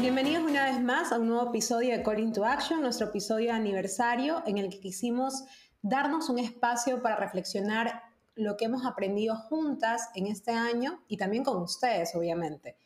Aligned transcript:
Bienvenidos 0.00 0.44
una 0.44 0.64
vez 0.64 0.80
más 0.80 1.12
a 1.12 1.18
un 1.18 1.28
nuevo 1.28 1.50
episodio 1.50 1.94
de 1.94 2.02
Call 2.02 2.20
into 2.20 2.42
Action, 2.42 2.80
nuestro 2.80 3.08
episodio 3.08 3.48
de 3.48 3.58
aniversario 3.58 4.42
en 4.46 4.56
el 4.56 4.70
que 4.70 4.80
quisimos 4.80 5.44
darnos 5.82 6.30
un 6.30 6.38
espacio 6.38 7.02
para 7.02 7.16
reflexionar 7.16 8.02
lo 8.34 8.56
que 8.56 8.64
hemos 8.64 8.86
aprendido 8.86 9.36
juntas 9.36 10.08
en 10.14 10.26
este 10.26 10.52
año 10.52 11.04
y 11.06 11.18
también 11.18 11.44
con 11.44 11.60
ustedes, 11.60 12.14
obviamente, 12.14 12.78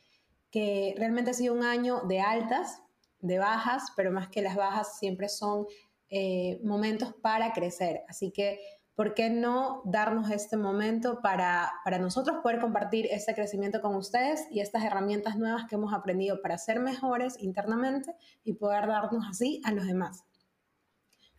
que 0.50 0.96
realmente 0.98 1.30
ha 1.30 1.34
sido 1.34 1.54
un 1.54 1.62
año 1.62 2.00
de 2.00 2.20
altas, 2.20 2.82
de 3.20 3.38
bajas, 3.38 3.92
pero 3.94 4.10
más 4.10 4.26
que 4.28 4.42
las 4.42 4.56
bajas 4.56 4.98
siempre 4.98 5.28
son 5.28 5.66
eh, 6.08 6.58
momentos 6.64 7.14
para 7.22 7.52
crecer. 7.52 8.02
Así 8.08 8.32
que 8.32 8.58
¿por 8.94 9.14
qué 9.14 9.30
no 9.30 9.82
darnos 9.84 10.30
este 10.30 10.56
momento 10.56 11.20
para, 11.20 11.72
para 11.84 11.98
nosotros 11.98 12.38
poder 12.42 12.60
compartir 12.60 13.06
este 13.10 13.34
crecimiento 13.34 13.80
con 13.80 13.96
ustedes 13.96 14.46
y 14.50 14.60
estas 14.60 14.84
herramientas 14.84 15.36
nuevas 15.36 15.64
que 15.68 15.74
hemos 15.74 15.92
aprendido 15.92 16.40
para 16.40 16.58
ser 16.58 16.80
mejores 16.80 17.36
internamente 17.40 18.14
y 18.44 18.54
poder 18.54 18.86
darnos 18.86 19.24
así 19.28 19.60
a 19.64 19.72
los 19.72 19.86
demás? 19.86 20.24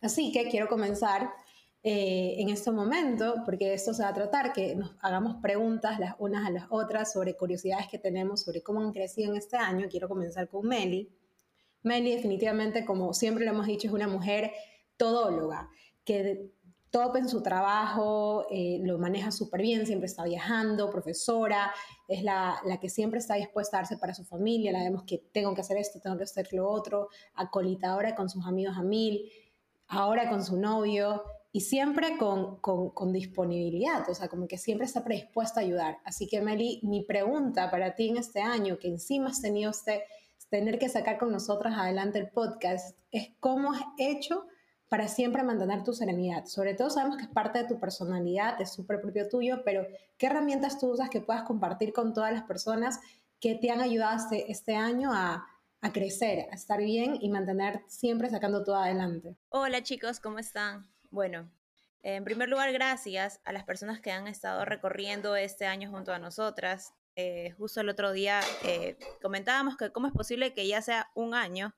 Así 0.02 0.32
que 0.32 0.48
quiero 0.48 0.68
comenzar 0.68 1.30
eh, 1.82 2.34
en 2.38 2.50
este 2.50 2.72
momento, 2.72 3.42
porque 3.44 3.72
esto 3.72 3.94
se 3.94 4.02
va 4.02 4.08
a 4.08 4.14
tratar, 4.14 4.52
que 4.52 4.74
nos 4.74 4.94
hagamos 5.00 5.36
preguntas 5.40 5.98
las 5.98 6.16
unas 6.18 6.44
a 6.44 6.50
las 6.50 6.66
otras 6.68 7.12
sobre 7.12 7.36
curiosidades 7.36 7.86
que 7.88 7.98
tenemos, 7.98 8.42
sobre 8.42 8.60
cómo 8.60 8.80
han 8.80 8.92
crecido 8.92 9.30
en 9.30 9.36
este 9.36 9.56
año. 9.56 9.86
Quiero 9.88 10.08
comenzar 10.08 10.48
con 10.48 10.66
Meli. 10.66 11.08
Meli 11.82 12.12
definitivamente, 12.12 12.84
como 12.84 13.14
siempre 13.14 13.44
lo 13.44 13.52
hemos 13.52 13.66
dicho, 13.66 13.86
es 13.86 13.94
una 13.94 14.08
mujer 14.08 14.50
todóloga, 14.96 15.70
que 16.04 16.50
top 16.90 17.16
en 17.16 17.28
su 17.28 17.42
trabajo, 17.42 18.46
eh, 18.50 18.80
lo 18.82 18.98
maneja 18.98 19.30
súper 19.30 19.62
bien, 19.62 19.86
siempre 19.86 20.06
está 20.06 20.24
viajando, 20.24 20.90
profesora, 20.90 21.72
es 22.08 22.22
la, 22.22 22.60
la, 22.64 22.78
que 22.78 22.88
siempre 22.88 23.18
está 23.18 23.34
dispuesta 23.34 23.76
a 23.76 23.80
darse 23.80 23.98
para 23.98 24.14
su 24.14 24.24
familia, 24.24 24.72
la 24.72 24.82
vemos 24.82 25.04
que 25.04 25.18
tengo 25.32 25.54
que 25.54 25.60
hacer 25.60 25.76
esto, 25.76 26.00
tengo 26.00 26.16
que 26.16 26.24
hacer 26.24 26.48
lo 26.52 26.70
otro, 26.70 27.08
acolitadora 27.34 28.14
con 28.14 28.28
sus 28.28 28.46
amigos 28.46 28.76
a 28.76 28.82
mil, 28.82 29.30
ahora 29.88 30.28
con 30.28 30.44
su 30.44 30.56
novio 30.56 31.22
y 31.52 31.60
siempre 31.60 32.18
con, 32.18 32.60
con, 32.60 32.90
con 32.90 33.12
disponibilidad, 33.12 34.08
o 34.10 34.14
sea, 34.14 34.28
como 34.28 34.46
que 34.46 34.58
siempre 34.58 34.86
está 34.86 35.02
predispuesta 35.04 35.60
a 35.60 35.62
ayudar. 35.62 35.98
Así 36.04 36.26
que 36.26 36.42
Meli, 36.42 36.80
mi 36.82 37.02
pregunta 37.02 37.70
para 37.70 37.94
ti 37.94 38.10
en 38.10 38.18
este 38.18 38.40
año, 38.40 38.78
que 38.78 38.88
encima 38.88 39.28
has 39.28 39.40
tenido 39.40 39.70
este, 39.70 40.04
tener 40.50 40.78
que 40.78 40.88
sacar 40.88 41.18
con 41.18 41.32
nosotras 41.32 41.74
adelante 41.76 42.18
el 42.18 42.28
podcast, 42.28 42.96
es 43.10 43.30
cómo 43.40 43.72
has 43.72 43.82
hecho 43.98 44.44
para 44.88 45.08
siempre 45.08 45.42
mantener 45.42 45.82
tu 45.82 45.92
serenidad. 45.92 46.46
Sobre 46.46 46.74
todo 46.74 46.90
sabemos 46.90 47.16
que 47.16 47.24
es 47.24 47.30
parte 47.30 47.60
de 47.60 47.68
tu 47.68 47.80
personalidad, 47.80 48.60
es 48.60 48.72
súper 48.72 49.00
propio 49.00 49.28
tuyo, 49.28 49.62
pero 49.64 49.86
¿qué 50.16 50.26
herramientas 50.26 50.78
tú 50.78 50.88
usas 50.88 51.10
que 51.10 51.20
puedas 51.20 51.42
compartir 51.42 51.92
con 51.92 52.14
todas 52.14 52.32
las 52.32 52.44
personas 52.44 53.00
que 53.40 53.56
te 53.56 53.70
han 53.70 53.80
ayudado 53.80 54.16
este, 54.16 54.50
este 54.50 54.76
año 54.76 55.12
a, 55.12 55.46
crecer, 55.92 56.48
a 56.50 56.54
estar 56.56 56.80
bien 56.80 57.16
y 57.20 57.28
mantener 57.28 57.80
siempre 57.86 58.28
sacando 58.28 58.64
todo 58.64 58.76
adelante? 58.76 59.36
Hola 59.50 59.82
chicos, 59.82 60.18
¿cómo 60.18 60.40
están? 60.40 60.84
Bueno, 61.10 61.48
en 62.02 62.24
primer 62.24 62.48
lugar, 62.48 62.72
gracias 62.72 63.40
a 63.44 63.52
las 63.52 63.64
personas 63.64 64.00
que 64.00 64.10
han 64.10 64.26
estado 64.26 64.64
recorriendo 64.64 65.36
este 65.36 65.66
año 65.66 65.90
junto 65.90 66.12
a 66.12 66.18
nosotras. 66.18 66.92
Eh, 67.14 67.52
justo 67.56 67.80
el 67.80 67.88
otro 67.88 68.12
día 68.12 68.40
eh, 68.64 68.98
comentábamos 69.22 69.76
que 69.76 69.90
cómo 69.90 70.08
es 70.08 70.12
posible 70.12 70.54
que 70.54 70.66
ya 70.66 70.82
sea 70.82 71.10
un 71.14 71.34
año 71.34 71.72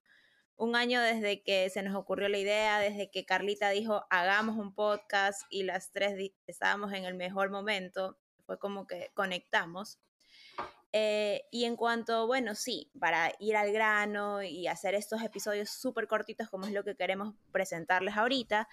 un 0.58 0.76
año 0.76 1.00
desde 1.00 1.42
que 1.42 1.70
se 1.70 1.82
nos 1.82 1.94
ocurrió 1.94 2.28
la 2.28 2.38
idea, 2.38 2.80
desde 2.80 3.10
que 3.10 3.24
Carlita 3.24 3.70
dijo, 3.70 4.04
hagamos 4.10 4.58
un 4.58 4.74
podcast 4.74 5.42
y 5.50 5.62
las 5.62 5.92
tres 5.92 6.32
estábamos 6.46 6.92
en 6.92 7.04
el 7.04 7.14
mejor 7.14 7.50
momento, 7.50 8.18
fue 8.44 8.58
como 8.58 8.86
que 8.86 9.10
conectamos. 9.14 9.98
Eh, 10.92 11.42
y 11.52 11.64
en 11.64 11.76
cuanto, 11.76 12.26
bueno, 12.26 12.54
sí, 12.54 12.90
para 12.98 13.32
ir 13.38 13.56
al 13.56 13.72
grano 13.72 14.42
y 14.42 14.66
hacer 14.66 14.94
estos 14.94 15.22
episodios 15.22 15.70
súper 15.70 16.08
cortitos 16.08 16.48
como 16.48 16.66
es 16.66 16.72
lo 16.72 16.82
que 16.82 16.96
queremos 16.96 17.34
presentarles 17.52 18.16
ahorita, 18.16 18.68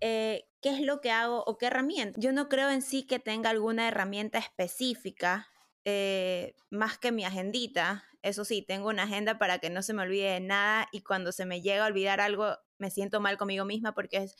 eh, 0.00 0.48
¿qué 0.60 0.70
es 0.70 0.80
lo 0.80 1.00
que 1.00 1.12
hago 1.12 1.44
o 1.44 1.56
qué 1.56 1.66
herramienta? 1.66 2.18
Yo 2.20 2.32
no 2.32 2.48
creo 2.48 2.68
en 2.70 2.82
sí 2.82 3.06
que 3.06 3.20
tenga 3.20 3.50
alguna 3.50 3.86
herramienta 3.86 4.38
específica 4.38 5.48
eh, 5.84 6.54
más 6.70 6.98
que 6.98 7.12
mi 7.12 7.24
agendita. 7.24 8.04
Eso 8.22 8.44
sí, 8.44 8.62
tengo 8.62 8.88
una 8.88 9.04
agenda 9.04 9.38
para 9.38 9.58
que 9.58 9.70
no 9.70 9.82
se 9.82 9.94
me 9.94 10.02
olvide 10.02 10.30
de 10.30 10.40
nada 10.40 10.88
y 10.92 11.02
cuando 11.02 11.32
se 11.32 11.44
me 11.46 11.60
llega 11.60 11.84
a 11.84 11.88
olvidar 11.88 12.20
algo 12.20 12.56
me 12.78 12.90
siento 12.90 13.20
mal 13.20 13.36
conmigo 13.36 13.64
misma 13.64 13.94
porque 13.94 14.18
es, 14.18 14.36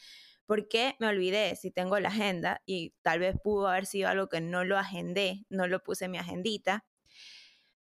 ¿por 0.47 0.69
qué 0.69 0.97
me 0.99 1.09
olvidé 1.09 1.57
si 1.57 1.71
tengo 1.71 1.99
la 2.01 2.09
agenda? 2.09 2.63
Y 2.67 2.95
tal 3.03 3.21
vez 3.21 3.37
pudo 3.43 3.69
haber 3.69 3.87
sido 3.87 4.09
algo 4.09 4.29
que 4.29 4.41
no 4.41 4.65
lo 4.65 4.79
agendé, 4.79 5.47
no 5.49 5.67
lo 5.67 5.83
puse 5.83 6.07
en 6.07 6.13
mi 6.13 6.19
agendita. 6.19 6.85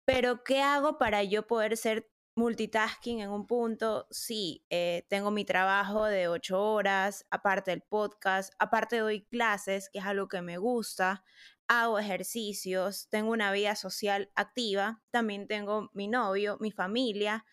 Pero 0.05 0.43
¿qué 0.45 0.61
hago 0.61 0.99
para 0.99 1.23
yo 1.23 1.47
poder 1.47 1.77
ser 1.77 2.11
multitasking 2.35 3.21
en 3.21 3.31
un 3.31 3.47
punto? 3.47 4.07
Sí, 4.11 4.65
eh, 4.71 5.07
tengo 5.09 5.31
mi 5.31 5.45
trabajo 5.45 6.05
de 6.07 6.29
ocho 6.29 6.63
horas, 6.63 7.27
aparte 7.31 7.71
del 7.71 7.83
podcast, 7.83 8.53
aparte 8.59 8.99
doy 8.99 9.25
clases, 9.27 9.91
que 9.91 10.01
es 10.01 10.05
algo 10.05 10.29
que 10.29 10.43
me 10.43 10.59
gusta, 10.59 11.25
hago 11.81 11.99
ejercicios, 11.99 13.09
tengo 13.09 13.31
una 13.31 13.53
vida 13.53 13.77
social 13.77 14.31
activa, 14.35 15.03
también 15.11 15.47
tengo 15.47 15.91
mi 15.95 16.09
novio, 16.09 16.59
mi 16.61 16.71
familia. 16.71 17.45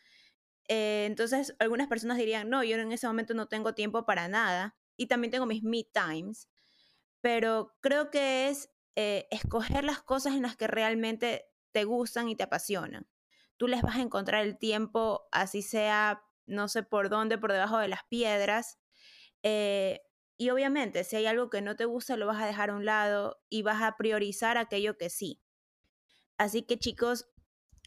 Eh, 0.67 1.05
entonces, 1.05 1.55
algunas 1.59 1.87
personas 1.87 2.17
dirían, 2.17 2.49
no, 2.49 2.63
yo 2.63 2.77
en 2.77 2.91
ese 2.91 3.07
momento 3.07 3.33
no 3.33 3.47
tengo 3.47 3.73
tiempo 3.73 4.05
para 4.05 4.27
nada. 4.27 4.75
Y 4.97 5.07
también 5.07 5.31
tengo 5.31 5.45
mis 5.45 5.63
me 5.63 5.83
times. 5.83 6.49
Pero 7.21 7.75
creo 7.81 8.09
que 8.11 8.49
es 8.49 8.69
eh, 8.95 9.27
escoger 9.31 9.83
las 9.83 10.01
cosas 10.01 10.33
en 10.33 10.41
las 10.43 10.57
que 10.57 10.67
realmente 10.67 11.45
te 11.71 11.85
gustan 11.85 12.27
y 12.29 12.35
te 12.35 12.43
apasionan. 12.43 13.07
Tú 13.57 13.67
les 13.67 13.81
vas 13.81 13.97
a 13.97 14.01
encontrar 14.01 14.43
el 14.43 14.57
tiempo, 14.57 15.27
así 15.31 15.61
sea, 15.61 16.23
no 16.45 16.67
sé 16.67 16.83
por 16.83 17.09
dónde, 17.09 17.37
por 17.37 17.51
debajo 17.51 17.77
de 17.77 17.87
las 17.87 18.03
piedras. 18.09 18.79
Eh, 19.43 20.01
y 20.39 20.51
obviamente, 20.51 21.03
si 21.03 21.17
hay 21.17 21.25
algo 21.25 21.49
que 21.49 21.61
no 21.61 21.75
te 21.75 21.83
gusta, 21.83 22.15
lo 22.15 22.25
vas 22.25 22.41
a 22.41 22.45
dejar 22.45 22.69
a 22.69 22.75
un 22.75 22.85
lado 22.85 23.41
y 23.49 23.61
vas 23.61 23.83
a 23.83 23.97
priorizar 23.97 24.57
aquello 24.57 24.97
que 24.97 25.09
sí. 25.09 25.41
Así 26.37 26.61
que 26.61 26.79
chicos, 26.79 27.27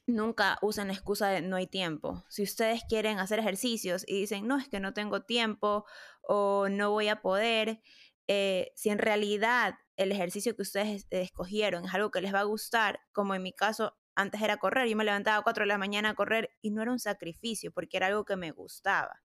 nunca 0.06 0.58
usen 0.60 0.88
la 0.88 0.92
excusa 0.92 1.28
de 1.28 1.40
no 1.40 1.56
hay 1.56 1.66
tiempo. 1.66 2.26
Si 2.28 2.42
ustedes 2.42 2.82
quieren 2.86 3.18
hacer 3.18 3.38
ejercicios 3.38 4.04
y 4.06 4.20
dicen, 4.20 4.46
no, 4.46 4.58
es 4.58 4.68
que 4.68 4.80
no 4.80 4.92
tengo 4.92 5.22
tiempo 5.22 5.86
o 6.20 6.68
no 6.68 6.90
voy 6.90 7.08
a 7.08 7.22
poder, 7.22 7.80
eh, 8.28 8.70
si 8.76 8.90
en 8.90 8.98
realidad 8.98 9.76
el 9.96 10.12
ejercicio 10.12 10.54
que 10.54 10.60
ustedes 10.60 11.06
escogieron 11.08 11.86
es 11.86 11.94
algo 11.94 12.10
que 12.10 12.20
les 12.20 12.34
va 12.34 12.40
a 12.40 12.44
gustar, 12.44 13.00
como 13.12 13.34
en 13.34 13.42
mi 13.42 13.54
caso 13.54 13.96
antes 14.14 14.42
era 14.42 14.58
correr, 14.58 14.88
yo 14.88 14.96
me 14.96 15.04
levantaba 15.04 15.38
a 15.38 15.42
4 15.42 15.62
de 15.62 15.68
la 15.68 15.78
mañana 15.78 16.10
a 16.10 16.14
correr 16.14 16.50
y 16.60 16.70
no 16.70 16.82
era 16.82 16.92
un 16.92 16.98
sacrificio 16.98 17.72
porque 17.72 17.96
era 17.96 18.08
algo 18.08 18.26
que 18.26 18.36
me 18.36 18.50
gustaba. 18.50 19.22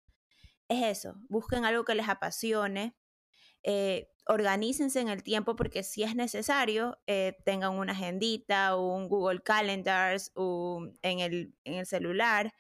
Es 0.67 0.83
eso, 0.83 1.15
busquen 1.29 1.63
algo 1.63 1.85
que 1.85 1.95
les 1.95 2.09
apasione, 2.09 2.97
eh, 3.63 4.09
organícense 4.27 4.99
en 4.99 5.09
el 5.09 5.23
tiempo 5.23 5.55
porque 5.55 5.83
si 5.83 6.03
es 6.03 6.15
necesario, 6.15 6.99
eh, 7.07 7.35
tengan 7.45 7.73
una 7.77 7.93
agendita 7.93 8.75
un 8.75 9.09
Google 9.09 9.41
Calendars 9.41 10.31
o 10.35 10.87
en, 11.01 11.19
el, 11.19 11.55
en 11.63 11.75
el 11.75 11.85
celular, 11.85 12.53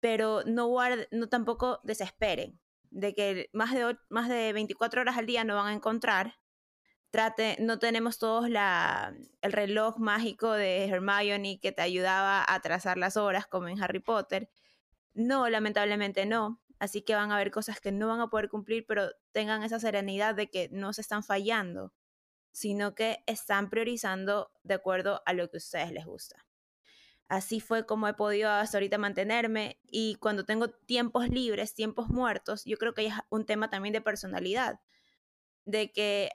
pero 0.00 0.42
no, 0.44 0.74
no 1.10 1.28
tampoco 1.28 1.80
desesperen 1.84 2.60
de 2.90 3.14
que 3.14 3.50
más 3.52 3.74
de, 3.74 3.96
más 4.08 4.28
de 4.28 4.52
24 4.52 5.00
horas 5.02 5.18
al 5.18 5.26
día 5.26 5.44
no 5.44 5.56
van 5.56 5.68
a 5.68 5.74
encontrar. 5.74 6.38
Trate, 7.10 7.56
no 7.60 7.78
tenemos 7.78 8.18
todos 8.18 8.50
la, 8.50 9.14
el 9.40 9.52
reloj 9.52 9.98
mágico 9.98 10.52
de 10.52 10.86
Hermione 10.86 11.60
que 11.60 11.72
te 11.72 11.82
ayudaba 11.82 12.44
a 12.46 12.60
trazar 12.60 12.98
las 12.98 13.16
horas 13.16 13.46
como 13.46 13.68
en 13.68 13.82
Harry 13.82 14.00
Potter. 14.00 14.50
No, 15.14 15.48
lamentablemente 15.48 16.26
no. 16.26 16.60
Así 16.78 17.02
que 17.02 17.14
van 17.14 17.30
a 17.32 17.36
haber 17.36 17.50
cosas 17.50 17.80
que 17.80 17.92
no 17.92 18.08
van 18.08 18.20
a 18.20 18.28
poder 18.28 18.48
cumplir, 18.48 18.84
pero 18.86 19.10
tengan 19.32 19.62
esa 19.62 19.80
serenidad 19.80 20.34
de 20.34 20.50
que 20.50 20.68
no 20.70 20.92
se 20.92 21.00
están 21.00 21.22
fallando, 21.22 21.94
sino 22.52 22.94
que 22.94 23.22
están 23.26 23.70
priorizando 23.70 24.50
de 24.62 24.74
acuerdo 24.74 25.22
a 25.26 25.32
lo 25.32 25.50
que 25.50 25.56
a 25.56 25.58
ustedes 25.58 25.92
les 25.92 26.04
gusta. 26.04 26.46
Así 27.28 27.60
fue 27.60 27.86
como 27.86 28.06
he 28.08 28.14
podido 28.14 28.50
hasta 28.50 28.78
ahorita 28.78 28.98
mantenerme 28.98 29.80
y 29.90 30.16
cuando 30.16 30.44
tengo 30.44 30.68
tiempos 30.68 31.28
libres, 31.28 31.74
tiempos 31.74 32.08
muertos, 32.08 32.64
yo 32.64 32.76
creo 32.76 32.94
que 32.94 33.06
es 33.06 33.14
un 33.30 33.46
tema 33.46 33.68
también 33.68 33.92
de 33.92 34.00
personalidad, 34.00 34.80
de 35.64 35.90
que 35.92 36.30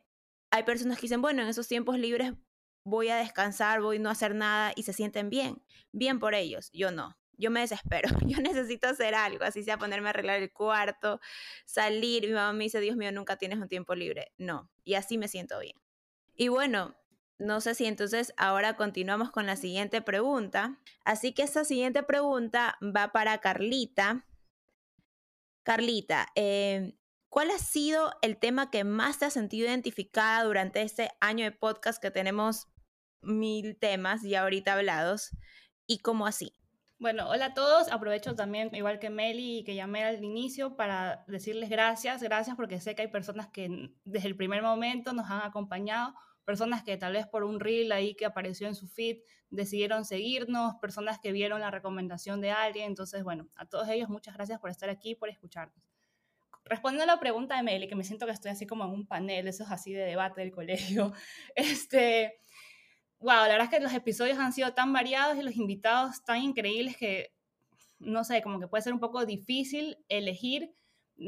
hay 0.50 0.64
personas 0.64 0.98
que 0.98 1.04
dicen, 1.04 1.22
bueno, 1.22 1.44
en 1.44 1.48
esos 1.48 1.68
tiempos 1.68 1.98
libres 1.98 2.34
voy 2.84 3.10
a 3.10 3.16
descansar, 3.16 3.82
voy 3.82 3.98
a 3.98 4.00
no 4.00 4.10
hacer 4.10 4.36
nada 4.36 4.74
y 4.76 4.84
se 4.84 4.94
sienten 4.94 5.30
bien, 5.30 5.64
bien 5.94 6.20
por 6.20 6.36
ellos, 6.36 6.72
yo 6.74 6.92
no 6.92 7.21
yo 7.42 7.52
me 7.52 7.62
desespero, 7.62 8.10
yo 8.26 8.38
necesito 8.42 8.88
hacer 8.88 9.16
algo, 9.16 9.44
así 9.44 9.64
sea 9.64 9.78
ponerme 9.78 10.08
a 10.08 10.12
arreglar 10.12 10.42
el 10.42 10.54
cuarto, 10.54 11.20
salir, 11.66 12.28
mi 12.28 12.34
mamá 12.34 12.54
me 12.54 12.66
dice, 12.66 12.80
Dios 12.80 12.96
mío, 12.96 13.12
nunca 13.12 13.38
tienes 13.38 13.60
un 13.60 13.68
tiempo 13.68 13.96
libre, 13.96 14.32
no, 14.38 14.70
y 14.84 14.94
así 14.94 15.18
me 15.18 15.28
siento 15.28 15.60
bien. 15.60 15.76
Y 16.36 16.48
bueno, 16.48 16.96
no 17.42 17.60
sé 17.60 17.74
si 17.74 17.86
entonces 17.86 18.34
ahora 18.38 18.76
continuamos 18.76 19.32
con 19.32 19.48
la 19.48 19.56
siguiente 19.56 20.02
pregunta. 20.04 20.80
Así 21.04 21.34
que 21.34 21.42
esta 21.42 21.66
siguiente 21.66 22.04
pregunta 22.04 22.78
va 22.82 23.12
para 23.12 23.40
Carlita. 23.40 24.28
Carlita, 25.64 26.28
eh, 26.36 26.94
¿cuál 27.30 27.50
ha 27.50 27.58
sido 27.58 28.14
el 28.22 28.38
tema 28.38 28.70
que 28.70 28.84
más 28.84 29.18
te 29.18 29.26
has 29.26 29.34
sentido 29.34 29.68
identificada 29.68 30.44
durante 30.44 30.84
este 30.84 31.10
año 31.20 31.44
de 31.44 31.52
podcast 31.52 32.00
que 32.00 32.12
tenemos 32.12 32.68
mil 33.22 33.76
temas 33.76 34.22
ya 34.22 34.44
ahorita 34.44 34.74
hablados? 34.74 35.32
¿Y 35.88 36.00
cómo 36.00 36.28
así? 36.28 36.61
Bueno, 37.02 37.28
hola 37.28 37.46
a 37.46 37.54
todos. 37.56 37.92
Aprovecho 37.92 38.36
también, 38.36 38.70
igual 38.76 39.00
que 39.00 39.10
Meli 39.10 39.58
y 39.58 39.64
que 39.64 39.74
llamé 39.74 40.04
al 40.04 40.24
inicio, 40.24 40.76
para 40.76 41.26
decirles 41.28 41.68
gracias, 41.68 42.22
gracias 42.22 42.56
porque 42.56 42.80
sé 42.80 42.94
que 42.94 43.02
hay 43.02 43.08
personas 43.08 43.48
que 43.48 43.90
desde 44.06 44.28
el 44.28 44.36
primer 44.36 44.62
momento 44.62 45.12
nos 45.12 45.28
han 45.32 45.42
acompañado 45.42 46.14
personas 46.46 46.84
que 46.84 46.98
tal 46.98 47.14
vez 47.14 47.26
por 47.26 47.44
un 47.44 47.60
reel 47.60 47.92
ahí 47.92 48.14
que 48.14 48.28
apareció 48.28 48.68
en 48.68 48.76
su 48.76 48.88
feed 48.88 49.18
decidieron 49.50 50.06
seguirnos, 50.06 50.76
personas 50.76 51.18
que 51.18 51.32
vieron 51.32 51.62
la 51.62 51.72
recomendación 51.72 52.40
de 52.40 52.52
alguien. 52.52 52.86
Entonces, 52.86 53.24
bueno, 53.24 53.50
a 53.56 53.66
todos 53.66 53.90
ellos 53.90 54.08
muchas 54.08 54.36
gracias 54.36 54.60
por 54.60 54.70
estar 54.70 54.92
aquí, 54.92 55.16
por 55.16 55.28
escucharnos. 55.30 55.84
Respondiendo 56.66 57.12
a 57.12 57.16
la 57.16 57.20
pregunta 57.20 57.58
de 57.58 57.64
Meli, 57.64 57.88
que 57.88 57.96
me 57.96 58.04
siento 58.04 58.28
que 58.28 58.32
estoy 58.32 58.52
así 58.52 58.68
como 58.68 58.84
en 58.84 58.92
un 58.92 59.08
panel, 59.08 59.48
esos 59.48 59.72
así 59.72 59.92
de 59.92 60.04
debate 60.04 60.42
del 60.42 60.52
colegio, 60.52 61.14
este, 61.56 62.40
wow, 63.22 63.44
la 63.44 63.48
verdad 63.48 63.64
es 63.66 63.70
que 63.70 63.80
los 63.80 63.94
episodios 63.94 64.38
han 64.38 64.54
sido 64.54 64.74
tan 64.74 64.92
variados 64.94 65.38
y 65.38 65.44
los 65.44 65.56
invitados 65.56 66.24
tan 66.24 66.42
increíbles 66.42 66.98
que, 66.98 67.34
no 68.00 68.24
sé, 68.24 68.42
como 68.42 68.60
que 68.60 68.68
puede 68.68 68.84
ser 68.84 68.94
un 68.94 69.00
poco 69.00 69.26
difícil 69.26 69.98
elegir, 70.10 70.74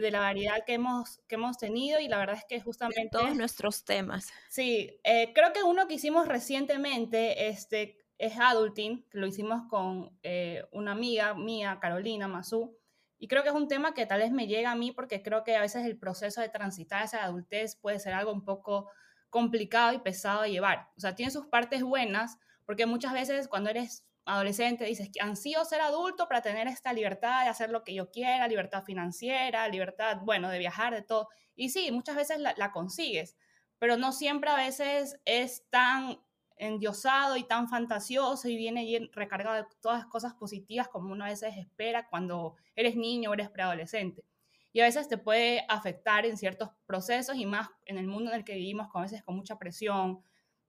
de 0.01 0.11
la 0.11 0.19
variedad 0.19 0.63
que 0.65 0.73
hemos, 0.73 1.19
que 1.27 1.35
hemos 1.35 1.57
tenido 1.57 1.99
y 1.99 2.07
la 2.07 2.17
verdad 2.17 2.37
es 2.37 2.45
que 2.45 2.59
justamente... 2.59 3.09
todos 3.11 3.35
nuestros 3.35 3.85
temas. 3.85 4.31
Sí, 4.49 4.99
eh, 5.03 5.31
creo 5.33 5.53
que 5.53 5.63
uno 5.63 5.87
que 5.87 5.95
hicimos 5.95 6.27
recientemente 6.27 7.47
este, 7.47 7.97
es 8.17 8.39
Adulting, 8.39 9.05
que 9.09 9.17
lo 9.19 9.27
hicimos 9.27 9.63
con 9.69 10.17
eh, 10.23 10.63
una 10.71 10.93
amiga 10.93 11.33
mía, 11.35 11.77
Carolina 11.79 12.27
Mazú, 12.27 12.75
y 13.19 13.27
creo 13.27 13.43
que 13.43 13.49
es 13.49 13.55
un 13.55 13.67
tema 13.67 13.93
que 13.93 14.05
tal 14.05 14.19
vez 14.19 14.31
me 14.31 14.47
llega 14.47 14.71
a 14.71 14.75
mí 14.75 14.91
porque 14.91 15.21
creo 15.21 15.43
que 15.43 15.55
a 15.55 15.61
veces 15.61 15.85
el 15.85 15.97
proceso 15.97 16.41
de 16.41 16.49
transitar 16.49 17.03
esa 17.03 17.23
adultez 17.23 17.77
puede 17.77 17.99
ser 17.99 18.13
algo 18.13 18.33
un 18.33 18.43
poco 18.43 18.89
complicado 19.33 19.94
y 19.94 19.97
pesado 19.97 20.44
de 20.44 20.51
llevar. 20.51 20.91
O 20.95 21.00
sea, 21.00 21.15
tiene 21.15 21.31
sus 21.31 21.47
partes 21.47 21.81
buenas, 21.81 22.38
porque 22.68 22.85
muchas 22.85 23.13
veces 23.13 23.47
cuando 23.47 23.71
eres 23.71 24.06
adolescente 24.25 24.85
dices 24.85 25.09
que 25.12 25.21
ansío 25.21 25.65
ser 25.65 25.81
adulto 25.81 26.27
para 26.27 26.44
tener 26.44 26.68
esta 26.68 26.94
libertad 26.94 27.44
de 27.44 27.50
hacer 27.50 27.71
lo 27.71 27.83
que 27.83 27.95
yo 27.95 28.12
quiera, 28.12 28.47
libertad 28.47 28.83
financiera, 28.83 29.68
libertad, 29.68 30.19
bueno, 30.21 30.50
de 30.50 30.59
viajar, 30.59 30.94
de 30.94 31.01
todo. 31.01 31.30
Y 31.56 31.69
sí, 31.69 31.91
muchas 31.91 32.15
veces 32.15 32.38
la, 32.39 32.71
consigues, 32.71 33.35
pero 33.80 33.97
no 33.97 34.12
siempre 34.12 34.51
a 34.51 34.56
veces 34.56 35.19
es 35.25 35.68
tan 35.71 36.19
endiosado 36.56 37.36
y 37.36 37.44
tan 37.44 37.68
fantasioso 37.68 38.47
y 38.47 38.56
viene 38.56 39.09
recargado 39.13 39.56
de 39.56 39.65
todas 39.81 39.97
las 39.97 40.07
cosas 40.07 40.36
positivas 40.36 40.89
como 40.89 41.12
uno 41.12 41.25
a 41.25 41.29
veces 41.29 41.57
espera 41.57 42.07
cuando 42.07 42.56
eres 42.75 42.95
niño 42.95 43.31
o 43.31 43.33
eres 43.33 43.50
preadolescente. 43.50 44.24
Y 44.73 44.81
a 44.81 44.85
veces 44.85 45.07
te 45.07 45.17
puede 45.17 45.65
afectar 45.69 46.25
en 46.25 46.35
ciertos 46.35 46.69
procesos 46.85 47.37
y 47.37 47.45
más 47.45 47.69
en 47.85 47.97
el 47.97 48.07
mundo 48.07 48.31
en 48.31 48.37
el 48.37 48.43
que 48.43 48.55
vivimos, 48.55 48.89
con 48.89 49.03
veces 49.03 49.23
con 49.23 49.35
mucha 49.35 49.57
presión, 49.57 50.21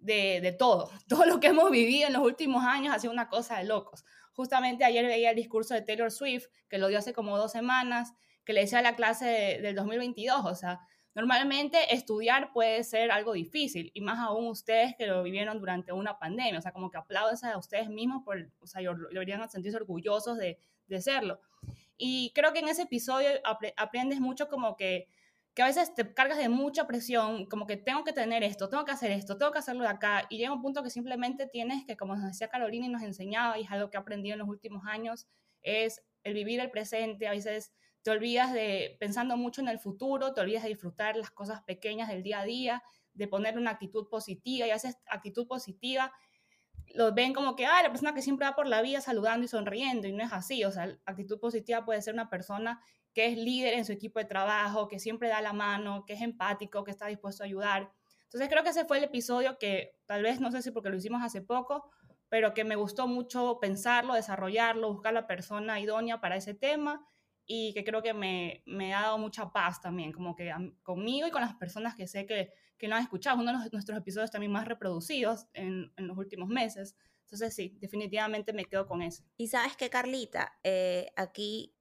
de, 0.05 0.55
todo. 0.59 0.91
Todo 1.09 1.27
lo 1.27 1.41
que 1.41 1.49
hemos 1.49 1.71
vivido 1.71 2.07
en 2.07 2.13
los 2.13 2.23
últimos 2.23 2.65
años 2.65 2.95
ha 2.95 2.99
sido 2.99 3.13
una 3.13 3.29
cosa 3.29 3.59
de 3.59 3.65
locos. 3.65 4.05
Justamente 4.33 4.85
ayer 4.85 5.07
veía 5.07 5.31
el 5.31 5.37
discurso 5.37 5.75
de 5.75 5.83
Taylor 5.83 6.11
Swift, 6.11 6.47
que 6.69 6.79
lo 6.79 6.89
dio 6.89 6.99
hace 6.99 7.13
como 7.13 7.39
dos 7.39 7.53
semanas, 7.53 8.13
que 8.45 8.53
le 8.53 8.61
decía 8.61 8.81
a 8.81 8.83
la 8.83 8.97
clase 8.97 9.59
del 9.63 9.75
2022, 9.75 10.45
o 10.45 10.55
sea, 10.55 10.81
normalmente 11.15 11.95
estudiar 11.95 12.53
puede 12.53 12.83
ser 12.85 13.11
algo 13.11 13.33
difícil, 13.33 13.91
y 13.95 14.01
más 14.01 14.19
aún 14.19 14.49
ustedes 14.49 14.95
que 14.97 15.07
lo 15.07 15.23
vivieron 15.23 15.59
durante 15.61 15.93
una 15.93 16.19
pandemia, 16.19 16.59
o 16.59 16.63
sea, 16.63 16.73
como 16.73 16.91
que 16.91 16.99
aplauden 16.99 17.37
a 17.45 17.57
ustedes 17.57 17.89
mismos, 17.89 18.23
por, 18.25 18.51
o 18.61 18.67
sea, 18.67 18.83
deberían 18.83 19.49
sentirse 19.49 19.77
orgullosos 19.77 20.37
de, 20.37 20.59
de 20.89 21.01
serlo. 21.01 21.41
Y 21.97 22.33
creo 22.35 22.53
que 22.53 22.61
en 22.61 22.69
ese 22.69 22.83
episodio 22.83 23.31
aprendes 23.77 24.21
mucho 24.21 24.49
como 24.49 24.77
que 24.77 25.09
que 25.55 25.63
a 25.63 25.67
veces 25.67 25.95
te 25.95 26.13
cargas 26.13 26.39
de 26.39 26.49
mucha 26.49 26.87
presión, 26.87 27.47
como 27.47 27.67
que 27.67 27.77
tengo 27.77 28.03
que 28.03 28.13
tener 28.13 28.43
esto, 28.43 28.69
tengo 28.69 28.85
que 28.85 28.91
hacer 28.91 29.13
esto, 29.13 29.39
tengo 29.39 29.53
que 29.53 29.61
hacerlo 29.61 29.85
de 29.85 29.89
acá, 29.89 30.27
y 30.29 30.39
llega 30.39 30.53
un 30.53 30.61
punto 30.61 30.83
que 30.83 30.91
simplemente 30.91 31.47
tienes 31.47 31.85
que, 31.87 31.97
como 31.97 32.17
nos 32.17 32.27
decía 32.27 32.49
Carolina 32.49 32.87
y 32.87 32.89
nos 32.89 33.03
enseñaba, 33.03 33.57
y 33.57 33.63
es 33.63 33.71
algo 33.71 33.89
que 33.89 33.97
he 33.97 34.01
aprendido 34.01 34.35
en 34.35 34.41
los 34.41 34.49
últimos 34.49 34.83
años, 34.87 35.29
es 35.63 36.03
el 36.25 36.35
vivir 36.35 36.59
el 36.59 36.71
presente, 36.71 37.29
a 37.29 37.31
veces 37.31 37.73
te 38.03 38.11
olvidas 38.11 38.53
de, 38.53 38.97
pensando 38.99 39.37
mucho 39.37 39.61
en 39.61 39.69
el 39.69 39.79
futuro, 39.79 40.35
te 40.35 40.41
olvidas 40.41 40.65
de 40.65 40.71
disfrutar 40.71 41.17
las 41.17 41.31
cosas 41.31 41.63
pequeñas 41.63 42.09
del 42.09 42.25
día 42.25 42.41
a 42.41 42.45
día, 42.45 42.83
de 43.13 43.29
poner 43.29 43.57
una 43.57 43.71
actitud 43.71 44.09
positiva, 44.09 44.67
y 44.67 44.71
a 44.71 44.75
veces 44.75 44.99
actitud 45.07 45.47
positiva 45.47 46.13
lo 46.95 47.13
ven 47.13 47.33
como 47.33 47.57
que, 47.57 47.67
ah, 47.67 47.83
la 47.83 47.91
persona 47.91 48.15
que 48.15 48.23
siempre 48.23 48.47
va 48.47 48.55
por 48.55 48.67
la 48.67 48.83
vida 48.83 49.01
saludando 49.01 49.45
y 49.45 49.49
sonriendo, 49.49 50.07
y 50.07 50.13
no 50.13 50.25
es 50.25 50.33
así, 50.33 50.65
o 50.65 50.71
sea, 50.71 50.97
actitud 51.07 51.39
positiva 51.41 51.85
puede 51.85 52.03
ser 52.03 52.15
una 52.15 52.29
persona 52.29 52.81
que 53.13 53.27
es 53.27 53.39
líder 53.39 53.75
en 53.75 53.85
su 53.85 53.93
equipo 53.93 54.19
de 54.19 54.25
trabajo, 54.25 54.89
que 54.89 54.99
siempre 54.99 55.29
da 55.29 55.41
la 55.41 55.53
mano, 55.53 56.05
que 56.05 56.15
es 56.15 56.21
empático, 56.21 56.85
que 56.85 56.91
está 56.91 57.07
dispuesto 57.07 57.43
a 57.43 57.47
ayudar. 57.47 57.93
Entonces 58.25 58.49
creo 58.49 58.65
que 58.65 58.71
ese 58.71 58.85
fue 58.85 58.99
el 58.99 59.05
episodio 59.05 59.59
que 59.59 59.97
tal 60.07 60.23
vez, 60.23 60.41
no 60.41 60.51
sé 60.51 60.63
si 60.63 60.73
porque 60.73 60.91
lo 60.91 60.97
hicimos 60.97 61.23
hace 61.23 61.41
poco, 61.41 61.91
pero 62.29 62.53
que 62.55 62.65
me 62.65 62.75
gustó 62.75 63.07
mucho 63.07 63.59
pensarlo, 63.61 64.15
desarrollarlo, 64.15 64.93
buscar 64.93 65.15
la 65.15 65.29
persona 65.29 65.79
idónea 65.79 66.21
para 66.21 66.37
ese 66.37 66.55
tema 66.55 67.07
y 67.47 67.75
que 67.75 67.85
creo 67.85 68.03
que 68.03 68.15
me, 68.15 68.63
me 68.67 68.95
ha 68.95 69.03
dado 69.03 69.19
mucha 69.19 69.53
paz 69.53 69.81
también, 69.81 70.13
como 70.13 70.35
que 70.35 70.53
conmigo 70.83 71.27
y 71.27 71.31
con 71.31 71.43
las 71.43 71.55
personas 71.55 71.95
que 71.95 72.07
sé 72.07 72.27
que, 72.27 72.53
que 72.79 72.89
lo 72.89 72.97
han 72.97 73.03
escuchado. 73.03 73.39
Uno 73.41 73.63
de 73.63 73.71
nuestros 73.71 73.99
episodios 73.99 74.31
también 74.31 74.53
más 74.53 74.67
reproducidos 74.67 75.47
en, 75.53 75.93
en, 75.97 76.07
los 76.07 76.17
últimos 76.17 76.49
meses. 76.49 76.97
Entonces 77.23 77.55
sí, 77.55 77.77
definitivamente 77.81 78.53
me 78.53 78.65
quedo 78.65 78.87
con 78.87 79.03
eso. 79.03 79.25
Y 79.37 79.49
sabes 79.49 79.77
que 79.77 79.91
Carlita, 79.91 80.59
eh, 80.63 81.11
aquí 81.17 81.75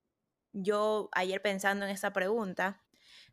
yo 0.51 1.09
ayer 1.13 1.41
pensando 1.41 1.85
en 1.85 1.91
esta 1.91 2.11
pregunta, 2.13 2.83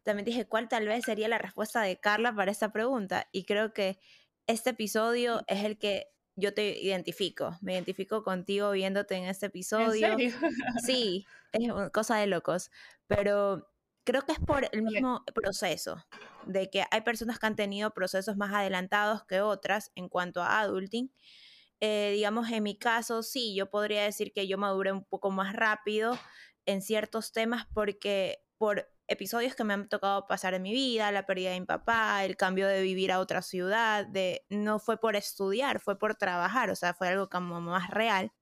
también 0.03 0.25
dije 0.25 0.47
cuál 0.47 0.69
tal 0.69 0.87
vez 0.87 1.05
sería 1.05 1.29
la 1.29 1.39
respuesta 1.39 1.83
de 1.83 1.99
Carla 1.99 2.35
para 2.35 2.51
esta 2.51 2.73
pregunta 2.73 3.29
y 3.33 3.45
creo 3.45 3.75
que 3.75 3.99
este 4.47 4.71
episodio 4.71 5.43
es 5.47 5.65
el 5.65 5.79
que 5.79 6.09
yo 6.37 6.55
te 6.55 6.79
identifico, 6.81 7.59
me 7.61 7.75
identifico 7.75 8.23
contigo 8.23 8.71
viéndote 8.71 9.15
en 9.17 9.25
este 9.25 9.47
episodio. 9.47 10.09
Sí, 10.85 11.27
es 11.53 11.73
cosa 11.93 12.17
de 12.17 12.27
locos, 12.27 12.71
pero 13.07 13.69
creo 14.05 14.23
que 14.23 14.33
es 14.33 14.39
por 14.41 14.69
el 14.73 14.83
mismo 14.83 15.25
proceso, 15.35 16.05
de 16.47 16.71
que 16.71 16.85
hay 16.91 17.01
personas 17.03 17.39
que 17.39 17.47
han 17.47 17.57
tenido 17.57 17.93
procesos 17.93 18.37
más 18.37 18.53
adelantados 18.53 19.25
que 19.25 19.41
otras 19.41 19.93
en 19.95 20.09
cuanto 20.09 20.43
a 20.43 20.61
adulting. 20.61 21.13
Eh, 21.81 22.13
digamos, 22.15 22.51
en 22.51 22.63
mi 22.63 22.79
caso, 22.79 23.23
sí, 23.23 23.55
yo 23.55 23.71
podría 23.71 24.05
decir 24.05 24.33
que 24.33 24.47
yo 24.47 24.59
maduré 24.59 24.93
un 24.93 25.05
poco 25.05 25.31
más 25.31 25.55
rápido, 25.55 26.19
en 26.67 26.83
ciertos 26.83 27.33
temas 27.33 27.67
porque 27.73 28.45
por 28.59 28.89
episodios 29.11 29.55
que 29.57 29.65
me 29.65 29.75
han 29.75 29.89
tocado 29.89 30.27
pasar 30.27 30.55
en 30.55 30.63
mi 30.63 30.73
vida, 30.73 31.11
la 31.13 31.27
pérdida 31.27 31.51
de 31.51 31.61
mi 31.61 31.67
papá, 31.67 32.25
el 32.25 32.37
cambio 32.37 32.69
de 32.69 32.81
vivir 32.81 33.11
a 33.13 33.19
otra 33.19 33.43
ciudad, 33.43 34.07
de 34.07 34.47
no 34.49 34.79
fue 34.79 34.99
por 34.99 35.17
estudiar, 35.17 35.81
fue 35.81 35.99
por 35.99 36.15
trabajar, 36.15 36.71
o 36.71 36.77
sea, 36.77 36.95
fue 36.95 37.09
algo 37.09 37.29
como 37.29 37.61
más 37.61 37.91
real. 37.91 38.33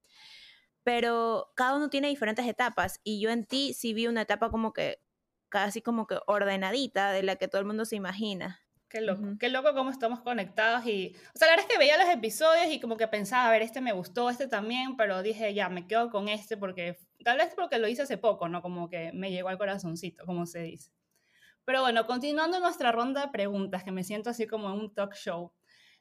Pero 0.84 1.52
cada 1.56 1.76
uno 1.76 1.90
tiene 1.90 2.08
diferentes 2.08 2.46
etapas 2.46 3.00
y 3.02 3.20
yo 3.20 3.30
en 3.30 3.46
ti 3.46 3.74
sí 3.74 3.94
vi 3.94 4.06
una 4.06 4.22
etapa 4.22 4.50
como 4.50 4.72
que 4.72 5.02
casi 5.48 5.82
como 5.82 6.06
que 6.06 6.18
ordenadita 6.26 7.12
de 7.12 7.22
la 7.22 7.36
que 7.36 7.48
todo 7.48 7.60
el 7.60 7.66
mundo 7.66 7.84
se 7.86 7.96
imagina. 7.96 8.62
Qué 8.88 9.02
loco, 9.02 9.22
qué 9.38 9.50
loco 9.50 9.74
cómo 9.74 9.90
estamos 9.90 10.20
conectados 10.20 10.86
y, 10.86 11.14
o 11.34 11.38
sea, 11.38 11.48
la 11.48 11.52
verdad 11.52 11.66
es 11.68 11.74
que 11.74 11.78
veía 11.78 11.98
los 11.98 12.08
episodios 12.08 12.68
y 12.72 12.80
como 12.80 12.96
que 12.96 13.06
pensaba, 13.06 13.46
a 13.46 13.50
ver, 13.50 13.60
este 13.60 13.82
me 13.82 13.92
gustó, 13.92 14.30
este 14.30 14.48
también, 14.48 14.96
pero 14.96 15.22
dije, 15.22 15.52
ya, 15.52 15.68
me 15.68 15.86
quedo 15.86 16.08
con 16.08 16.28
este 16.28 16.56
porque, 16.56 16.96
tal 17.22 17.36
vez 17.36 17.52
porque 17.54 17.78
lo 17.78 17.86
hice 17.86 18.02
hace 18.02 18.16
poco, 18.16 18.48
¿no? 18.48 18.62
Como 18.62 18.88
que 18.88 19.12
me 19.12 19.30
llegó 19.30 19.50
al 19.50 19.58
corazoncito, 19.58 20.24
como 20.24 20.46
se 20.46 20.60
dice. 20.60 20.90
Pero 21.66 21.82
bueno, 21.82 22.06
continuando 22.06 22.60
nuestra 22.60 22.90
ronda 22.90 23.26
de 23.26 23.28
preguntas, 23.28 23.84
que 23.84 23.92
me 23.92 24.04
siento 24.04 24.30
así 24.30 24.46
como 24.46 24.68
en 24.70 24.80
un 24.80 24.94
talk 24.94 25.14
show, 25.14 25.52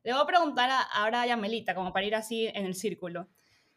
le 0.04 0.14
voy 0.14 0.22
a 0.22 0.26
preguntar 0.26 0.70
ahora 0.94 1.24
a 1.24 1.28
Yamelita, 1.28 1.76
como 1.76 1.92
para 1.92 2.06
ir 2.06 2.16
así 2.16 2.48
en 2.48 2.66
el 2.66 2.74
círculo. 2.74 3.28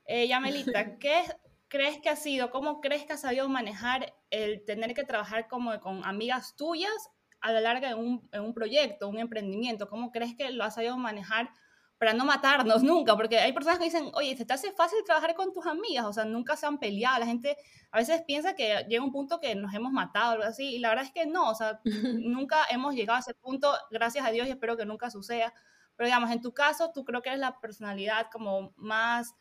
Eh, 0.05 0.29
Yamelita, 0.29 0.99
¿qué 1.01 1.25
crees 1.67 1.99
que 1.99 2.11
ha 2.11 2.15
sido, 2.17 2.53
cómo 2.53 2.81
crees 2.81 3.07
que 3.07 3.15
has 3.15 3.23
sabido 3.23 3.49
manejar 3.49 4.15
el 4.31 4.65
tener 4.65 4.95
que 4.95 5.03
trabajar 5.03 5.49
como 5.49 5.81
con 5.81 6.05
amigas 6.05 6.55
tuyas 6.55 7.11
a 7.41 7.53
la 7.53 7.61
larga 7.61 7.91
en 7.91 7.99
un, 7.99 8.29
en 8.33 8.43
un 8.43 8.55
proyecto, 8.55 9.09
un 9.09 9.19
emprendimiento? 9.19 9.89
¿Cómo 9.89 10.11
crees 10.11 10.35
que 10.37 10.51
lo 10.51 10.65
has 10.65 10.75
sabido 10.75 10.97
manejar 10.97 11.51
para 11.99 12.13
no 12.13 12.25
matarnos 12.25 12.83
nunca? 12.83 13.17
Porque 13.17 13.39
hay 13.39 13.53
personas 13.53 13.79
que 13.79 13.85
dicen, 13.85 14.11
oye, 14.15 14.37
se 14.37 14.45
te 14.45 14.53
hace 14.53 14.73
fácil 14.73 14.99
trabajar 15.05 15.35
con 15.35 15.53
tus 15.53 15.67
amigas, 15.67 16.07
o 16.07 16.13
sea, 16.13 16.25
nunca 16.25 16.57
se 16.57 16.67
han 16.67 16.79
peleado. 16.79 17.19
La 17.21 17.27
gente 17.27 17.57
a 17.91 17.99
veces 17.99 18.23
piensa 18.27 18.55
que 18.55 18.85
llega 18.89 19.05
un 19.05 19.13
punto 19.13 19.41
que 19.41 19.55
nos 19.55 19.75
hemos 19.75 19.93
matado 19.93 20.31
o 20.31 20.33
algo 20.33 20.45
así, 20.45 20.77
y 20.77 20.79
la 20.79 20.91
verdad 20.91 21.05
es 21.05 21.13
que 21.13 21.27
no, 21.27 21.51
o 21.51 21.55
sea, 21.55 21.81
nunca 22.21 22.65
hemos 22.71 22.95
llegado 22.95 23.17
a 23.17 23.21
ese 23.21 23.35
punto, 23.35 23.73
gracias 23.91 24.25
a 24.25 24.31
Dios, 24.31 24.47
y 24.49 24.51
espero 24.51 24.77
que 24.77 24.87
nunca 24.87 25.11
suceda. 25.11 25.53
Pero 25.97 26.07
digamos, 26.07 26.31
en 26.31 26.41
tu 26.41 26.55
caso, 26.55 26.93
tú 26.95 27.05
creo 27.05 27.21
que 27.21 27.29
eres 27.29 27.41
la 27.41 27.61
personalidad 27.61 28.29
como 28.33 28.73
más 28.77 29.35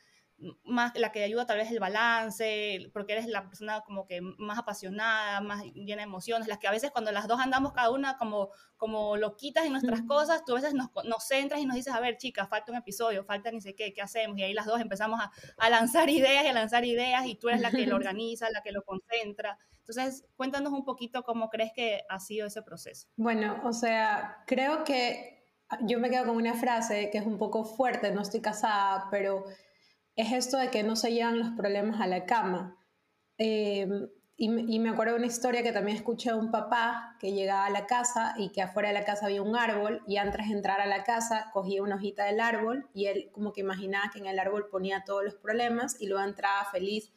más 0.63 0.93
la 0.95 1.11
que 1.11 1.23
ayuda 1.23 1.45
tal 1.45 1.57
vez 1.57 1.69
el 1.71 1.79
balance, 1.79 2.89
porque 2.93 3.13
eres 3.13 3.27
la 3.27 3.47
persona 3.47 3.81
como 3.81 4.05
que 4.05 4.21
más 4.21 4.57
apasionada, 4.57 5.41
más 5.41 5.63
llena 5.73 6.01
de 6.01 6.03
emociones, 6.03 6.47
las 6.47 6.57
que 6.59 6.67
a 6.67 6.71
veces 6.71 6.91
cuando 6.91 7.11
las 7.11 7.27
dos 7.27 7.39
andamos 7.39 7.73
cada 7.73 7.91
una 7.91 8.17
como, 8.17 8.49
como 8.77 9.17
loquitas 9.17 9.65
en 9.65 9.73
nuestras 9.73 10.01
cosas, 10.03 10.43
tú 10.45 10.53
a 10.53 10.55
veces 10.55 10.73
nos, 10.73 10.89
nos 11.05 11.27
centras 11.27 11.59
y 11.59 11.65
nos 11.65 11.75
dices, 11.75 11.93
a 11.93 11.99
ver 11.99 12.17
chicas, 12.17 12.47
falta 12.47 12.71
un 12.71 12.77
episodio, 12.77 13.23
falta 13.23 13.51
ni 13.51 13.61
sé 13.61 13.75
qué, 13.75 13.93
¿qué 13.93 14.01
hacemos? 14.01 14.37
Y 14.37 14.43
ahí 14.43 14.53
las 14.53 14.65
dos 14.65 14.79
empezamos 14.79 15.19
a, 15.19 15.31
a 15.57 15.69
lanzar 15.69 16.09
ideas 16.09 16.45
y 16.45 16.47
a 16.47 16.53
lanzar 16.53 16.85
ideas 16.85 17.25
y 17.25 17.35
tú 17.35 17.49
eres 17.49 17.61
la 17.61 17.71
que 17.71 17.85
lo 17.85 17.95
organiza, 17.97 18.49
la 18.51 18.61
que 18.61 18.71
lo 18.71 18.83
concentra. 18.83 19.57
Entonces, 19.79 20.25
cuéntanos 20.35 20.71
un 20.71 20.85
poquito 20.85 21.23
cómo 21.23 21.49
crees 21.49 21.71
que 21.73 22.03
ha 22.07 22.19
sido 22.19 22.47
ese 22.47 22.61
proceso. 22.61 23.07
Bueno, 23.17 23.59
o 23.63 23.73
sea, 23.73 24.43
creo 24.45 24.83
que 24.83 25.39
yo 25.81 25.99
me 25.99 26.09
quedo 26.09 26.25
con 26.25 26.35
una 26.35 26.53
frase 26.53 27.09
que 27.11 27.17
es 27.17 27.25
un 27.25 27.37
poco 27.37 27.65
fuerte, 27.65 28.11
no 28.11 28.21
estoy 28.21 28.41
casada, 28.41 29.07
pero 29.11 29.45
es 30.19 30.33
esto 30.33 30.57
de 30.57 30.69
que 30.69 30.83
no 30.83 30.97
se 30.97 31.13
llevan 31.13 31.39
los 31.39 31.51
problemas 31.51 32.01
a 32.01 32.07
la 32.07 32.25
cama. 32.25 32.77
Em, 33.37 34.09
y, 34.35 34.79
me 34.79 34.89
acuerdo 34.89 35.13
de 35.13 35.19
una 35.19 35.27
historia 35.27 35.63
que 35.63 35.71
también 35.71 35.97
escuché 35.97 36.31
de 36.31 36.37
un 36.37 36.51
papá 36.51 37.15
que 37.19 37.31
llegaba 37.31 37.65
a 37.65 37.69
la 37.69 37.87
casa 37.87 38.35
y 38.37 38.49
que 38.49 38.61
afuera 38.61 38.89
de 38.89 38.93
la 38.93 39.05
casa 39.05 39.25
había 39.25 39.41
un 39.41 39.55
árbol 39.55 40.01
y 40.07 40.17
antes 40.17 40.47
de 40.47 40.53
entrar 40.53 40.81
a 40.81 40.85
la 40.87 41.03
casa 41.03 41.49
cogía 41.53 41.83
una 41.83 41.95
hojita 41.95 42.25
del 42.25 42.41
árbol 42.41 42.89
y 42.93 43.05
él 43.05 43.29
como 43.31 43.53
que 43.53 43.61
imaginaba 43.61 44.11
que 44.11 44.19
en 44.19 44.27
el 44.27 44.39
árbol 44.39 44.67
ponía 44.69 45.03
todos 45.05 45.23
los 45.23 45.35
problemas 45.35 46.01
y 46.01 46.07
luego 46.07 46.25
entraba 46.25 46.65
feliz 46.71 47.13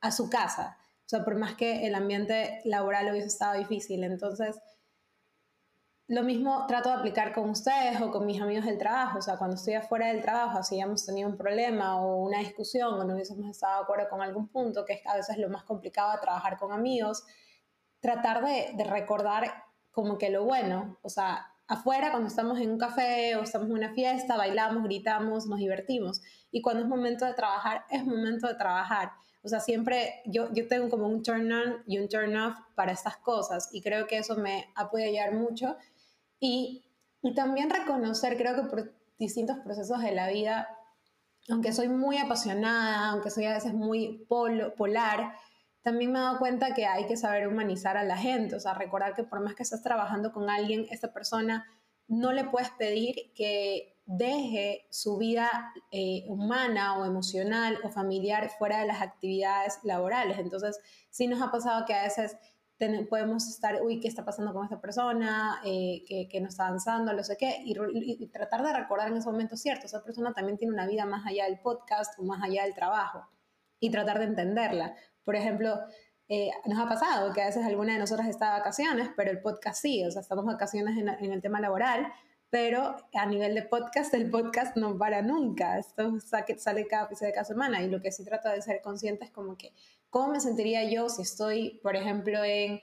a 0.00 0.10
su 0.10 0.30
casa. 0.30 0.78
O 0.80 1.08
sea, 1.08 1.24
por 1.24 1.36
más 1.36 1.54
que 1.54 1.86
el 1.86 1.94
ambiente 1.94 2.60
laboral 2.64 3.10
hubiese 3.10 3.28
estado 3.28 3.58
difícil. 3.58 4.04
Entonces, 4.04 4.58
lo 6.08 6.22
mismo 6.22 6.64
trato 6.66 6.88
de 6.88 6.96
aplicar 6.96 7.34
con 7.34 7.50
ustedes 7.50 8.00
o 8.00 8.10
con 8.10 8.24
mis 8.24 8.40
amigos 8.40 8.64
del 8.64 8.78
trabajo. 8.78 9.18
O 9.18 9.22
sea, 9.22 9.36
cuando 9.36 9.56
estoy 9.56 9.74
afuera 9.74 10.08
del 10.08 10.22
trabajo, 10.22 10.62
si 10.62 10.80
hemos 10.80 11.04
tenido 11.04 11.28
un 11.28 11.36
problema 11.36 12.00
o 12.00 12.22
una 12.22 12.38
discusión 12.38 12.94
o 12.94 13.04
no 13.04 13.14
hubiésemos 13.14 13.48
estado 13.50 13.76
de 13.76 13.82
acuerdo 13.82 14.08
con 14.08 14.22
algún 14.22 14.48
punto, 14.48 14.86
que 14.86 14.94
es 14.94 15.06
a 15.06 15.16
veces 15.16 15.36
lo 15.36 15.50
más 15.50 15.64
complicado 15.64 16.12
de 16.12 16.18
trabajar 16.18 16.56
con 16.56 16.72
amigos, 16.72 17.24
tratar 18.00 18.42
de, 18.42 18.72
de 18.74 18.84
recordar 18.84 19.64
como 19.90 20.16
que 20.16 20.30
lo 20.30 20.44
bueno. 20.44 20.98
O 21.02 21.10
sea, 21.10 21.46
afuera 21.66 22.10
cuando 22.10 22.28
estamos 22.28 22.58
en 22.58 22.70
un 22.70 22.78
café 22.78 23.36
o 23.36 23.42
estamos 23.42 23.68
en 23.68 23.74
una 23.74 23.92
fiesta, 23.92 24.38
bailamos, 24.38 24.84
gritamos, 24.84 25.46
nos 25.46 25.58
divertimos. 25.58 26.22
Y 26.50 26.62
cuando 26.62 26.84
es 26.84 26.88
momento 26.88 27.26
de 27.26 27.34
trabajar, 27.34 27.84
es 27.90 28.06
momento 28.06 28.48
de 28.48 28.54
trabajar. 28.54 29.12
O 29.42 29.48
sea, 29.48 29.60
siempre 29.60 30.22
yo, 30.24 30.50
yo 30.54 30.66
tengo 30.68 30.88
como 30.88 31.06
un 31.06 31.22
turn 31.22 31.52
on 31.52 31.82
y 31.86 31.98
un 31.98 32.08
turn 32.08 32.34
off 32.34 32.58
para 32.74 32.92
estas 32.92 33.18
cosas 33.18 33.68
y 33.72 33.82
creo 33.82 34.06
que 34.06 34.18
eso 34.18 34.36
me 34.36 34.72
ha 34.74 34.90
podido 34.90 35.10
ayudar 35.10 35.34
mucho 35.34 35.76
y, 36.40 36.84
también 37.34 37.68
reconocer, 37.68 38.36
creo 38.36 38.54
que 38.54 38.68
por 38.68 38.94
distintos 39.18 39.58
procesos 39.58 40.00
de 40.00 40.12
la 40.12 40.28
vida, 40.28 40.68
aunque 41.48 41.72
soy 41.72 41.88
muy 41.88 42.16
apasionada, 42.16 43.10
aunque 43.10 43.30
soy 43.30 43.44
a 43.46 43.54
veces 43.54 43.74
muy 43.74 44.24
polar, 44.28 45.34
también 45.82 46.12
me 46.12 46.18
he 46.18 46.22
dado 46.22 46.38
cuenta 46.38 46.74
que 46.74 46.86
hay 46.86 47.06
que 47.06 47.16
saber 47.16 47.48
humanizar 47.48 47.96
a 47.96 48.04
la 48.04 48.16
gente, 48.16 48.56
o 48.56 48.60
sea, 48.60 48.74
recordar 48.74 49.14
que 49.14 49.24
por 49.24 49.40
más 49.40 49.54
que 49.54 49.62
estés 49.62 49.82
trabajando 49.82 50.32
con 50.32 50.48
alguien, 50.48 50.86
esta 50.90 51.12
persona 51.12 51.66
no 52.06 52.32
le 52.32 52.44
puedes 52.44 52.70
pedir 52.70 53.32
que 53.34 53.98
deje 54.06 54.86
su 54.90 55.18
vida 55.18 55.50
eh, 55.90 56.24
humana 56.28 56.98
o 56.98 57.04
emocional 57.04 57.78
o 57.84 57.90
familiar 57.90 58.50
fuera 58.58 58.80
de 58.80 58.86
las 58.86 59.02
actividades 59.02 59.80
laborales. 59.82 60.38
Entonces, 60.38 60.80
sí 61.10 61.26
nos 61.26 61.42
ha 61.42 61.50
pasado 61.50 61.84
que 61.84 61.92
a 61.92 62.04
veces 62.04 62.36
podemos 63.08 63.48
estar, 63.48 63.82
uy, 63.82 64.00
¿qué 64.00 64.08
está 64.08 64.24
pasando 64.24 64.52
con 64.52 64.64
esta 64.64 64.80
persona? 64.80 65.60
Eh, 65.64 66.28
que, 66.30 66.40
no 66.40 66.48
está 66.48 66.66
avanzando, 66.66 67.12
no 67.12 67.24
sé 67.24 67.36
qué, 67.36 67.56
y, 67.64 68.26
tratar 68.28 68.62
de 68.62 68.72
recordar 68.72 69.08
en 69.08 69.16
ese 69.16 69.28
momento, 69.28 69.56
cierto, 69.56 69.86
esa 69.86 70.02
persona 70.04 70.32
también 70.32 70.58
tiene 70.58 70.72
una 70.72 70.86
vida 70.86 71.04
más 71.04 71.26
allá 71.26 71.44
del 71.44 71.58
podcast 71.58 72.18
o 72.18 72.22
más 72.22 72.42
allá 72.42 72.64
del 72.64 72.74
trabajo, 72.74 73.26
y 73.80 73.90
tratar 73.90 74.20
de 74.20 74.26
entenderla. 74.26 74.94
Por 75.24 75.34
ejemplo, 75.34 75.78
eh, 76.28 76.50
nos 76.66 76.78
ha 76.78 76.88
pasado 76.88 77.32
que 77.32 77.42
a 77.42 77.46
veces 77.46 77.64
alguna 77.64 77.94
de 77.94 77.98
nosotras 77.98 78.28
está 78.28 78.52
de 78.52 78.58
vacaciones, 78.58 79.10
pero 79.16 79.30
el 79.30 79.40
podcast 79.40 79.80
sí, 79.82 80.04
o 80.04 80.10
sea, 80.10 80.22
estamos 80.22 80.44
vacaciones 80.44 80.96
en, 80.96 81.08
en 81.08 81.32
el 81.32 81.42
tema 81.42 81.60
laboral, 81.60 82.12
pero 82.50 82.96
a 83.12 83.26
nivel 83.26 83.54
de 83.54 83.62
podcast, 83.62 84.14
el 84.14 84.30
podcast 84.30 84.76
no 84.76 84.96
para 84.96 85.20
nunca. 85.20 85.78
Esto 85.78 86.18
sale 86.20 86.86
cada 86.86 87.08
de 87.08 87.32
cada 87.32 87.44
semana 87.44 87.82
y 87.82 87.90
lo 87.90 88.00
que 88.00 88.12
sí 88.12 88.24
trato 88.24 88.48
de 88.48 88.62
ser 88.62 88.80
consciente 88.80 89.24
es 89.24 89.30
como 89.30 89.56
que 89.56 89.72
¿Cómo 90.10 90.28
me 90.28 90.40
sentiría 90.40 90.84
yo 90.90 91.08
si 91.08 91.22
estoy, 91.22 91.80
por 91.82 91.96
ejemplo, 91.96 92.42
en, 92.44 92.80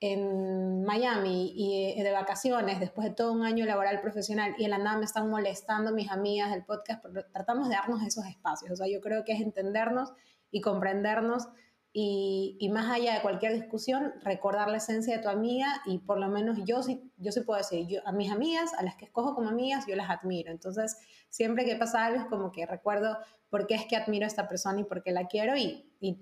en 0.00 0.84
Miami 0.84 1.52
y 1.54 1.98
eh, 1.98 2.02
de 2.02 2.12
vacaciones 2.12 2.80
después 2.80 3.08
de 3.08 3.14
todo 3.14 3.32
un 3.32 3.44
año 3.44 3.66
laboral 3.66 4.00
profesional 4.00 4.54
y 4.56 4.64
en 4.64 4.70
la 4.70 4.78
nada 4.78 4.98
me 4.98 5.04
están 5.04 5.28
molestando 5.28 5.92
mis 5.92 6.10
amigas 6.10 6.50
del 6.50 6.64
podcast? 6.64 7.04
tratamos 7.32 7.68
de 7.68 7.74
darnos 7.74 8.02
esos 8.02 8.24
espacios. 8.26 8.70
O 8.72 8.76
sea, 8.76 8.86
yo 8.88 9.00
creo 9.00 9.24
que 9.24 9.32
es 9.32 9.40
entendernos 9.40 10.12
y 10.50 10.60
comprendernos 10.60 11.48
y, 11.92 12.68
más 12.72 12.88
allá 12.88 13.14
de 13.14 13.22
cualquier 13.22 13.52
discusión, 13.52 14.14
recordar 14.22 14.68
la 14.68 14.76
esencia 14.76 15.16
de 15.16 15.22
tu 15.22 15.28
amiga 15.28 15.82
y 15.86 15.98
por 15.98 16.20
lo 16.20 16.28
menos 16.28 16.58
yo 16.64 16.82
sí, 16.82 17.10
yo 17.16 17.32
sí 17.32 17.40
puedo 17.40 17.58
decir, 17.58 17.86
yo, 17.88 18.00
a 18.06 18.12
mis 18.12 18.30
amigas, 18.30 18.72
a 18.74 18.84
las 18.84 18.94
que 18.94 19.06
escojo 19.06 19.34
como 19.34 19.48
amigas, 19.48 19.86
yo 19.88 19.96
las 19.96 20.08
admiro. 20.08 20.52
Entonces, 20.52 20.96
siempre 21.28 21.64
que 21.64 21.74
pasa 21.74 22.06
algo 22.06 22.20
es 22.20 22.26
como 22.26 22.52
que 22.52 22.64
recuerdo 22.64 23.18
por 23.48 23.66
qué 23.66 23.74
es 23.74 23.86
que 23.86 23.96
admiro 23.96 24.24
a 24.24 24.28
esta 24.28 24.48
persona 24.48 24.80
y 24.80 24.84
por 24.84 25.02
qué 25.02 25.10
la 25.10 25.26
quiero 25.26 25.56
y, 25.56 25.92
y 25.98 26.16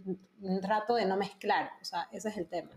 trato 0.63 0.95
de 0.95 1.05
no 1.05 1.19
mezclar, 1.19 1.71
o 1.83 1.85
sea, 1.85 2.09
ese 2.13 2.31
es 2.31 2.39
el 2.39 2.49
tema. 2.49 2.71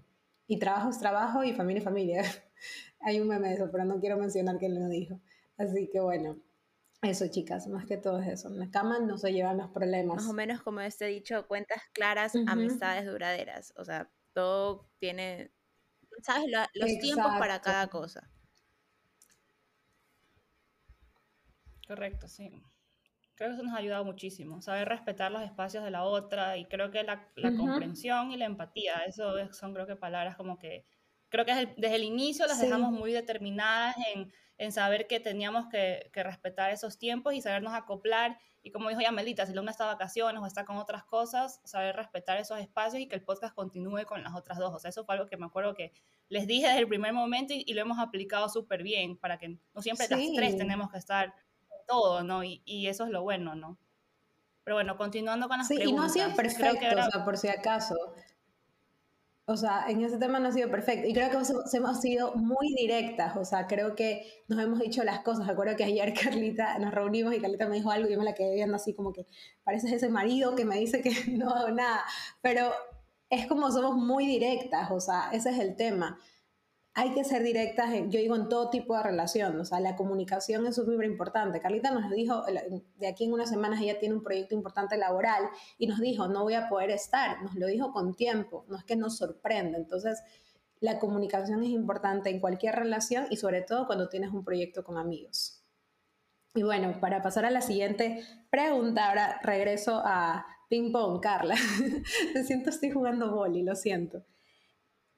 Y 0.47 0.59
trabajo 0.59 0.89
es 0.89 0.99
trabajo 0.99 1.45
y 1.45 1.53
familia 1.53 1.79
es 1.79 1.85
familia. 1.85 2.23
Hay 2.99 3.21
un 3.21 3.29
meme 3.29 3.47
de 3.47 3.53
eso, 3.55 3.69
pero 3.71 3.85
no 3.85 4.01
quiero 4.01 4.17
mencionar 4.17 4.57
quién 4.57 4.75
lo 4.75 4.89
dijo. 4.89 5.21
Así 5.57 5.89
que 5.89 6.01
bueno, 6.01 6.37
eso, 7.01 7.27
chicas, 7.27 7.67
más 7.67 7.85
que 7.85 7.97
todo 7.97 8.19
es 8.19 8.27
eso. 8.27 8.47
En 8.49 8.59
la 8.59 8.69
cama 8.69 8.99
no 8.99 9.17
se 9.17 9.33
llevan 9.33 9.57
los 9.57 9.69
problemas. 9.69 10.17
Más 10.17 10.29
o 10.29 10.33
menos 10.33 10.61
como 10.61 10.81
este 10.81 11.05
dicho, 11.05 11.47
cuentas 11.47 11.81
claras, 11.93 12.33
amistades 12.47 13.05
duraderas. 13.05 13.73
O 13.75 13.83
sea, 13.83 14.11
todo 14.33 14.87
tiene, 14.99 15.51
¿sabes? 16.21 16.45
los 16.73 16.99
tiempos 16.99 17.31
para 17.39 17.59
cada 17.61 17.87
cosa. 17.87 18.29
Correcto, 21.87 22.27
sí. 22.27 22.63
Creo 23.35 23.49
que 23.49 23.55
eso 23.55 23.63
nos 23.63 23.73
ha 23.73 23.79
ayudado 23.79 24.05
muchísimo, 24.05 24.61
saber 24.61 24.87
respetar 24.87 25.31
los 25.31 25.41
espacios 25.41 25.83
de 25.83 25.89
la 25.89 26.03
otra 26.03 26.57
y 26.57 26.65
creo 26.65 26.91
que 26.91 27.03
la, 27.03 27.27
comprensión 27.57 28.31
y 28.31 28.37
la 28.37 28.45
empatía, 28.45 28.99
eso 29.07 29.33
son 29.51 29.73
creo 29.73 29.87
que 29.87 29.95
palabras 29.95 30.37
como 30.37 30.59
que, 30.59 30.85
creo 31.31 31.45
que 31.45 31.73
desde 31.77 31.95
el 31.95 32.03
inicio 32.03 32.45
las 32.45 32.61
dejamos 32.61 32.91
muy 32.91 33.11
determinadas 33.11 33.95
en 34.13 34.31
en 34.61 34.71
saber 34.71 35.07
que 35.07 35.19
teníamos 35.19 35.65
que, 35.69 36.11
respetar 36.13 36.69
esos 36.69 36.99
tiempos 36.99 37.33
y 37.33 37.41
sabernos 37.41 37.73
acoplar. 37.73 38.37
Y 38.61 38.69
como 38.69 38.89
dijo 38.89 39.01
ya 39.01 39.11
Melita, 39.11 39.47
si 39.47 39.55
la 39.55 39.61
una 39.61 39.71
está 39.71 39.85
de 39.85 39.93
vacaciones 39.93 40.39
o 40.39 40.45
está 40.45 40.65
con 40.65 40.77
otras 40.77 41.03
cosas, 41.03 41.59
saber 41.63 41.95
respetar 41.95 42.37
esos 42.37 42.59
espacios 42.59 43.01
y 43.01 43.07
que 43.07 43.15
el 43.15 43.23
podcast 43.23 43.55
continúe 43.55 44.05
con 44.05 44.21
las 44.21 44.35
otras 44.35 44.59
dos. 44.59 44.71
O 44.75 44.77
sea, 44.77 44.89
eso 44.89 45.03
fue 45.03 45.15
algo 45.15 45.27
que 45.27 45.35
me 45.35 45.47
acuerdo 45.47 45.73
que 45.73 45.91
les 46.29 46.45
dije 46.45 46.67
desde 46.67 46.77
el 46.81 46.87
primer 46.87 47.11
momento 47.11 47.55
y, 47.55 47.73
lo 47.73 47.81
hemos 47.81 47.97
aplicado 47.97 48.49
súper 48.49 48.83
bien 48.83 49.17
para 49.17 49.39
que 49.39 49.57
no 49.73 49.81
siempre 49.81 50.05
las 50.07 50.19
tres 50.35 50.57
tenemos 50.57 50.91
que 50.91 50.99
estar 50.99 51.33
todo, 51.87 52.23
¿no? 52.23 52.43
Y, 52.43 52.61
y, 52.63 52.85
eso 52.85 53.05
es 53.05 53.09
lo 53.09 53.23
bueno, 53.23 53.55
¿no? 53.55 53.79
Pero 54.63 54.75
bueno, 54.75 54.95
continuando 54.95 55.47
con 55.47 55.57
las 55.57 55.67
sí, 55.67 55.77
preguntas. 55.77 56.13
Sí, 56.13 56.19
y 56.19 56.21
no 56.21 56.27
ha 56.27 56.29
sido 56.29 56.37
perfecto, 56.37 56.85
o 56.99 57.11
sea, 57.11 57.25
por 57.25 57.35
si 57.35 57.47
acaso. 57.47 57.95
O 59.45 59.57
sea, 59.57 59.85
en 59.89 60.01
ese 60.03 60.17
tema 60.17 60.39
no 60.39 60.49
ha 60.49 60.51
sido 60.51 60.69
perfecto. 60.69 61.07
Y 61.07 61.13
creo 61.13 61.29
que 61.29 61.37
hemos 61.77 62.01
sido 62.01 62.35
muy 62.35 62.73
directas. 62.75 63.35
O 63.37 63.45
sea, 63.45 63.67
creo 63.67 63.95
que 63.95 64.43
nos 64.47 64.59
hemos 64.59 64.79
dicho 64.79 65.03
las 65.03 65.19
cosas. 65.21 65.47
Recuerdo 65.47 65.75
que 65.75 65.83
ayer 65.83 66.13
Carlita 66.21 66.77
nos 66.79 66.93
reunimos 66.93 67.33
y 67.33 67.41
Carlita 67.41 67.67
me 67.67 67.75
dijo 67.75 67.91
algo 67.91 68.07
y 68.07 68.13
yo 68.13 68.19
me 68.19 68.25
la 68.25 68.33
quedé 68.33 68.55
viendo 68.55 68.75
así 68.75 68.93
como 68.93 69.13
que 69.13 69.25
pareces 69.63 69.91
ese 69.91 70.09
marido 70.09 70.55
que 70.55 70.65
me 70.65 70.77
dice 70.77 71.01
que 71.01 71.11
no 71.31 71.49
hago 71.49 71.71
nada. 71.71 72.03
Pero 72.41 72.71
es 73.29 73.47
como 73.47 73.71
somos 73.71 73.95
muy 73.95 74.25
directas. 74.27 74.91
O 74.91 74.99
sea, 74.99 75.29
ese 75.33 75.49
es 75.49 75.59
el 75.59 75.75
tema 75.75 76.19
hay 77.01 77.15
que 77.15 77.23
ser 77.23 77.41
directas, 77.41 77.89
yo 78.09 78.19
digo, 78.19 78.35
en 78.35 78.47
todo 78.47 78.69
tipo 78.69 78.95
de 78.95 79.01
relación, 79.01 79.59
o 79.59 79.65
sea, 79.65 79.79
la 79.79 79.95
comunicación 79.95 80.67
es 80.67 80.75
súper 80.75 81.03
importante. 81.03 81.59
Carlita 81.59 81.89
nos 81.89 82.11
dijo, 82.11 82.43
de 82.99 83.07
aquí 83.07 83.23
en 83.23 83.33
unas 83.33 83.49
semanas 83.49 83.81
ella 83.81 83.97
tiene 83.97 84.13
un 84.13 84.21
proyecto 84.21 84.53
importante 84.53 84.97
laboral 84.97 85.49
y 85.79 85.87
nos 85.87 85.99
dijo, 85.99 86.27
no 86.27 86.43
voy 86.43 86.53
a 86.53 86.69
poder 86.69 86.91
estar, 86.91 87.41
nos 87.41 87.55
lo 87.55 87.65
dijo 87.65 87.91
con 87.91 88.13
tiempo, 88.13 88.65
no 88.67 88.77
es 88.77 88.83
que 88.83 88.95
nos 88.95 89.17
sorprenda. 89.17 89.79
Entonces, 89.79 90.21
la 90.79 90.99
comunicación 90.99 91.63
es 91.63 91.69
importante 91.69 92.29
en 92.29 92.39
cualquier 92.39 92.75
relación 92.75 93.25
y 93.31 93.37
sobre 93.37 93.63
todo 93.63 93.87
cuando 93.87 94.07
tienes 94.07 94.31
un 94.31 94.43
proyecto 94.43 94.83
con 94.83 94.99
amigos. 94.99 95.65
Y 96.53 96.61
bueno, 96.61 96.99
para 96.99 97.23
pasar 97.23 97.45
a 97.45 97.49
la 97.49 97.61
siguiente 97.61 98.23
pregunta, 98.51 99.09
ahora 99.09 99.39
regreso 99.41 100.03
a 100.05 100.45
ping 100.69 100.91
pong, 100.91 101.19
Carla. 101.19 101.55
Me 102.35 102.43
siento 102.43 102.69
estoy 102.69 102.91
jugando 102.91 103.31
boli, 103.31 103.63
lo 103.63 103.75
siento. 103.75 104.23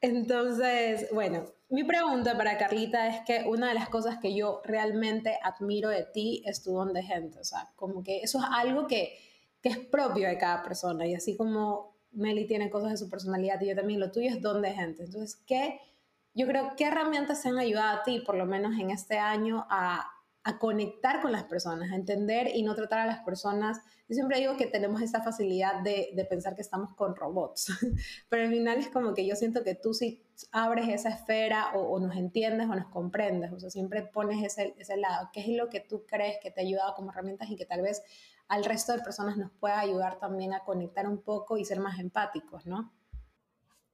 Entonces, 0.03 1.07
bueno, 1.13 1.45
mi 1.73 1.83
pregunta 1.83 2.37
para 2.37 2.59
Carlita 2.59 3.07
es 3.07 3.21
que 3.25 3.49
una 3.49 3.69
de 3.69 3.73
las 3.73 3.89
cosas 3.89 4.19
que 4.19 4.35
yo 4.35 4.61
realmente 4.63 5.39
admiro 5.41 5.89
de 5.89 6.03
ti 6.03 6.43
es 6.45 6.61
tu 6.61 6.71
don 6.71 6.93
de 6.93 7.01
gente. 7.01 7.39
O 7.39 7.43
sea, 7.43 7.73
como 7.75 8.03
que 8.03 8.19
eso 8.21 8.37
es 8.37 8.45
algo 8.51 8.85
que, 8.85 9.17
que 9.59 9.69
es 9.69 9.79
propio 9.79 10.27
de 10.27 10.37
cada 10.37 10.61
persona. 10.61 11.07
Y 11.07 11.15
así 11.15 11.35
como 11.35 11.97
Meli 12.11 12.45
tiene 12.45 12.69
cosas 12.69 12.91
de 12.91 12.97
su 12.97 13.09
personalidad 13.09 13.59
y 13.59 13.69
yo 13.69 13.75
también, 13.75 13.99
lo 13.99 14.11
tuyo 14.11 14.29
es 14.29 14.39
don 14.39 14.61
de 14.61 14.71
gente. 14.71 15.03
Entonces, 15.03 15.41
¿qué, 15.47 15.79
yo 16.35 16.45
creo, 16.45 16.73
qué 16.77 16.85
herramientas 16.85 17.41
te 17.41 17.49
han 17.49 17.57
ayudado 17.57 18.01
a 18.01 18.03
ti, 18.03 18.19
por 18.19 18.35
lo 18.35 18.45
menos 18.45 18.79
en 18.79 18.91
este 18.91 19.17
año, 19.17 19.65
a, 19.67 20.07
a 20.43 20.59
conectar 20.59 21.23
con 21.23 21.31
las 21.31 21.45
personas, 21.45 21.91
a 21.91 21.95
entender 21.95 22.51
y 22.53 22.61
no 22.61 22.75
tratar 22.75 22.99
a 22.99 23.07
las 23.07 23.23
personas. 23.23 23.79
Yo 24.07 24.13
siempre 24.13 24.39
digo 24.39 24.57
que 24.57 24.67
tenemos 24.67 25.01
esa 25.01 25.23
facilidad 25.23 25.81
de, 25.81 26.11
de 26.13 26.25
pensar 26.25 26.53
que 26.53 26.61
estamos 26.61 26.93
con 26.93 27.15
robots, 27.15 27.67
pero 28.29 28.43
al 28.43 28.51
final 28.51 28.77
es 28.77 28.89
como 28.89 29.15
que 29.15 29.25
yo 29.25 29.35
siento 29.35 29.63
que 29.63 29.73
tú 29.73 29.95
sí 29.95 30.22
abres 30.51 30.89
esa 30.89 31.09
esfera 31.09 31.71
o, 31.73 31.99
nos 31.99 32.15
entiendes 32.15 32.67
o 32.67 32.75
nos 32.75 32.87
comprendes, 32.87 33.51
o 33.51 33.59
sea, 33.59 33.69
siempre 33.69 34.03
pones 34.03 34.43
ese, 34.43 34.75
ese 34.77 34.97
lado, 34.97 35.29
qué 35.33 35.41
es 35.41 35.47
lo 35.49 35.69
que 35.69 35.79
tú 35.79 36.05
crees 36.05 36.37
que 36.41 36.51
te 36.51 36.61
ha 36.61 36.63
ayudado 36.63 36.93
como 36.95 37.11
herramientas 37.11 37.49
y 37.49 37.55
que 37.55 37.65
tal 37.65 37.81
vez 37.81 38.01
al 38.47 38.65
resto 38.65 38.93
de 38.93 39.03
personas 39.03 39.37
nos 39.37 39.51
pueda 39.51 39.79
ayudar 39.79 40.19
también 40.19 40.53
a 40.53 40.63
conectar 40.63 41.07
un 41.07 41.21
poco 41.23 41.57
y 41.57 41.65
ser 41.65 41.79
más 41.79 41.99
empáticos, 41.99 42.65
¿no? 42.65 42.93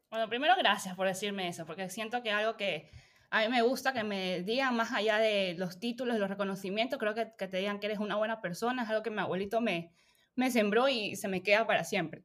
Bueno, 0.09 0.27
primero 0.27 0.53
gracias 0.57 0.95
por 0.95 1.07
decirme 1.07 1.47
eso, 1.47 1.65
porque 1.65 1.89
siento 1.89 2.23
que 2.23 2.31
algo 2.31 2.57
que 2.57 2.89
a 3.29 3.41
mí 3.41 3.49
me 3.49 3.61
gusta 3.61 3.93
que 3.93 4.03
me 4.03 4.41
digan 4.41 4.75
más 4.75 4.91
allá 4.91 5.19
de 5.19 5.53
los 5.57 5.79
títulos, 5.79 6.17
los 6.17 6.29
reconocimientos, 6.29 6.97
creo 6.97 7.13
que, 7.13 7.31
que 7.37 7.47
te 7.47 7.57
digan 7.57 7.79
que 7.79 7.85
eres 7.85 7.99
una 7.99 8.15
buena 8.15 8.41
persona, 8.41 8.83
es 8.83 8.89
algo 8.89 9.03
que 9.03 9.11
mi 9.11 9.19
abuelito 9.19 9.61
me, 9.61 9.93
me 10.35 10.49
sembró 10.49 10.89
y 10.89 11.15
se 11.15 11.27
me 11.27 11.43
queda 11.43 11.67
para 11.67 11.83
siempre. 11.83 12.23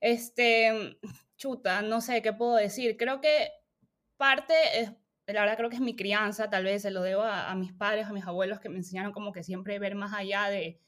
Este, 0.00 0.98
chuta, 1.44 1.82
no 1.82 2.00
sé 2.00 2.22
qué 2.22 2.32
puedo 2.32 2.54
decir. 2.56 2.96
Creo 2.96 3.20
que 3.20 3.50
parte, 4.16 4.54
es, 4.80 4.92
la 5.26 5.40
verdad 5.40 5.56
creo 5.56 5.68
que 5.68 5.76
es 5.76 5.82
mi 5.82 5.94
crianza, 5.94 6.48
tal 6.48 6.64
vez 6.64 6.82
se 6.82 6.90
lo 6.90 7.02
debo 7.02 7.22
a, 7.22 7.50
a 7.50 7.54
mis 7.54 7.72
padres, 7.72 8.06
a 8.06 8.12
mis 8.12 8.26
abuelos 8.26 8.60
que 8.60 8.70
me 8.70 8.78
enseñaron 8.78 9.12
como 9.12 9.32
que 9.32 9.42
siempre 9.42 9.78
ver 9.78 9.94
más 9.94 10.14
allá 10.14 10.48
de, 10.48 10.80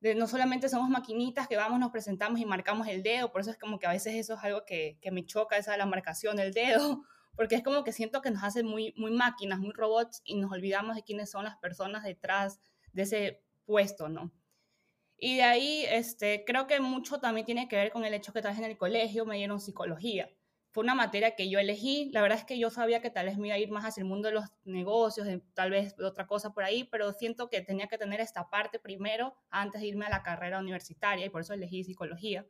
de, 0.00 0.14
no 0.14 0.26
solamente 0.26 0.68
somos 0.68 0.90
maquinitas 0.90 1.48
que 1.48 1.56
vamos, 1.56 1.80
nos 1.80 1.90
presentamos 1.90 2.38
y 2.38 2.44
marcamos 2.44 2.86
el 2.88 3.02
dedo, 3.02 3.32
por 3.32 3.40
eso 3.40 3.50
es 3.50 3.58
como 3.58 3.78
que 3.78 3.86
a 3.86 3.92
veces 3.92 4.14
eso 4.14 4.34
es 4.34 4.44
algo 4.44 4.66
que, 4.66 4.98
que 5.00 5.10
me 5.10 5.24
choca, 5.24 5.56
esa 5.56 5.72
de 5.72 5.78
la 5.78 5.86
marcación 5.86 6.36
del 6.36 6.52
dedo, 6.52 7.02
porque 7.36 7.54
es 7.54 7.62
como 7.62 7.82
que 7.82 7.92
siento 7.92 8.20
que 8.20 8.30
nos 8.30 8.44
hace 8.44 8.62
muy, 8.62 8.92
muy 8.98 9.12
máquinas, 9.12 9.58
muy 9.58 9.72
robots 9.72 10.20
y 10.24 10.36
nos 10.36 10.52
olvidamos 10.52 10.96
de 10.96 11.02
quiénes 11.02 11.30
son 11.30 11.44
las 11.44 11.56
personas 11.56 12.04
detrás 12.04 12.60
de 12.92 13.02
ese 13.02 13.42
puesto, 13.64 14.10
¿no? 14.10 14.30
Y 15.16 15.36
de 15.36 15.42
ahí, 15.42 15.84
este, 15.88 16.44
creo 16.44 16.66
que 16.66 16.80
mucho 16.80 17.18
también 17.18 17.46
tiene 17.46 17.68
que 17.68 17.76
ver 17.76 17.90
con 17.90 18.04
el 18.04 18.14
hecho 18.14 18.32
que 18.32 18.40
vez 18.40 18.58
en 18.58 18.64
el 18.64 18.76
colegio 18.76 19.24
me 19.24 19.36
dieron 19.36 19.60
psicología. 19.60 20.28
Fue 20.70 20.82
una 20.82 20.94
materia 20.96 21.36
que 21.36 21.48
yo 21.48 21.60
elegí. 21.60 22.10
La 22.12 22.20
verdad 22.20 22.38
es 22.38 22.44
que 22.44 22.58
yo 22.58 22.68
sabía 22.68 23.00
que 23.00 23.10
tal 23.10 23.26
vez 23.26 23.38
me 23.38 23.46
iba 23.46 23.54
a 23.54 23.58
ir 23.58 23.70
más 23.70 23.84
hacia 23.84 24.00
el 24.00 24.08
mundo 24.08 24.28
de 24.28 24.34
los 24.34 24.44
negocios, 24.64 25.26
de, 25.26 25.38
tal 25.54 25.70
vez 25.70 25.96
de 25.96 26.04
otra 26.04 26.26
cosa 26.26 26.52
por 26.52 26.64
ahí, 26.64 26.84
pero 26.84 27.12
siento 27.12 27.48
que 27.48 27.60
tenía 27.60 27.86
que 27.86 27.96
tener 27.96 28.20
esta 28.20 28.50
parte 28.50 28.80
primero 28.80 29.36
antes 29.50 29.80
de 29.80 29.86
irme 29.86 30.06
a 30.06 30.10
la 30.10 30.22
carrera 30.24 30.58
universitaria 30.58 31.26
y 31.26 31.30
por 31.30 31.42
eso 31.42 31.54
elegí 31.54 31.84
psicología. 31.84 32.44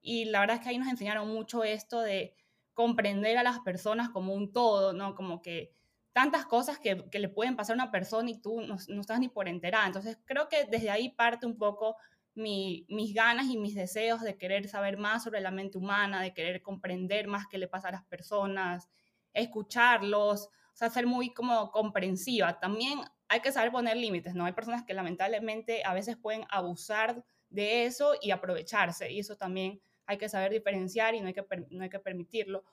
Y 0.00 0.26
la 0.26 0.40
verdad 0.40 0.58
es 0.58 0.62
que 0.62 0.68
ahí 0.68 0.78
nos 0.78 0.88
enseñaron 0.88 1.28
mucho 1.28 1.64
esto 1.64 2.00
de 2.00 2.36
comprender 2.74 3.36
a 3.38 3.42
las 3.42 3.58
personas 3.58 4.08
como 4.10 4.34
un 4.34 4.52
todo, 4.52 4.92
¿no? 4.92 5.16
Como 5.16 5.42
que 5.42 5.74
tantas 6.18 6.46
cosas 6.46 6.80
que, 6.80 7.08
que 7.10 7.20
le 7.20 7.28
pueden 7.28 7.54
pasar 7.54 7.74
a 7.74 7.84
una 7.84 7.92
persona 7.92 8.28
y 8.28 8.40
tú 8.40 8.60
no, 8.60 8.76
no, 8.88 9.00
estás 9.00 9.20
ni 9.20 9.28
por 9.28 9.46
enterada. 9.46 9.86
Entonces 9.86 10.18
creo 10.24 10.48
que 10.48 10.64
desde 10.64 10.90
ahí 10.90 11.10
parte 11.10 11.46
un 11.46 11.56
poco 11.56 11.94
mi, 12.34 12.84
mis 12.88 13.14
ganas 13.14 13.46
y 13.46 13.56
mis 13.56 13.76
deseos 13.76 14.22
de 14.22 14.36
querer 14.36 14.68
saber 14.68 14.98
más 14.98 15.22
sobre 15.22 15.40
la 15.40 15.52
mente 15.52 15.78
humana, 15.78 16.20
de 16.20 16.34
querer 16.34 16.60
comprender 16.60 17.28
más 17.28 17.46
qué 17.48 17.56
le 17.56 17.68
pasa 17.68 17.86
a 17.86 17.92
las 17.92 18.04
personas, 18.06 18.88
escucharlos, 19.32 20.46
o 20.46 20.76
sea, 20.76 20.90
ser 20.90 21.06
muy 21.06 21.32
como 21.32 21.70
comprensiva. 21.70 22.58
También 22.58 22.98
hay 23.28 23.38
que 23.38 23.52
saber 23.52 23.70
poner 23.70 23.96
límites, 23.96 24.34
¿no? 24.34 24.44
Hay 24.44 24.54
personas 24.54 24.82
que 24.82 24.94
lamentablemente 24.94 25.84
a 25.84 25.94
veces 25.94 26.16
pueden 26.16 26.46
abusar 26.50 27.24
de 27.48 27.84
eso 27.84 28.14
y 28.20 28.32
aprovecharse, 28.32 29.12
y 29.12 29.20
eso 29.20 29.36
también 29.36 29.80
hay 30.04 30.18
que 30.18 30.28
saber 30.28 30.50
diferenciar 30.50 31.14
y 31.14 31.20
no 31.20 31.28
hay 31.28 31.34
que, 31.34 31.44
no 31.70 31.84
hay 31.84 31.90
que 31.90 32.00
permitirlo. 32.00 32.64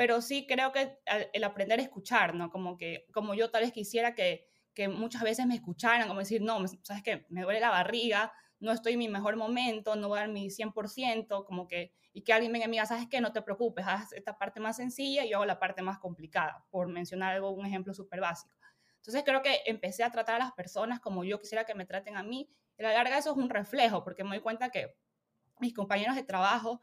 Pero 0.00 0.22
sí 0.22 0.46
creo 0.46 0.72
que 0.72 0.98
el 1.34 1.44
aprender 1.44 1.78
a 1.78 1.82
escuchar, 1.82 2.34
¿no? 2.34 2.48
Como 2.48 2.78
que, 2.78 3.04
como 3.12 3.34
yo 3.34 3.50
tal 3.50 3.64
vez 3.64 3.70
quisiera 3.70 4.14
que, 4.14 4.48
que 4.72 4.88
muchas 4.88 5.20
veces 5.20 5.44
me 5.44 5.54
escucharan, 5.54 6.08
como 6.08 6.20
decir, 6.20 6.40
no, 6.40 6.56
sabes 6.80 7.02
que 7.02 7.26
me 7.28 7.42
duele 7.42 7.60
la 7.60 7.68
barriga, 7.68 8.32
no 8.60 8.72
estoy 8.72 8.94
en 8.94 9.00
mi 9.00 9.10
mejor 9.10 9.36
momento, 9.36 9.96
no 9.96 10.08
voy 10.08 10.16
a 10.16 10.20
dar 10.22 10.30
mi 10.30 10.48
100%, 10.48 11.44
como 11.44 11.68
que, 11.68 11.92
y 12.14 12.22
que 12.22 12.32
alguien 12.32 12.50
me 12.50 12.66
diga, 12.66 12.86
sabes 12.86 13.08
que 13.10 13.20
no 13.20 13.34
te 13.34 13.42
preocupes, 13.42 13.84
haz 13.86 14.14
esta 14.14 14.38
parte 14.38 14.58
más 14.58 14.76
sencilla 14.76 15.26
y 15.26 15.32
yo 15.32 15.36
hago 15.36 15.44
la 15.44 15.58
parte 15.58 15.82
más 15.82 15.98
complicada, 15.98 16.64
por 16.70 16.88
mencionar 16.88 17.34
algo, 17.34 17.50
un 17.50 17.66
ejemplo 17.66 17.92
súper 17.92 18.22
básico. 18.22 18.56
Entonces 18.96 19.22
creo 19.22 19.42
que 19.42 19.60
empecé 19.66 20.02
a 20.02 20.10
tratar 20.10 20.36
a 20.36 20.38
las 20.38 20.52
personas 20.52 21.00
como 21.00 21.24
yo 21.24 21.38
quisiera 21.38 21.66
que 21.66 21.74
me 21.74 21.84
traten 21.84 22.16
a 22.16 22.22
mí. 22.22 22.48
Y 22.78 22.82
a 22.84 22.86
la 22.86 22.94
larga 22.94 23.18
eso 23.18 23.32
es 23.32 23.36
un 23.36 23.50
reflejo, 23.50 24.02
porque 24.02 24.24
me 24.24 24.30
doy 24.30 24.40
cuenta 24.40 24.70
que 24.70 24.96
mis 25.58 25.74
compañeros 25.74 26.16
de 26.16 26.22
trabajo 26.22 26.80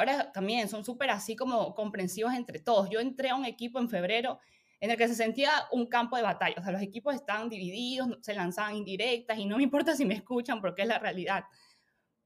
ahora 0.00 0.32
también 0.32 0.68
son 0.68 0.84
súper 0.84 1.10
así 1.10 1.36
como 1.36 1.74
comprensivos 1.74 2.34
entre 2.34 2.58
todos. 2.58 2.88
Yo 2.90 3.00
entré 3.00 3.30
a 3.30 3.36
un 3.36 3.44
equipo 3.44 3.78
en 3.78 3.88
febrero 3.88 4.38
en 4.80 4.90
el 4.90 4.96
que 4.96 5.08
se 5.08 5.14
sentía 5.14 5.50
un 5.70 5.86
campo 5.86 6.16
de 6.16 6.22
batalla. 6.22 6.56
O 6.58 6.62
sea, 6.62 6.72
los 6.72 6.82
equipos 6.82 7.14
estaban 7.14 7.48
divididos, 7.48 8.08
se 8.22 8.34
lanzaban 8.34 8.76
indirectas 8.76 9.38
y 9.38 9.46
no 9.46 9.58
me 9.58 9.62
importa 9.64 9.94
si 9.94 10.04
me 10.04 10.14
escuchan 10.14 10.60
porque 10.60 10.82
es 10.82 10.88
la 10.88 10.98
realidad. 10.98 11.44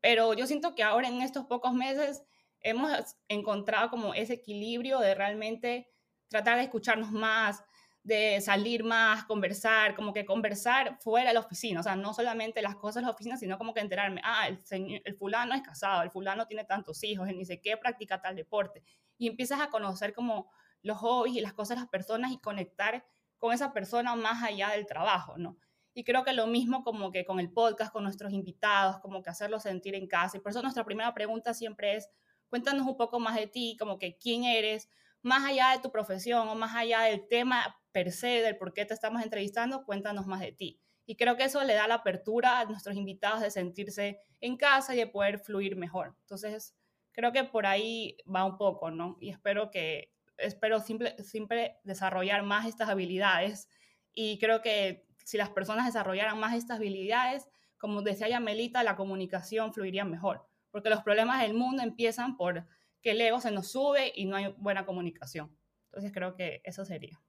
Pero 0.00 0.34
yo 0.34 0.46
siento 0.46 0.74
que 0.74 0.82
ahora 0.82 1.08
en 1.08 1.20
estos 1.22 1.46
pocos 1.46 1.74
meses 1.74 2.22
hemos 2.60 3.16
encontrado 3.28 3.90
como 3.90 4.14
ese 4.14 4.34
equilibrio 4.34 5.00
de 5.00 5.14
realmente 5.14 5.90
tratar 6.28 6.56
de 6.56 6.64
escucharnos 6.64 7.10
más, 7.10 7.62
de 8.04 8.42
salir 8.42 8.84
más, 8.84 9.24
conversar, 9.24 9.96
como 9.96 10.12
que 10.12 10.26
conversar 10.26 10.98
fuera 11.00 11.28
de 11.28 11.34
la 11.34 11.40
oficina, 11.40 11.80
o 11.80 11.82
sea, 11.82 11.96
no 11.96 12.12
solamente 12.12 12.60
las 12.60 12.76
cosas 12.76 12.96
de 12.96 13.06
la 13.06 13.12
oficina, 13.12 13.38
sino 13.38 13.56
como 13.56 13.72
que 13.72 13.80
enterarme, 13.80 14.20
ah, 14.22 14.46
el, 14.46 14.62
señor, 14.64 15.00
el 15.04 15.16
fulano 15.16 15.54
es 15.54 15.62
casado, 15.62 16.02
el 16.02 16.10
fulano 16.10 16.46
tiene 16.46 16.64
tantos 16.64 17.02
hijos, 17.02 17.26
él 17.28 17.38
ni 17.38 17.46
sé 17.46 17.62
qué 17.62 17.78
practica 17.78 18.20
tal 18.20 18.36
deporte, 18.36 18.82
y 19.16 19.26
empiezas 19.26 19.60
a 19.60 19.70
conocer 19.70 20.12
como 20.12 20.50
los 20.82 20.98
hobbies 20.98 21.36
y 21.36 21.40
las 21.40 21.54
cosas 21.54 21.78
de 21.78 21.80
las 21.80 21.88
personas 21.88 22.30
y 22.30 22.38
conectar 22.38 23.06
con 23.38 23.54
esa 23.54 23.72
persona 23.72 24.14
más 24.16 24.42
allá 24.42 24.68
del 24.70 24.84
trabajo, 24.86 25.38
¿no? 25.38 25.56
Y 25.94 26.04
creo 26.04 26.24
que 26.24 26.34
lo 26.34 26.46
mismo 26.46 26.84
como 26.84 27.10
que 27.10 27.24
con 27.24 27.40
el 27.40 27.50
podcast, 27.50 27.90
con 27.90 28.02
nuestros 28.02 28.32
invitados, 28.32 28.98
como 28.98 29.22
que 29.22 29.30
hacerlos 29.30 29.62
sentir 29.62 29.94
en 29.94 30.08
casa. 30.08 30.36
Y 30.36 30.40
por 30.40 30.50
eso 30.50 30.60
nuestra 30.60 30.84
primera 30.84 31.14
pregunta 31.14 31.54
siempre 31.54 31.94
es, 31.94 32.10
cuéntanos 32.48 32.86
un 32.86 32.96
poco 32.96 33.20
más 33.20 33.36
de 33.36 33.46
ti, 33.46 33.76
como 33.78 33.96
que 33.96 34.18
quién 34.18 34.44
eres, 34.44 34.90
más 35.22 35.44
allá 35.44 35.70
de 35.70 35.78
tu 35.78 35.90
profesión 35.90 36.48
o 36.48 36.54
más 36.56 36.74
allá 36.74 37.02
del 37.02 37.26
tema 37.28 37.76
per 37.94 38.10
se, 38.10 38.42
del 38.42 38.56
por 38.56 38.74
qué 38.74 38.84
te 38.84 38.92
estamos 38.92 39.22
entrevistando, 39.22 39.84
cuéntanos 39.84 40.26
más 40.26 40.40
de 40.40 40.50
ti. 40.50 40.80
Y 41.06 41.14
creo 41.14 41.36
que 41.36 41.44
eso 41.44 41.62
le 41.62 41.74
da 41.74 41.86
la 41.86 41.96
apertura 41.96 42.58
a 42.58 42.64
nuestros 42.64 42.96
invitados 42.96 43.40
de 43.40 43.52
sentirse 43.52 44.18
en 44.40 44.56
casa 44.56 44.94
y 44.94 44.98
de 44.98 45.06
poder 45.06 45.38
fluir 45.38 45.76
mejor. 45.76 46.16
Entonces, 46.22 46.74
creo 47.12 47.30
que 47.30 47.44
por 47.44 47.66
ahí 47.66 48.16
va 48.26 48.44
un 48.44 48.58
poco, 48.58 48.90
¿no? 48.90 49.16
Y 49.20 49.30
espero 49.30 49.70
que, 49.70 50.12
espero 50.38 50.80
siempre, 50.80 51.22
siempre 51.22 51.76
desarrollar 51.84 52.42
más 52.42 52.66
estas 52.66 52.88
habilidades. 52.88 53.68
Y 54.12 54.40
creo 54.40 54.60
que 54.60 55.06
si 55.24 55.36
las 55.36 55.50
personas 55.50 55.86
desarrollaran 55.86 56.40
más 56.40 56.56
estas 56.56 56.78
habilidades, 56.78 57.48
como 57.78 58.02
decía 58.02 58.28
ya 58.28 58.40
Melita, 58.40 58.82
la 58.82 58.96
comunicación 58.96 59.72
fluiría 59.72 60.04
mejor. 60.04 60.44
Porque 60.72 60.90
los 60.90 61.04
problemas 61.04 61.40
del 61.42 61.54
mundo 61.54 61.84
empiezan 61.84 62.36
por 62.36 62.66
que 63.02 63.12
el 63.12 63.20
ego 63.20 63.40
se 63.40 63.52
nos 63.52 63.70
sube 63.70 64.12
y 64.16 64.24
no 64.24 64.34
hay 64.34 64.52
buena 64.56 64.84
comunicación. 64.84 65.56
Entonces 65.84 66.10
creo 66.12 66.34
que 66.34 66.60
eso 66.64 66.84
sería. 66.84 67.20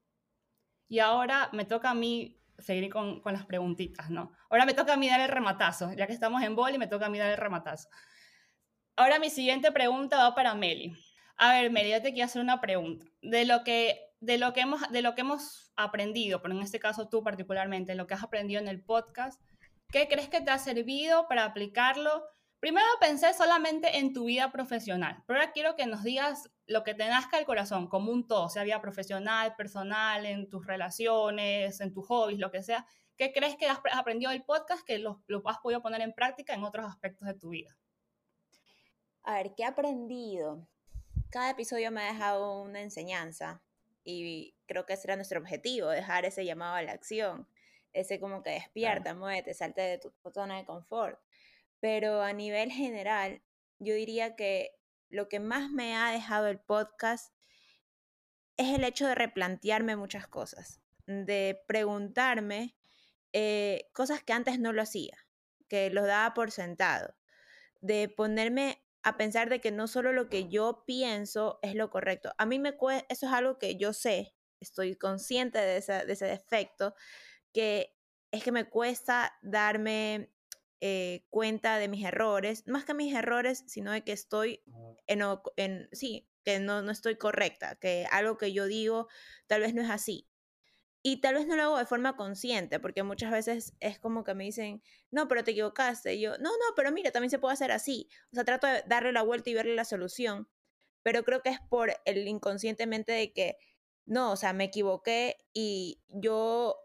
Y 0.88 1.00
ahora 1.00 1.50
me 1.52 1.66
toca 1.66 1.92
a 1.92 1.94
mí 1.94 2.40
seguir 2.60 2.90
con, 2.92 3.22
con, 3.22 3.34
las 3.34 3.46
preguntitas, 3.46 4.10
¿no? 4.10 4.32
Ahora 4.50 4.66
me 4.66 4.74
toca 4.74 4.94
a 4.94 4.98
mí 4.98 5.10
dar 5.10 5.20
el 5.20 5.30
rematazo, 5.30 5.94
ya 5.94 6.08
que 6.08 6.14
estamos 6.14 6.42
en 6.44 6.56
boli, 6.56 6.78
me 6.78 6.88
toca 6.88 7.08
a 7.08 7.10
mí 7.10 7.18
dar 7.18 7.32
el 7.32 7.38
rematazo. 7.38 7.90
Ahora 8.96 9.20
mi 9.20 9.30
siguiente 9.30 9.72
pregunta 9.72 10.18
va 10.18 10.36
para 10.36 10.56
Meli. 10.56 10.96
A 11.38 11.52
ver, 11.52 11.70
Meli, 11.70 11.92
yo 11.92 12.02
te 12.02 12.14
quiero 12.14 12.26
hacer 12.26 12.42
una 12.42 12.62
pregunta. 12.62 13.06
De 13.22 13.46
lo 13.46 13.64
que, 13.64 14.00
de 14.22 14.38
lo 14.38 14.54
que, 14.54 14.62
hemos, 14.62 14.90
de 14.90 15.02
lo 15.02 15.16
que 15.16 15.22
hemos 15.22 15.74
aprendido, 15.76 16.42
pero 16.42 16.56
en 16.56 16.62
este 16.62 16.80
caso 16.80 17.10
tú 17.10 17.22
particularmente, 17.22 17.96
lo 17.96 18.08
que 18.08 18.14
has 18.14 18.24
aprendido 18.24 18.62
en 18.62 18.70
el 18.70 18.82
podcast, 18.82 19.42
¿qué 19.92 20.08
crees 20.08 20.30
que 20.30 20.40
te 20.40 20.52
ha 20.52 20.60
servido 20.60 21.28
para 21.28 21.44
aplicarlo? 21.44 22.24
Primero 22.62 22.88
pensé 23.02 23.34
solamente 23.34 23.98
en 23.98 24.14
tu 24.14 24.26
vida 24.26 24.52
profesional, 24.52 25.24
pero 25.28 25.40
ahora 25.40 25.52
quiero 25.52 25.76
que 25.76 25.86
nos 25.88 26.04
digas 26.04 26.50
lo 26.68 26.84
que 26.84 26.94
te 26.94 27.08
nazca 27.08 27.38
el 27.38 27.46
corazón, 27.46 27.88
como 27.88 28.12
un 28.12 28.28
todo, 28.28 28.50
sea 28.50 28.64
vida 28.64 28.82
profesional, 28.82 29.56
personal, 29.56 30.26
en 30.26 30.50
tus 30.50 30.66
relaciones, 30.66 31.80
en 31.80 31.94
tus 31.94 32.08
hobbies, 32.08 32.40
lo 32.40 32.52
que 32.52 32.64
sea. 32.64 32.86
¿Qué 33.18 33.32
crees 33.32 33.56
que 33.56 33.68
has 33.68 33.80
aprendido 33.94 34.32
del 34.32 34.44
podcast 34.44 34.86
que 34.86 35.00
lo, 35.00 35.24
lo 35.28 35.42
has 35.48 35.60
podido 35.60 35.82
poner 35.82 36.02
en 36.02 36.14
práctica 36.14 36.54
en 36.54 36.64
otros 36.64 36.86
aspectos 36.86 37.28
de 37.28 37.34
tu 37.36 37.50
vida? 37.50 37.78
A 39.24 39.36
ver, 39.36 39.54
¿qué 39.56 39.64
he 39.64 39.66
aprendido? 39.66 40.68
Cada 41.30 41.52
episodio 41.52 41.92
me 41.92 42.02
ha 42.02 42.14
dejado 42.14 42.62
una 42.62 42.82
enseñanza 42.82 43.62
y 44.04 44.56
creo 44.68 44.86
que 44.86 44.94
ese 44.94 45.08
era 45.08 45.16
nuestro 45.16 45.40
objetivo, 45.40 45.90
dejar 45.90 46.26
ese 46.26 46.46
llamado 46.46 46.76
a 46.76 46.82
la 46.82 46.92
acción, 46.92 47.48
ese 47.94 48.20
como 48.20 48.44
que 48.44 48.52
despierta, 48.52 49.04
claro. 49.04 49.20
muévete, 49.20 49.54
salte 49.54 49.82
de 49.82 49.98
tu 49.98 50.14
zona 50.32 50.58
de 50.58 50.66
confort. 50.66 51.20
Pero 51.80 52.22
a 52.22 52.34
nivel 52.34 52.72
general, 52.72 53.42
yo 53.80 53.94
diría 53.94 54.36
que 54.36 54.78
lo 55.10 55.30
que 55.30 55.40
más 55.40 55.70
me 55.70 55.96
ha 55.96 56.12
dejado 56.12 56.48
el 56.48 56.60
podcast 56.60 57.34
es 58.58 58.74
el 58.76 58.84
hecho 58.84 59.08
de 59.08 59.16
replantearme 59.16 59.96
muchas 59.96 60.28
cosas, 60.28 60.82
de 61.08 61.62
preguntarme 61.68 62.76
eh, 63.34 63.90
cosas 63.94 64.24
que 64.24 64.34
antes 64.34 64.60
no 64.60 64.72
lo 64.72 64.82
hacía, 64.82 65.18
que 65.68 65.90
lo 65.90 66.06
daba 66.06 66.34
por 66.34 66.52
sentado, 66.52 67.16
de 67.82 68.08
ponerme 68.10 68.82
a 69.04 69.18
pensar 69.18 69.50
de 69.50 69.62
que 69.62 69.72
no 69.72 69.88
solo 69.88 70.14
lo 70.14 70.30
que 70.30 70.48
yo 70.48 70.84
pienso 70.86 71.60
es 71.62 71.76
lo 71.76 71.90
correcto. 71.90 72.34
A 72.38 72.46
mí 72.46 72.60
me 72.60 72.76
cuesta, 72.76 73.06
eso 73.10 73.28
es 73.28 73.34
algo 73.34 73.60
que 73.60 73.76
yo 73.78 73.94
sé, 73.94 74.36
estoy 74.60 74.96
consciente 74.96 75.60
de 75.60 75.78
ese 75.78 76.26
defecto, 76.26 76.96
que 77.54 77.96
es 78.32 78.44
que 78.44 78.52
me 78.52 78.68
cuesta 78.68 79.38
darme 79.42 80.32
eh, 80.82 81.26
cuenta 81.30 81.80
de 81.80 81.88
mis 81.88 82.06
errores, 82.06 82.68
más 82.68 82.86
que 82.86 82.94
mis 82.94 83.14
errores, 83.16 83.64
sino 83.68 83.92
de 83.92 84.04
que 84.04 84.12
estoy 84.12 84.64
en, 85.08 85.22
en 85.56 85.90
sí, 85.92 86.28
que 86.44 86.60
no, 86.60 86.82
no 86.82 86.92
estoy 86.92 87.18
correcta, 87.18 87.76
que 87.76 88.08
algo 88.12 88.38
que 88.38 88.54
yo 88.54 88.66
digo 88.66 89.08
tal 89.48 89.62
vez 89.62 89.74
no 89.74 89.82
es 89.82 89.90
así. 89.90 90.28
Y 91.08 91.18
tal 91.22 91.36
vez 91.36 91.46
no 91.46 91.56
lo 91.56 91.62
hago 91.62 91.78
de 91.78 91.86
forma 91.86 92.16
consciente, 92.18 92.80
porque 92.80 93.04
muchas 93.04 93.32
veces 93.32 93.76
es 93.80 94.00
como 94.00 94.24
que 94.24 94.34
me 94.34 94.46
dicen, 94.46 94.82
no, 95.12 95.28
pero 95.28 95.44
te 95.44 95.52
equivocaste. 95.52 96.16
Y 96.16 96.22
yo, 96.22 96.32
no, 96.40 96.50
no, 96.50 96.76
pero 96.76 96.92
mira, 96.92 97.12
también 97.12 97.30
se 97.30 97.38
puede 97.38 97.54
hacer 97.54 97.72
así. 97.72 98.10
O 98.32 98.36
sea, 98.36 98.44
trato 98.44 98.66
de 98.66 98.84
darle 98.88 99.12
la 99.12 99.22
vuelta 99.22 99.52
y 99.52 99.54
verle 99.54 99.76
la 99.76 99.86
solución. 99.86 100.50
Pero 101.04 101.24
creo 101.24 101.44
que 101.44 101.50
es 101.50 101.60
por 101.70 101.94
el 102.06 102.28
inconscientemente 102.28 103.12
de 103.12 103.34
que, 103.34 103.58
no, 104.08 104.32
o 104.32 104.36
sea, 104.36 104.54
me 104.54 104.64
equivoqué 104.64 105.38
y 105.54 106.02
yo 106.08 106.76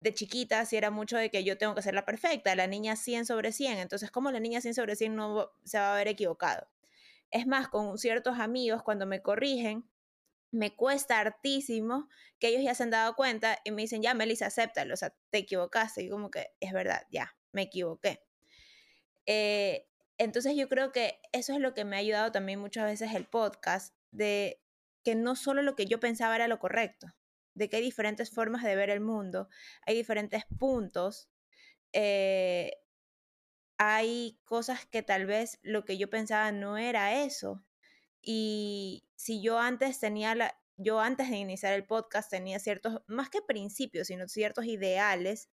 de 0.00 0.14
chiquita 0.14 0.64
sí 0.64 0.76
era 0.76 0.90
mucho 0.90 1.16
de 1.16 1.30
que 1.30 1.44
yo 1.44 1.58
tengo 1.58 1.74
que 1.74 1.82
ser 1.82 1.94
la 1.94 2.04
perfecta, 2.04 2.54
la 2.54 2.66
niña 2.66 2.96
100 2.96 3.26
sobre 3.26 3.52
100. 3.52 3.78
Entonces, 3.78 4.10
¿cómo 4.10 4.30
la 4.30 4.40
niña 4.40 4.60
100 4.60 4.74
sobre 4.74 4.96
100 4.96 5.16
no 5.16 5.50
se 5.64 5.78
va 5.78 5.92
a 5.92 5.96
ver 5.96 6.08
equivocado? 6.08 6.68
Es 7.30 7.46
más, 7.46 7.68
con 7.68 7.98
ciertos 7.98 8.38
amigos, 8.38 8.82
cuando 8.82 9.06
me 9.06 9.22
corrigen, 9.22 9.88
me 10.50 10.74
cuesta 10.74 11.18
hartísimo 11.20 12.08
que 12.38 12.48
ellos 12.48 12.62
ya 12.62 12.74
se 12.74 12.84
han 12.84 12.90
dado 12.90 13.14
cuenta 13.16 13.58
y 13.64 13.70
me 13.70 13.82
dicen, 13.82 14.02
ya, 14.02 14.14
Melissa, 14.14 14.46
acéptalo, 14.46 14.94
o 14.94 14.96
sea, 14.96 15.14
te 15.30 15.38
equivocaste. 15.38 16.02
Y 16.04 16.10
como 16.10 16.30
que 16.30 16.48
es 16.60 16.72
verdad, 16.72 17.02
ya, 17.10 17.36
me 17.52 17.62
equivoqué. 17.62 18.22
Eh, 19.26 19.86
entonces 20.16 20.56
yo 20.56 20.68
creo 20.68 20.90
que 20.92 21.20
eso 21.32 21.52
es 21.52 21.60
lo 21.60 21.74
que 21.74 21.84
me 21.84 21.96
ha 21.96 21.98
ayudado 21.98 22.32
también 22.32 22.60
muchas 22.60 22.84
veces 22.84 23.14
el 23.14 23.26
podcast, 23.26 23.94
de 24.10 24.62
que 25.04 25.14
no 25.14 25.36
solo 25.36 25.62
lo 25.62 25.76
que 25.76 25.86
yo 25.86 26.00
pensaba 26.00 26.34
era 26.34 26.48
lo 26.48 26.58
correcto, 26.58 27.08
de 27.58 27.68
que 27.68 27.76
hay 27.76 27.82
diferentes 27.82 28.30
formas 28.30 28.62
de 28.62 28.76
ver 28.76 28.88
el 28.88 29.00
mundo, 29.00 29.48
hay 29.86 29.96
diferentes 29.96 30.44
puntos, 30.58 31.28
eh, 31.92 32.72
hay 33.76 34.40
cosas 34.44 34.86
que 34.86 35.02
tal 35.02 35.26
vez 35.26 35.58
lo 35.62 35.84
que 35.84 35.98
yo 35.98 36.08
pensaba 36.08 36.52
no 36.52 36.78
era 36.78 37.24
eso. 37.24 37.64
Y 38.22 39.06
si 39.16 39.42
yo 39.42 39.58
antes 39.58 40.00
tenía 40.00 40.34
la, 40.34 40.58
yo 40.76 41.00
antes 41.00 41.30
de 41.30 41.36
iniciar 41.36 41.74
el 41.74 41.86
podcast 41.86 42.30
tenía 42.30 42.58
ciertos, 42.60 43.02
más 43.06 43.30
que 43.30 43.42
principios, 43.42 44.08
sino 44.08 44.28
ciertos 44.28 44.64
ideales, 44.66 45.50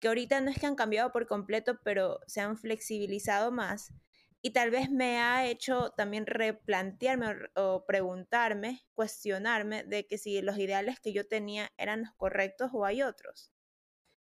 que 0.00 0.08
ahorita 0.08 0.40
no 0.40 0.50
es 0.50 0.58
que 0.58 0.66
han 0.66 0.76
cambiado 0.76 1.12
por 1.12 1.26
completo, 1.26 1.78
pero 1.84 2.20
se 2.26 2.40
han 2.40 2.58
flexibilizado 2.58 3.52
más. 3.52 3.92
Y 4.46 4.50
tal 4.50 4.70
vez 4.70 4.90
me 4.90 5.20
ha 5.22 5.46
hecho 5.46 5.92
también 5.96 6.26
replantearme 6.26 7.34
o, 7.56 7.86
preguntarme, 7.86 8.82
cuestionarme 8.92 9.84
de 9.84 10.06
que 10.06 10.18
si 10.18 10.42
los 10.42 10.58
ideales 10.58 11.00
que 11.00 11.14
yo 11.14 11.26
tenía 11.26 11.72
eran 11.78 12.02
los 12.02 12.12
correctos 12.14 12.70
o 12.74 12.84
hay 12.84 13.00
otros. 13.00 13.52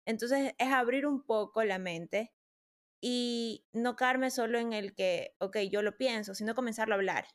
Entonces 0.07 0.55
es 0.59 0.69
abrir 0.73 1.07
un 1.07 1.25
poco 1.25 1.65
la 1.65 1.79
mente 1.79 2.33
y 3.01 3.67
no 3.73 3.97
quedarme 3.97 4.31
solo 4.31 4.59
en 4.59 4.73
el 4.73 4.95
que, 4.95 5.35
ok, 5.41 5.59
yo 5.71 5.83
lo 5.83 5.97
pienso, 5.99 6.35
sino 6.35 6.55
comenzarlo 6.55 6.95
a 6.95 6.99
hablar. 6.99 7.27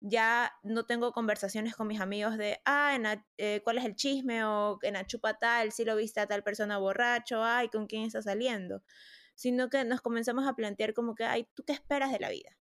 Ya 0.00 0.52
no 0.62 0.86
tengo 0.86 1.12
conversaciones 1.12 1.76
con 1.76 1.88
mis 1.88 2.00
amigos 2.00 2.38
de, 2.38 2.60
ah, 2.66 2.98
eh, 3.38 3.60
¿cuál 3.64 3.78
es 3.78 3.84
el 3.84 3.96
chisme? 3.96 4.44
O 4.44 4.78
en 4.82 4.94
la 4.94 5.06
chupa 5.06 5.38
tal, 5.38 5.72
si 5.72 5.84
lo 5.84 5.96
viste 5.96 6.20
a 6.20 6.26
tal 6.26 6.42
persona 6.44 6.78
borracho, 6.78 7.44
ay, 7.44 7.68
¿con 7.68 7.86
quién 7.86 8.04
está 8.04 8.22
saliendo? 8.22 8.82
Sino 9.36 9.70
que 9.70 9.84
nos 9.84 10.00
comenzamos 10.00 10.48
a 10.48 10.54
plantear 10.54 10.92
como 10.92 11.14
que, 11.14 11.24
ay, 11.24 11.46
¿tú 11.54 11.62
qué 11.64 11.72
esperas 11.72 12.10
de 12.10 12.18
la 12.18 12.30
vida? 12.30 12.58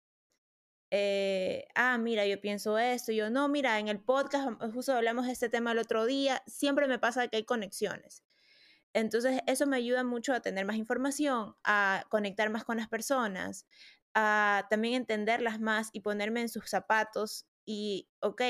Eh, 0.91 1.67
ah, 1.75 1.99
mira, 1.99 2.27
yo 2.27 2.41
pienso 2.41 2.79
esto, 2.79 3.11
yo 3.11 3.31
no, 3.31 3.49
mira, 3.49 3.79
en 3.79 3.89
el 3.89 4.01
podcast 4.01 4.49
justo 4.73 4.93
hablamos 4.93 5.27
de 5.27 5.33
este 5.33 5.49
tema 5.49 5.73
el 5.73 5.79
otro 5.79 6.05
día, 6.05 6.43
siempre 6.47 6.87
me 6.87 6.99
pasa 6.99 7.27
que 7.27 7.39
hay 7.39 7.45
conexiones. 7.45 8.23
Entonces, 8.93 9.41
eso 9.49 9.67
me 9.67 9.77
ayuda 9.77 10.05
mucho 10.05 10.33
a 10.33 10.41
tener 10.41 10.65
más 10.67 10.77
información, 10.77 11.57
a 11.65 12.05
conectar 12.11 12.49
más 12.51 12.65
con 12.65 12.77
las 12.77 12.89
personas, 12.89 13.67
a 14.15 14.67
también 14.71 14.95
entenderlas 14.95 15.59
más 15.59 15.91
y 15.93 16.01
ponerme 16.01 16.43
en 16.43 16.49
sus 16.49 16.71
zapatos 16.71 17.47
y, 17.65 18.09
ok, 18.21 18.43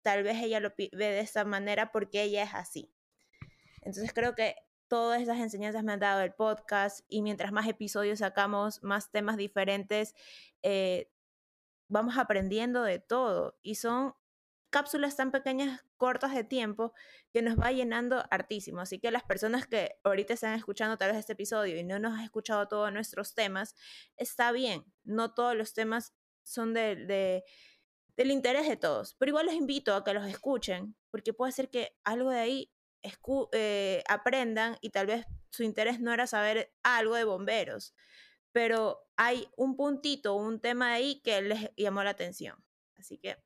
tal 0.00 0.22
vez 0.22 0.42
ella 0.42 0.60
lo 0.60 0.72
ve 0.76 0.88
de 0.90 1.20
esta 1.20 1.44
manera 1.44 1.92
porque 1.92 2.22
ella 2.22 2.42
es 2.44 2.54
así. 2.54 2.94
Entonces, 3.82 4.12
creo 4.14 4.34
que 4.34 4.56
todas 4.90 5.22
esas 5.22 5.38
enseñanzas 5.38 5.84
me 5.84 5.92
han 5.92 6.00
dado 6.00 6.20
el 6.20 6.32
podcast 6.32 7.06
y 7.08 7.22
mientras 7.22 7.52
más 7.52 7.68
episodios 7.68 8.18
sacamos, 8.18 8.82
más 8.82 9.12
temas 9.12 9.36
diferentes, 9.36 10.16
eh, 10.64 11.08
vamos 11.88 12.18
aprendiendo 12.18 12.82
de 12.82 12.98
todo 12.98 13.56
y 13.62 13.76
son 13.76 14.14
cápsulas 14.68 15.14
tan 15.14 15.30
pequeñas, 15.30 15.84
cortas 15.96 16.34
de 16.34 16.42
tiempo, 16.42 16.92
que 17.32 17.40
nos 17.40 17.56
va 17.56 17.70
llenando 17.70 18.24
hartísimo. 18.32 18.80
Así 18.80 18.98
que 18.98 19.12
las 19.12 19.22
personas 19.22 19.68
que 19.68 20.00
ahorita 20.02 20.34
están 20.34 20.54
escuchando 20.54 20.98
tal 20.98 21.10
vez 21.10 21.20
este 21.20 21.34
episodio 21.34 21.78
y 21.78 21.84
no 21.84 22.00
nos 22.00 22.18
han 22.18 22.24
escuchado 22.24 22.66
todos 22.66 22.92
nuestros 22.92 23.34
temas, 23.34 23.76
está 24.16 24.50
bien. 24.50 24.84
No 25.04 25.34
todos 25.34 25.54
los 25.54 25.72
temas 25.72 26.14
son 26.42 26.74
de, 26.74 27.44
del 28.16 28.30
interés 28.32 28.68
de 28.68 28.76
todos, 28.76 29.14
pero 29.14 29.30
igual 29.30 29.46
los 29.46 29.54
invito 29.54 29.94
a 29.94 30.02
que 30.02 30.14
los 30.14 30.26
escuchen, 30.26 30.96
porque 31.12 31.32
puede 31.32 31.52
ser 31.52 31.70
que 31.70 31.96
algo 32.02 32.30
de 32.30 32.40
ahí 32.40 32.72
eh, 33.52 34.02
aprendan 34.08 34.76
y 34.80 34.90
tal 34.90 35.06
vez 35.06 35.26
su 35.50 35.62
interés 35.62 36.00
no 36.00 36.12
era 36.12 36.26
saber 36.26 36.72
algo 36.82 37.14
de 37.14 37.24
bomberos, 37.24 37.94
pero 38.52 39.06
hay 39.16 39.48
un 39.56 39.76
puntito, 39.76 40.34
un 40.34 40.60
tema 40.60 40.92
ahí 40.92 41.20
que 41.22 41.42
les 41.42 41.70
llamó 41.76 42.02
la 42.02 42.10
atención. 42.10 42.62
Así 42.96 43.18
que 43.18 43.36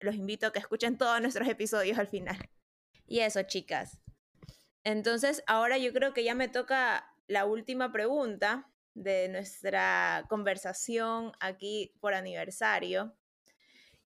los 0.00 0.14
invito 0.14 0.46
a 0.46 0.52
que 0.52 0.58
escuchen 0.58 0.98
todos 0.98 1.20
nuestros 1.20 1.48
episodios 1.48 1.98
al 1.98 2.08
final. 2.08 2.38
Y 3.06 3.20
eso, 3.20 3.42
chicas. 3.42 4.00
Entonces, 4.84 5.42
ahora 5.46 5.78
yo 5.78 5.92
creo 5.92 6.12
que 6.14 6.24
ya 6.24 6.34
me 6.34 6.48
toca 6.48 7.14
la 7.26 7.46
última 7.46 7.92
pregunta 7.92 8.70
de 8.94 9.28
nuestra 9.28 10.24
conversación 10.28 11.32
aquí 11.40 11.94
por 12.00 12.14
aniversario. 12.14 13.16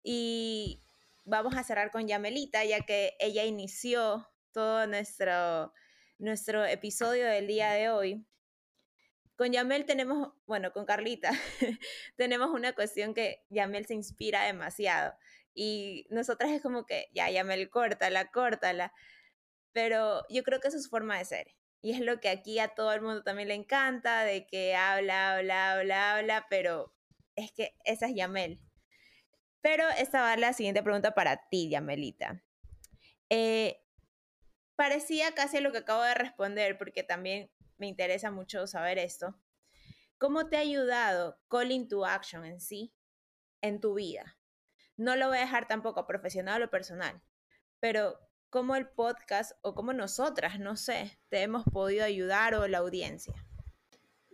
Y 0.02 0.82
vamos 1.24 1.56
a 1.56 1.64
cerrar 1.64 1.90
con 1.90 2.08
Yamelita, 2.08 2.64
ya 2.64 2.80
que 2.80 3.16
ella 3.20 3.44
inició 3.44 4.31
todo 4.52 4.86
nuestro, 4.86 5.72
nuestro 6.18 6.64
episodio 6.64 7.26
del 7.26 7.46
día 7.46 7.72
de 7.72 7.90
hoy. 7.90 8.26
Con 9.36 9.52
Yamel 9.52 9.86
tenemos, 9.86 10.32
bueno, 10.46 10.72
con 10.72 10.84
Carlita, 10.84 11.30
tenemos 12.16 12.50
una 12.50 12.74
cuestión 12.74 13.14
que 13.14 13.44
Yamel 13.48 13.86
se 13.86 13.94
inspira 13.94 14.44
demasiado. 14.44 15.14
Y 15.54 16.06
nosotras 16.10 16.50
es 16.50 16.62
como 16.62 16.86
que, 16.86 17.08
ya, 17.14 17.30
ya 17.30 17.44
me 17.44 17.68
córtala, 17.68 18.30
córtala. 18.30 18.92
Pero 19.72 20.22
yo 20.28 20.42
creo 20.42 20.60
que 20.60 20.68
eso 20.68 20.76
es 20.76 20.84
su 20.84 20.90
forma 20.90 21.18
de 21.18 21.24
ser. 21.24 21.54
Y 21.80 21.92
es 21.92 22.00
lo 22.00 22.20
que 22.20 22.28
aquí 22.28 22.58
a 22.58 22.68
todo 22.68 22.92
el 22.92 23.02
mundo 23.02 23.22
también 23.22 23.48
le 23.48 23.54
encanta, 23.54 24.22
de 24.22 24.46
que 24.46 24.76
habla, 24.76 25.34
habla, 25.34 25.72
habla, 25.72 26.14
habla, 26.14 26.46
pero 26.48 26.94
es 27.34 27.52
que 27.52 27.74
esa 27.84 28.06
es 28.06 28.14
Yamel. 28.14 28.60
Pero 29.62 29.88
esta 29.98 30.22
va 30.22 30.36
la 30.36 30.52
siguiente 30.52 30.82
pregunta 30.82 31.14
para 31.14 31.48
ti, 31.48 31.70
Yamelita. 31.70 32.42
Eh, 33.30 33.82
parecía 34.82 35.32
casi 35.32 35.60
lo 35.60 35.70
que 35.70 35.78
acabo 35.78 36.02
de 36.02 36.14
responder, 36.14 36.76
porque 36.76 37.04
también 37.04 37.50
me 37.78 37.86
interesa 37.86 38.30
mucho 38.30 38.66
saber 38.66 38.98
esto. 38.98 39.36
¿Cómo 40.18 40.48
te 40.48 40.56
ha 40.56 40.60
ayudado 40.60 41.38
Calling 41.48 41.88
to 41.88 42.04
Action 42.04 42.44
en 42.44 42.60
sí 42.60 42.92
en 43.60 43.80
tu 43.80 43.94
vida? 43.94 44.36
no 44.96 45.16
lo 45.16 45.28
voy 45.28 45.38
a 45.38 45.42
dejar 45.42 45.66
tampoco 45.66 46.06
profesional 46.06 46.62
o 46.62 46.70
personal, 46.70 47.20
pero 47.80 48.18
cómo 48.50 48.76
el 48.76 48.88
podcast 48.88 49.52
o 49.62 49.74
cómo 49.74 49.92
nosotras, 49.92 50.58
no 50.58 50.76
sé, 50.76 51.18
te 51.28 51.42
hemos 51.42 51.64
podido 51.64 52.04
ayudar 52.04 52.54
o 52.54 52.68
la 52.68 52.78
audiencia. 52.78 53.34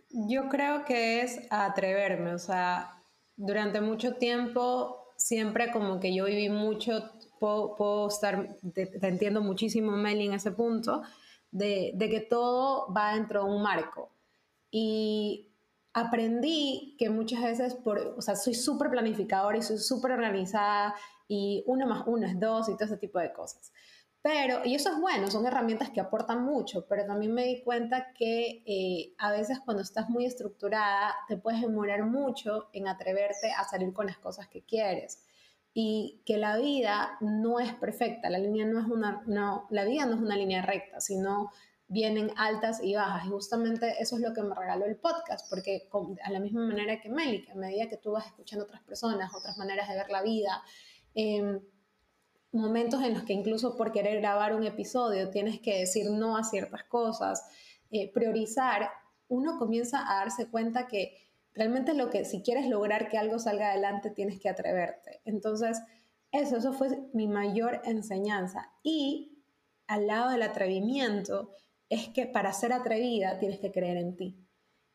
Yo 0.09 0.49
creo 0.49 0.85
que 0.85 1.21
es 1.21 1.39
atreverme, 1.49 2.33
o 2.33 2.39
sea, 2.39 3.03
durante 3.35 3.79
mucho 3.81 4.15
tiempo 4.15 5.13
siempre 5.17 5.71
como 5.71 5.99
que 5.99 6.13
yo 6.15 6.25
viví 6.25 6.49
mucho, 6.49 7.11
puedo, 7.39 8.07
estar, 8.07 8.57
te, 8.73 8.89
entiendo 9.07 9.41
muchísimo 9.41 9.91
Meli 9.93 10.25
en 10.25 10.33
ese 10.33 10.51
punto, 10.51 11.01
de, 11.51 11.91
de 11.95 12.09
que 12.09 12.19
todo 12.19 12.93
va 12.93 13.13
dentro 13.13 13.43
de 13.43 13.49
un 13.49 13.61
marco. 13.61 14.11
Y 14.71 15.49
aprendí 15.93 16.95
que 16.99 17.09
muchas 17.09 17.41
veces, 17.41 17.75
por, 17.75 18.15
o 18.17 18.21
sea, 18.21 18.35
soy 18.35 18.53
súper 18.53 18.89
planificadora 18.89 19.57
y 19.57 19.61
soy 19.61 19.77
súper 19.77 20.11
organizada 20.11 20.95
y 21.27 21.63
uno 21.67 21.87
más 21.87 22.03
uno 22.05 22.25
es 22.25 22.39
dos 22.39 22.69
y 22.69 22.73
todo 22.73 22.85
ese 22.85 22.97
tipo 22.97 23.19
de 23.19 23.33
cosas. 23.33 23.71
Pero, 24.21 24.65
y 24.65 24.75
eso 24.75 24.89
es 24.89 24.99
bueno, 24.99 25.31
son 25.31 25.45
herramientas 25.45 25.91
que 25.91 26.01
aportan 26.01 26.43
mucho, 26.43 26.85
pero 26.87 27.05
también 27.05 27.33
me 27.33 27.45
di 27.45 27.61
cuenta 27.61 28.11
que 28.13 28.63
eh, 28.65 29.13
a 29.17 29.31
veces 29.31 29.59
cuando 29.63 29.81
estás 29.81 30.09
muy 30.09 30.25
estructurada 30.25 31.15
te 31.29 31.37
puedes 31.37 31.61
demorar 31.61 32.03
mucho 32.03 32.67
en 32.73 32.89
atreverte 32.89 33.51
a 33.51 33.63
salir 33.63 33.93
con 33.93 34.07
las 34.07 34.17
cosas 34.17 34.47
que 34.49 34.61
quieres. 34.61 35.23
Y 35.73 36.21
que 36.25 36.37
la 36.37 36.57
vida 36.57 37.17
no 37.21 37.59
es 37.59 37.73
perfecta, 37.73 38.29
la 38.29 38.39
línea 38.39 38.65
no 38.65 38.79
es 38.79 38.87
una, 38.87 39.23
no, 39.27 39.67
la 39.69 39.85
vida 39.85 40.05
no 40.05 40.15
es 40.15 40.21
una 40.21 40.35
línea 40.35 40.61
recta, 40.61 40.99
sino 40.99 41.51
vienen 41.89 42.31
altas 42.37 42.81
y 42.83 42.95
bajas. 42.95 43.25
Y 43.25 43.29
justamente 43.29 43.95
eso 43.99 44.15
es 44.15 44.21
lo 44.21 44.33
que 44.33 44.41
me 44.41 44.55
regaló 44.55 44.85
el 44.85 44.95
podcast, 44.95 45.49
porque 45.49 45.89
a 46.23 46.31
la 46.31 46.39
misma 46.39 46.65
manera 46.65 47.01
que 47.01 47.09
Meli, 47.09 47.43
que 47.43 47.51
a 47.51 47.55
medida 47.55 47.87
que 47.89 47.97
tú 47.97 48.11
vas 48.11 48.25
escuchando 48.25 48.65
otras 48.65 48.81
personas, 48.83 49.33
otras 49.35 49.57
maneras 49.57 49.89
de 49.89 49.95
ver 49.95 50.09
la 50.09 50.21
vida, 50.21 50.63
em, 51.15 51.59
momentos 52.51 53.03
en 53.03 53.13
los 53.13 53.23
que 53.23 53.33
incluso 53.33 53.75
por 53.75 53.91
querer 53.91 54.21
grabar 54.21 54.55
un 54.55 54.65
episodio 54.65 55.29
tienes 55.29 55.59
que 55.59 55.79
decir 55.79 56.09
no 56.09 56.37
a 56.37 56.43
ciertas 56.43 56.83
cosas, 56.85 57.43
eh, 57.91 58.11
priorizar, 58.11 58.89
uno 59.27 59.57
comienza 59.57 60.11
a 60.11 60.19
darse 60.19 60.49
cuenta 60.49 60.87
que 60.87 61.28
realmente 61.53 61.93
lo 61.93 62.09
que, 62.09 62.25
si 62.25 62.41
quieres 62.41 62.67
lograr 62.67 63.09
que 63.09 63.17
algo 63.17 63.39
salga 63.39 63.71
adelante, 63.71 64.09
tienes 64.09 64.39
que 64.39 64.49
atreverte. 64.49 65.21
Entonces, 65.25 65.81
eso, 66.31 66.57
eso 66.57 66.73
fue 66.73 66.89
mi 67.13 67.27
mayor 67.27 67.81
enseñanza. 67.85 68.71
Y 68.83 69.43
al 69.87 70.07
lado 70.07 70.31
del 70.31 70.43
atrevimiento, 70.43 71.51
es 71.89 72.07
que 72.09 72.27
para 72.27 72.53
ser 72.53 72.71
atrevida 72.71 73.39
tienes 73.39 73.59
que 73.59 73.71
creer 73.71 73.97
en 73.97 74.15
ti. 74.15 74.47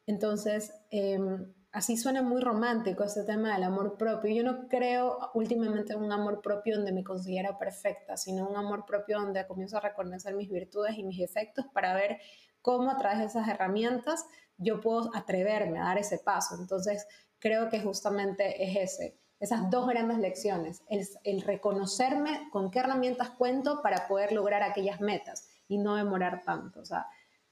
Entonces, 0.06 0.72
em, 0.90 1.52
así 1.72 1.96
suena 1.96 2.22
muy 2.22 2.40
romántico 2.40 3.02
ese 3.04 3.24
tema 3.24 3.52
del 3.54 3.64
amor 3.64 3.96
propio. 3.98 4.34
Yo 4.34 4.44
no 4.44 4.68
creo 4.68 5.18
últimamente 5.34 5.92
en 5.92 6.02
un 6.02 6.12
amor 6.12 6.40
propio 6.40 6.76
donde 6.76 6.92
me 6.92 7.02
considero 7.02 7.58
perfecta, 7.58 8.16
sino 8.16 8.48
un 8.48 8.56
amor 8.56 8.84
propio 8.86 9.18
donde 9.18 9.46
comienzo 9.46 9.78
a 9.78 9.80
reconocer 9.80 10.34
mis 10.34 10.50
virtudes 10.50 10.96
y 10.96 11.02
mis 11.02 11.18
defectos 11.18 11.66
para 11.72 11.94
ver 11.94 12.18
cómo 12.62 12.90
a 12.90 12.96
través 12.96 13.18
de 13.18 13.24
esas 13.26 13.48
herramientas 13.48 14.24
yo 14.56 14.80
puedo 14.80 15.10
atreverme 15.14 15.78
a 15.78 15.84
dar 15.84 15.98
ese 15.98 16.18
paso. 16.18 16.56
Entonces, 16.58 17.06
creo 17.38 17.68
que 17.68 17.80
justamente 17.80 18.62
es 18.62 18.92
ese, 18.92 19.18
esas 19.40 19.70
dos 19.70 19.86
grandes 19.86 20.18
lecciones, 20.18 20.82
el, 20.88 21.06
el 21.24 21.42
reconocerme 21.42 22.48
con 22.50 22.70
qué 22.70 22.78
herramientas 22.80 23.30
cuento 23.30 23.82
para 23.82 24.08
poder 24.08 24.32
lograr 24.32 24.62
aquellas 24.62 25.00
metas 25.00 25.48
y 25.68 25.78
no 25.78 25.96
demorar 25.96 26.42
tanto. 26.44 26.80
O 26.80 26.84
sea, 26.84 27.06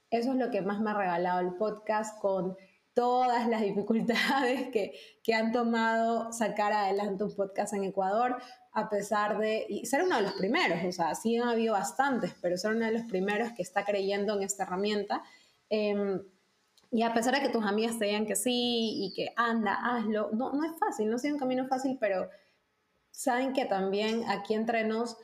eso 0.09 0.31
es 0.31 0.37
lo 0.37 0.51
que 0.51 0.61
más 0.61 0.79
me 0.79 0.91
ha 0.91 0.93
regalado 0.93 1.39
el 1.39 1.55
podcast 1.55 2.19
con 2.19 2.55
todas 2.93 3.47
las 3.47 3.61
dificultades 3.63 4.69
que, 4.69 4.93
que 5.23 5.33
han 5.33 5.51
tomado 5.51 6.31
sacar 6.31 6.73
adelante 6.73 7.23
un 7.23 7.35
podcast 7.35 7.73
en 7.73 7.83
Ecuador, 7.83 8.37
a 8.71 8.89
pesar 8.89 9.37
de 9.37 9.65
y 9.69 9.85
ser 9.85 10.03
uno 10.03 10.15
de 10.17 10.23
los 10.23 10.33
primeros, 10.33 10.83
o 10.83 10.91
sea, 10.91 11.13
sí 11.13 11.37
han 11.37 11.47
habido 11.47 11.73
bastantes, 11.73 12.33
pero 12.41 12.57
ser 12.57 12.71
uno 12.71 12.85
de 12.85 12.91
los 12.91 13.03
primeros 13.03 13.51
que 13.53 13.61
está 13.61 13.85
creyendo 13.85 14.35
en 14.35 14.43
esta 14.43 14.63
herramienta. 14.63 15.21
Em, 15.69 16.21
y 16.93 17.01
a 17.01 17.11
pesar 17.11 17.33
de 17.33 17.41
que 17.41 17.49
tus 17.49 17.65
amigas 17.65 17.97
te 17.97 18.05
digan 18.05 18.27
que 18.27 18.35
sí 18.35 19.03
y 19.03 19.13
que 19.15 19.33
anda, 19.35 19.73
hazlo, 19.83 20.29
no, 20.31 20.53
no 20.53 20.63
es 20.63 20.77
fácil, 20.79 21.09
no 21.09 21.15
ha 21.15 21.19
sido 21.19 21.33
un 21.33 21.39
camino 21.39 21.67
fácil, 21.67 21.97
pero 21.99 22.29
saben 23.09 23.51
que 23.51 23.65
también 23.65 24.23
aquí 24.29 24.53
entre 24.53 24.83
nos 24.83 25.17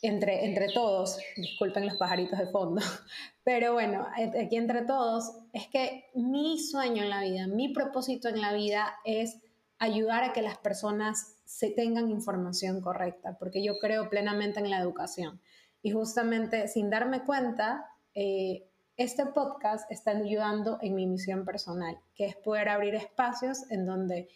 entre, 0.00 0.44
entre 0.44 0.68
todos, 0.72 1.18
disculpen 1.36 1.86
los 1.86 1.96
pajaritos 1.96 2.38
de 2.38 2.46
fondo, 2.46 2.80
pero 3.44 3.72
bueno, 3.72 4.06
aquí 4.16 4.56
entre 4.56 4.82
todos, 4.82 5.32
es 5.52 5.66
que 5.68 6.10
mi 6.14 6.60
sueño 6.60 7.02
en 7.02 7.10
la 7.10 7.22
vida, 7.22 7.46
mi 7.48 7.72
propósito 7.72 8.28
en 8.28 8.40
la 8.40 8.52
vida 8.52 8.94
es 9.04 9.38
ayudar 9.78 10.22
a 10.22 10.32
que 10.32 10.42
las 10.42 10.58
personas 10.58 11.38
se 11.44 11.70
tengan 11.70 12.10
información 12.10 12.80
correcta, 12.80 13.36
porque 13.38 13.64
yo 13.64 13.78
creo 13.80 14.08
plenamente 14.08 14.60
en 14.60 14.70
la 14.70 14.78
educación. 14.78 15.40
Y 15.82 15.90
justamente 15.90 16.68
sin 16.68 16.90
darme 16.90 17.24
cuenta, 17.24 17.86
eh, 18.14 18.68
este 18.96 19.26
podcast 19.26 19.90
está 19.90 20.12
ayudando 20.12 20.78
en 20.82 20.94
mi 20.94 21.06
misión 21.06 21.44
personal, 21.44 21.98
que 22.14 22.26
es 22.26 22.36
poder 22.36 22.68
abrir 22.68 22.94
espacios 22.94 23.70
en 23.70 23.86
donde 23.86 24.28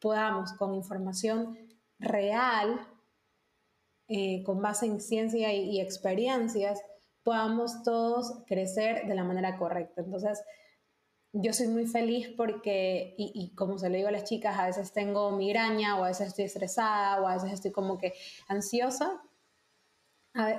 podamos 0.00 0.52
con 0.52 0.74
información 0.74 1.58
real 1.98 2.86
eh, 4.10 4.42
con 4.42 4.62
base 4.62 4.86
en 4.86 5.02
ciencia 5.02 5.52
y, 5.52 5.80
experiencias, 5.80 6.80
podamos 7.22 7.82
todos 7.82 8.42
crecer 8.46 9.06
de 9.06 9.14
la 9.14 9.22
manera 9.22 9.58
correcta. 9.58 10.00
Entonces, 10.00 10.42
yo 11.32 11.52
soy 11.52 11.68
muy 11.68 11.86
feliz 11.86 12.28
porque, 12.34 13.14
y, 13.18 13.54
como 13.54 13.78
se 13.78 13.90
lo 13.90 13.96
digo 13.96 14.08
a 14.08 14.12
las 14.12 14.24
chicas, 14.24 14.58
a 14.58 14.64
veces 14.64 14.94
tengo 14.94 15.32
migraña 15.32 15.98
o 15.98 16.04
a 16.04 16.08
veces 16.08 16.28
estoy 16.28 16.46
estresada 16.46 17.20
o 17.20 17.26
a 17.26 17.34
veces 17.34 17.52
estoy 17.52 17.70
como 17.70 17.98
que 17.98 18.14
ansiosa. 18.48 19.20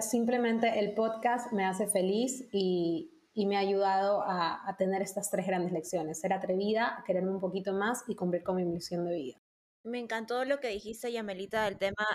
simplemente 0.02 0.80
el 0.80 0.94
podcast 0.94 1.52
me 1.52 1.66
hace 1.66 1.88
feliz 1.88 2.48
y, 2.52 3.19
me 3.46 3.58
ha 3.58 3.60
ayudado 3.60 4.22
a, 4.24 4.68
a, 4.68 4.78
tener 4.78 5.02
estas 5.02 5.30
tres 5.30 5.48
grandes 5.48 5.72
lecciones, 5.72 6.20
ser 6.20 6.34
atrevida, 6.34 7.04
quererme 7.06 7.32
un 7.32 7.40
poquito 7.40 7.74
más 7.74 8.04
y 8.08 8.16
cumplir 8.16 8.44
con 8.44 8.56
mi 8.56 8.66
misión 8.66 9.06
de 9.06 9.14
vida. 9.14 9.42
Me 9.84 10.00
encantó 10.00 10.46
lo 10.46 10.60
que 10.60 10.70
dijiste, 10.70 11.12
Yamelita, 11.12 11.66
del 11.66 11.78
tema 11.78 12.06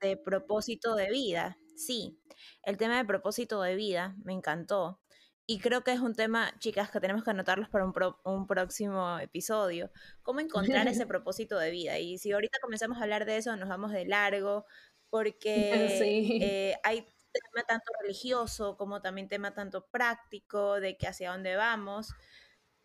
de 0.00 0.16
propósito 0.16 0.94
de 0.94 1.10
vida. 1.10 1.58
Sí, 1.76 2.20
el 2.62 2.76
tema 2.76 2.96
de 2.96 3.04
propósito 3.04 3.62
de 3.62 3.76
vida 3.76 4.14
me 4.24 4.32
encantó. 4.32 5.00
Y 5.46 5.58
creo 5.58 5.82
que 5.82 5.92
es 5.92 6.00
un 6.00 6.14
tema, 6.14 6.54
chicas, 6.58 6.90
que 6.90 7.00
tenemos 7.00 7.24
que 7.24 7.30
anotarlos 7.30 7.68
para 7.68 7.84
un, 7.84 8.46
próximo 8.46 9.18
episodio. 9.18 9.90
¿Cómo 10.22 10.40
encontrar 10.40 10.86
ese 10.88 11.06
propósito 11.06 11.58
de 11.58 11.70
vida? 11.70 11.98
Y 11.98 12.18
si 12.18 12.32
ahorita 12.32 12.58
comenzamos 12.62 12.98
a 12.98 13.02
hablar 13.02 13.24
de 13.24 13.36
eso, 13.36 13.56
nos 13.56 13.68
vamos 13.68 13.92
de 13.92 14.06
largo, 14.06 14.66
porque 15.10 15.98
eh, 16.40 16.76
hay 16.84 17.06
tema 17.40 17.64
tanto 17.66 17.92
religioso 18.00 18.76
como 18.76 19.00
también 19.00 19.28
tema 19.28 19.54
tanto 19.54 19.86
práctico, 19.86 20.80
de 20.80 20.96
que 20.96 21.06
hacia 21.06 21.30
dónde 21.32 21.56
vamos. 21.56 22.14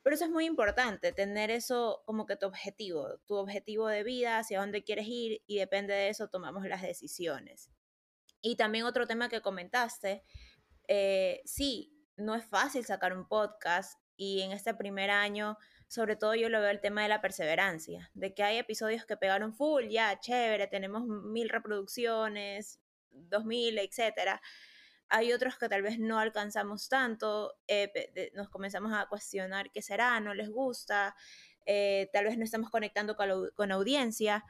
Pero 0.03 0.15
eso 0.15 0.25
es 0.25 0.31
muy 0.31 0.45
importante, 0.45 1.11
tener 1.11 1.51
eso 1.51 2.01
como 2.05 2.25
que 2.25 2.37
tu 2.37 2.45
objetivo, 2.45 3.19
tu 3.25 3.35
objetivo 3.35 3.87
de 3.87 4.03
vida, 4.03 4.39
hacia 4.39 4.59
dónde 4.59 4.83
quieres 4.83 5.07
ir 5.07 5.41
y 5.47 5.57
depende 5.57 5.93
de 5.93 6.09
eso 6.09 6.29
tomamos 6.29 6.65
las 6.65 6.81
decisiones. 6.81 7.69
Y 8.41 8.55
también 8.55 8.85
otro 8.85 9.07
tema 9.07 9.27
que 9.27 9.41
comentaste, 9.41 10.23
eh, 10.87 11.41
sí, 11.45 11.93
no 12.15 12.35
es 12.35 12.45
fácil 12.45 12.85
sacar 12.85 13.17
un 13.17 13.27
podcast 13.27 13.99
y 14.15 14.41
en 14.41 14.51
este 14.51 14.73
primer 14.73 15.09
año, 15.11 15.57
sobre 15.87 16.15
todo 16.15 16.35
yo 16.35 16.49
lo 16.49 16.59
veo 16.59 16.71
el 16.71 16.81
tema 16.81 17.03
de 17.03 17.09
la 17.09 17.21
perseverancia, 17.21 18.09
de 18.13 18.33
que 18.33 18.43
hay 18.43 18.57
episodios 18.57 19.05
que 19.05 19.17
pegaron 19.17 19.53
full, 19.53 19.87
ya, 19.89 20.19
chévere, 20.19 20.67
tenemos 20.67 21.05
mil 21.05 21.49
reproducciones, 21.49 22.79
dos 23.29 23.45
mil, 23.45 23.77
etcétera 23.77 24.41
hay 25.09 25.33
otros 25.33 25.57
que 25.57 25.69
tal 25.69 25.81
vez 25.81 25.99
no 25.99 26.19
alcanzamos 26.19 26.89
tanto, 26.89 27.53
eh, 27.67 28.31
nos 28.33 28.49
comenzamos 28.49 28.93
a 28.93 29.07
cuestionar 29.07 29.71
qué 29.71 29.81
será, 29.81 30.19
no 30.19 30.33
les 30.33 30.49
gusta, 30.49 31.15
eh, 31.65 32.09
tal 32.13 32.25
vez 32.25 32.37
no 32.37 32.43
estamos 32.43 32.69
conectando 32.69 33.15
con, 33.15 33.71
audiencia. 33.71 34.43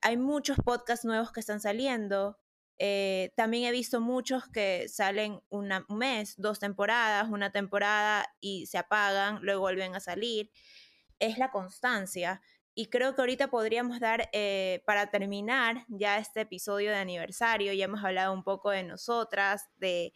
Hay 0.00 0.16
muchos 0.16 0.58
podcasts 0.58 1.04
nuevos 1.04 1.32
que 1.32 1.40
están 1.40 1.60
saliendo. 1.60 2.38
Eh, 2.78 3.32
también 3.36 3.64
he 3.64 3.72
visto 3.72 4.00
muchos 4.00 4.48
que 4.48 4.88
salen 4.88 5.42
un 5.50 5.70
mes, 5.90 6.34
dos 6.38 6.58
temporadas, 6.58 7.28
una 7.28 7.52
temporada 7.52 8.26
y 8.40 8.66
se 8.66 8.78
apagan, 8.78 9.40
luego 9.42 9.60
vuelven 9.60 9.94
a 9.94 10.00
salir. 10.00 10.50
Es 11.18 11.36
la 11.36 11.50
constancia. 11.50 12.40
Y 12.80 12.86
creo 12.86 13.14
que 13.14 13.20
ahorita 13.20 13.50
podríamos 13.50 14.00
dar, 14.00 14.30
eh, 14.32 14.82
para 14.86 15.10
terminar 15.10 15.84
ya 15.88 16.16
este 16.16 16.40
episodio 16.40 16.88
de 16.88 16.96
aniversario, 16.96 17.74
ya 17.74 17.84
hemos 17.84 18.02
hablado 18.02 18.32
un 18.32 18.42
poco 18.42 18.70
de 18.70 18.84
nosotras, 18.84 19.68
de 19.76 20.14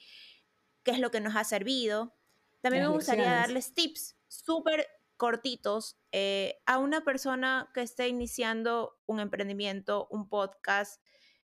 qué 0.83 0.93
es 0.93 0.99
lo 0.99 1.11
que 1.11 1.21
nos 1.21 1.37
ha 1.37 1.45
servido. 1.45 2.17
También 2.63 2.85
me 2.85 2.89
gustaría 2.89 3.31
darles 3.31 3.75
tips 3.75 4.17
súper 4.29 4.89
cortitos 5.19 5.99
eh, 6.11 6.63
a 6.65 6.79
una 6.79 7.05
persona 7.05 7.71
que 7.75 7.83
esté 7.83 8.09
iniciando 8.09 8.99
un 9.05 9.21
emprendimiento, 9.21 10.09
un 10.11 10.31
podcast. 10.31 11.03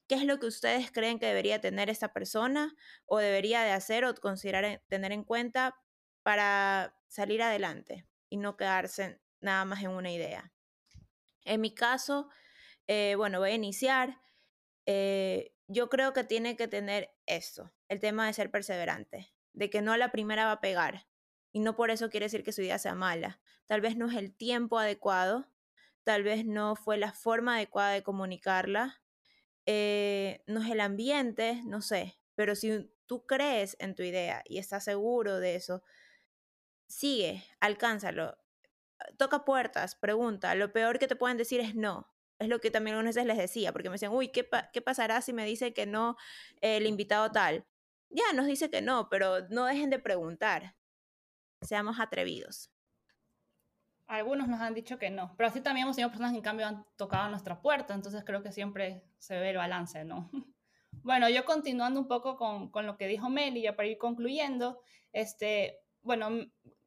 ¿Qué 0.08 0.16
es 0.16 0.26
lo 0.26 0.42
que 0.42 0.48
ustedes 0.48 0.92
creen 0.92 1.20
que 1.20 1.28
debería 1.28 1.62
tener 1.62 1.90
esta 1.90 2.12
persona 2.12 2.76
o 3.06 3.20
debería 3.20 3.62
de 3.62 3.72
hacer 3.72 4.04
o 4.04 4.14
considerar 4.14 4.84
tener 4.90 5.14
en 5.14 5.24
cuenta 5.24 5.74
para 6.22 7.00
salir 7.08 7.42
adelante 7.42 8.06
y 8.28 8.36
no 8.36 8.58
quedarse 8.58 9.22
nada 9.40 9.64
más 9.64 9.82
en 9.82 9.92
una 9.92 10.12
idea? 10.12 10.52
En 11.48 11.62
mi 11.62 11.74
caso, 11.74 12.30
eh, 12.88 13.16
bueno, 13.16 13.40
voy 13.40 13.52
a 13.52 13.56
iniciar. 13.56 14.22
Eh, 14.86 15.54
yo 15.68 15.90
creo 15.90 16.14
que 16.14 16.24
tiene 16.24 16.56
que 16.56 16.68
tener 16.68 17.14
esto, 17.26 17.74
el 17.88 18.00
tema 18.00 18.28
de 18.28 18.34
ser 18.34 18.52
perseverante, 18.52 19.34
de 19.54 19.70
que 19.70 19.82
no 19.82 19.94
a 19.94 19.98
la 19.98 20.12
primera 20.12 20.46
va 20.46 20.54
a 20.54 20.62
pegar. 20.62 21.08
Y 21.52 21.60
no 21.60 21.76
por 21.76 21.90
eso 21.90 22.10
quiere 22.10 22.26
decir 22.26 22.44
que 22.44 22.52
su 22.52 22.62
idea 22.62 22.78
sea 22.78 22.96
mala. 22.96 23.40
Tal 23.66 23.82
vez 23.82 23.98
no 23.98 24.10
es 24.10 24.18
el 24.18 24.36
tiempo 24.36 24.78
adecuado, 24.78 25.50
tal 26.04 26.24
vez 26.24 26.46
no 26.46 26.76
fue 26.76 26.98
la 26.98 27.14
forma 27.14 27.56
adecuada 27.56 27.92
de 27.92 28.04
comunicarla, 28.04 29.02
eh, 29.66 30.44
no 30.48 30.62
es 30.62 30.70
el 30.70 30.82
ambiente, 30.82 31.62
no 31.66 31.82
sé. 31.82 32.20
Pero 32.36 32.56
si 32.56 32.92
tú 33.06 33.26
crees 33.26 33.78
en 33.80 33.96
tu 33.96 34.04
idea 34.04 34.44
y 34.46 34.58
estás 34.58 34.84
seguro 34.84 35.40
de 35.40 35.56
eso, 35.56 35.84
sigue, 36.88 37.44
alcánzalo 37.60 38.38
toca 39.18 39.46
puertas, 39.46 39.96
pregunta. 39.96 40.56
Lo 40.56 40.72
peor 40.72 41.00
que 41.00 41.08
te 41.08 41.16
pueden 41.16 41.38
decir 41.38 41.60
es 41.60 41.76
no. 41.76 42.12
Es 42.40 42.50
lo 42.50 42.60
que 42.60 42.70
también 42.70 42.96
algunas 42.96 43.16
veces 43.16 43.28
les 43.28 43.38
decía, 43.38 43.74
porque 43.74 43.90
me 43.90 43.94
decían, 43.94 44.12
uy, 44.12 44.30
¿qué, 44.30 44.48
qué 44.72 44.82
pasará 44.82 45.22
si 45.22 45.34
me 45.34 45.46
dice 45.46 45.74
que 45.74 45.86
no 45.86 46.18
el 46.62 46.86
invitado 46.86 47.32
tal? 47.32 47.66
Ya, 48.10 48.32
nos 48.36 48.46
dice 48.46 48.70
que 48.70 48.82
no, 48.82 49.10
pero 49.10 49.48
no 49.50 49.66
dejen 49.66 49.90
de 49.90 50.00
preguntar. 50.00 50.76
Seamos 51.62 52.00
atrevidos. 52.00 52.72
Algunos 54.06 54.48
nos 54.48 54.62
han 54.62 54.74
dicho 54.74 54.98
que 54.98 55.10
no, 55.10 55.34
pero 55.36 55.50
así 55.50 55.60
también 55.60 55.84
hemos 55.84 55.98
tenido 55.98 56.12
personas 56.12 56.32
que 56.32 56.38
en 56.38 56.44
cambio 56.44 56.68
han 56.68 56.86
tocado 56.96 57.28
nuestra 57.30 57.62
puerta, 57.62 57.94
entonces 57.94 58.24
creo 58.24 58.42
que 58.42 58.54
siempre 58.54 59.04
se 59.18 59.38
ve 59.38 59.50
el 59.50 59.58
balance, 59.58 60.04
¿no? 60.04 60.30
Bueno, 61.04 61.30
yo 61.30 61.46
continuando 61.46 62.00
un 62.00 62.08
poco 62.08 62.38
con, 62.38 62.70
con 62.72 62.86
lo 62.86 62.98
que 62.98 63.08
dijo 63.08 63.30
Meli, 63.30 63.62
ya 63.62 63.76
para 63.76 63.88
ir 63.88 63.98
concluyendo, 63.98 64.82
este, 65.14 65.80
bueno, 66.02 66.30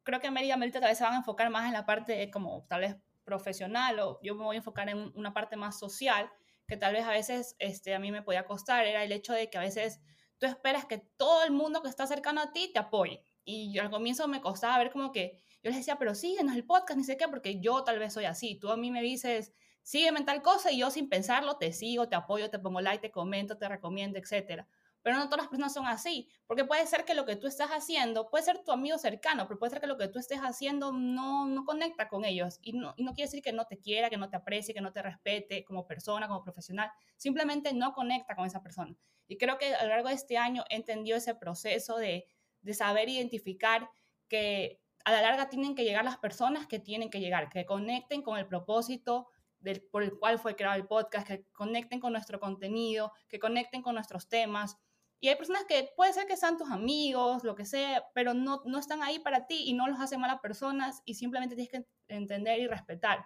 creo 0.03 0.19
que 0.19 0.31
Mary 0.31 0.47
y 0.47 0.51
Amelita 0.51 0.79
tal 0.79 0.89
vez 0.89 0.97
se 0.97 1.03
van 1.03 1.13
a 1.13 1.17
enfocar 1.17 1.49
más 1.49 1.67
en 1.67 1.73
la 1.73 1.85
parte 1.85 2.29
como 2.31 2.65
tal 2.67 2.81
vez 2.81 2.95
profesional 3.23 3.99
o 3.99 4.19
yo 4.21 4.35
me 4.35 4.43
voy 4.43 4.55
a 4.55 4.59
enfocar 4.59 4.89
en 4.89 5.11
una 5.15 5.33
parte 5.33 5.55
más 5.55 5.77
social 5.79 6.29
que 6.67 6.77
tal 6.77 6.93
vez 6.93 7.05
a 7.05 7.11
veces 7.11 7.55
este, 7.59 7.93
a 7.93 7.99
mí 7.99 8.11
me 8.11 8.21
podía 8.21 8.45
costar, 8.45 8.85
era 8.85 9.03
el 9.03 9.11
hecho 9.11 9.33
de 9.33 9.49
que 9.49 9.57
a 9.57 9.61
veces 9.61 9.99
tú 10.37 10.45
esperas 10.45 10.85
que 10.85 10.97
todo 11.17 11.43
el 11.43 11.51
mundo 11.51 11.81
que 11.81 11.89
está 11.89 12.07
cercano 12.07 12.41
a 12.41 12.51
ti 12.51 12.71
te 12.73 12.79
apoye. 12.79 13.23
y 13.43 13.73
yo 13.73 13.81
al 13.81 13.89
comienzo 13.89 14.27
me 14.27 14.41
costaba 14.41 14.77
ver 14.77 14.91
como 14.91 15.11
que, 15.11 15.41
yo 15.63 15.69
les 15.69 15.77
decía, 15.77 15.97
pero 15.97 16.15
síguenos 16.15 16.55
el 16.55 16.65
podcast, 16.65 16.97
ni 16.97 17.03
sé 17.03 17.17
qué, 17.17 17.27
porque 17.27 17.59
yo 17.59 17.83
tal 17.83 17.99
vez 17.99 18.13
soy 18.13 18.25
así. 18.25 18.55
Tú 18.55 18.71
a 18.71 18.77
mí 18.77 18.89
me 18.89 19.01
dices, 19.01 19.53
sígueme 19.83 20.19
en 20.19 20.25
tal 20.25 20.41
cosa 20.41 20.71
y 20.71 20.79
yo 20.79 20.89
sin 20.89 21.07
pensarlo 21.09 21.57
te 21.57 21.71
sigo, 21.71 22.09
te 22.09 22.15
apoyo, 22.15 22.49
te 22.49 22.57
pongo 22.57 22.81
like, 22.81 23.01
te 23.01 23.11
comento, 23.11 23.57
te 23.57 23.67
recomiendo, 23.69 24.17
etcétera. 24.17 24.67
Pero 25.03 25.17
no 25.17 25.25
todas 25.25 25.39
las 25.39 25.47
personas 25.47 25.73
son 25.73 25.87
así, 25.87 26.29
porque 26.45 26.63
puede 26.63 26.85
ser 26.85 27.05
que 27.05 27.15
lo 27.15 27.25
que 27.25 27.35
tú 27.35 27.47
estás 27.47 27.69
haciendo, 27.71 28.29
puede 28.29 28.43
ser 28.43 28.63
tu 28.63 28.71
amigo 28.71 28.97
cercano, 28.97 29.47
pero 29.47 29.59
puede 29.59 29.71
ser 29.71 29.81
que 29.81 29.87
lo 29.87 29.97
que 29.97 30.07
tú 30.07 30.19
estés 30.19 30.39
haciendo 30.39 30.91
no, 30.91 31.45
no 31.45 31.65
conecta 31.65 32.07
con 32.07 32.23
ellos. 32.25 32.59
Y 32.61 32.73
no, 32.73 32.93
y 32.97 33.03
no 33.03 33.13
quiere 33.13 33.27
decir 33.27 33.43
que 33.43 33.53
no 33.53 33.65
te 33.65 33.79
quiera, 33.79 34.09
que 34.09 34.17
no 34.17 34.29
te 34.29 34.37
aprecie, 34.37 34.73
que 34.73 34.81
no 34.81 34.91
te 34.91 35.01
respete 35.01 35.63
como 35.63 35.87
persona, 35.87 36.27
como 36.27 36.43
profesional. 36.43 36.91
Simplemente 37.17 37.73
no 37.73 37.93
conecta 37.93 38.35
con 38.35 38.45
esa 38.45 38.61
persona. 38.61 38.95
Y 39.27 39.37
creo 39.37 39.57
que 39.57 39.73
a 39.73 39.83
lo 39.83 39.89
largo 39.89 40.09
de 40.09 40.15
este 40.15 40.37
año 40.37 40.63
he 40.69 40.75
entendido 40.75 41.17
ese 41.17 41.35
proceso 41.35 41.97
de, 41.97 42.27
de 42.61 42.73
saber 42.73 43.09
identificar 43.09 43.89
que 44.27 44.81
a 45.03 45.11
la 45.11 45.21
larga 45.21 45.49
tienen 45.49 45.75
que 45.75 45.83
llegar 45.83 46.05
las 46.05 46.17
personas 46.17 46.67
que 46.67 46.79
tienen 46.79 47.09
que 47.09 47.19
llegar, 47.19 47.49
que 47.49 47.65
conecten 47.65 48.21
con 48.21 48.37
el 48.37 48.47
propósito 48.47 49.27
del, 49.59 49.81
por 49.81 50.03
el 50.03 50.17
cual 50.17 50.39
fue 50.39 50.55
creado 50.55 50.75
el 50.75 50.87
podcast, 50.87 51.27
que 51.27 51.45
conecten 51.51 51.99
con 51.99 52.13
nuestro 52.13 52.39
contenido, 52.39 53.13
que 53.27 53.39
conecten 53.39 53.81
con 53.81 53.95
nuestros 53.95 54.27
temas 54.27 54.77
y 55.23 55.29
hay 55.29 55.35
personas 55.35 55.65
que 55.65 55.93
puede 55.95 56.11
ser 56.13 56.25
que 56.25 56.35
sean 56.35 56.57
tus 56.57 56.71
amigos, 56.71 57.43
lo 57.43 57.53
que 57.53 57.63
sea, 57.63 58.03
pero 58.15 58.33
no, 58.33 58.63
no 58.65 58.79
están 58.79 59.03
ahí 59.03 59.19
para 59.19 59.45
ti 59.45 59.65
y 59.67 59.73
no 59.73 59.87
los 59.87 59.99
hacen 59.99 60.19
malas 60.19 60.39
personas 60.41 61.03
y 61.05 61.13
simplemente 61.13 61.55
tienes 61.55 61.71
que 61.71 61.85
entender 62.07 62.59
y 62.59 62.65
respetar. 62.65 63.25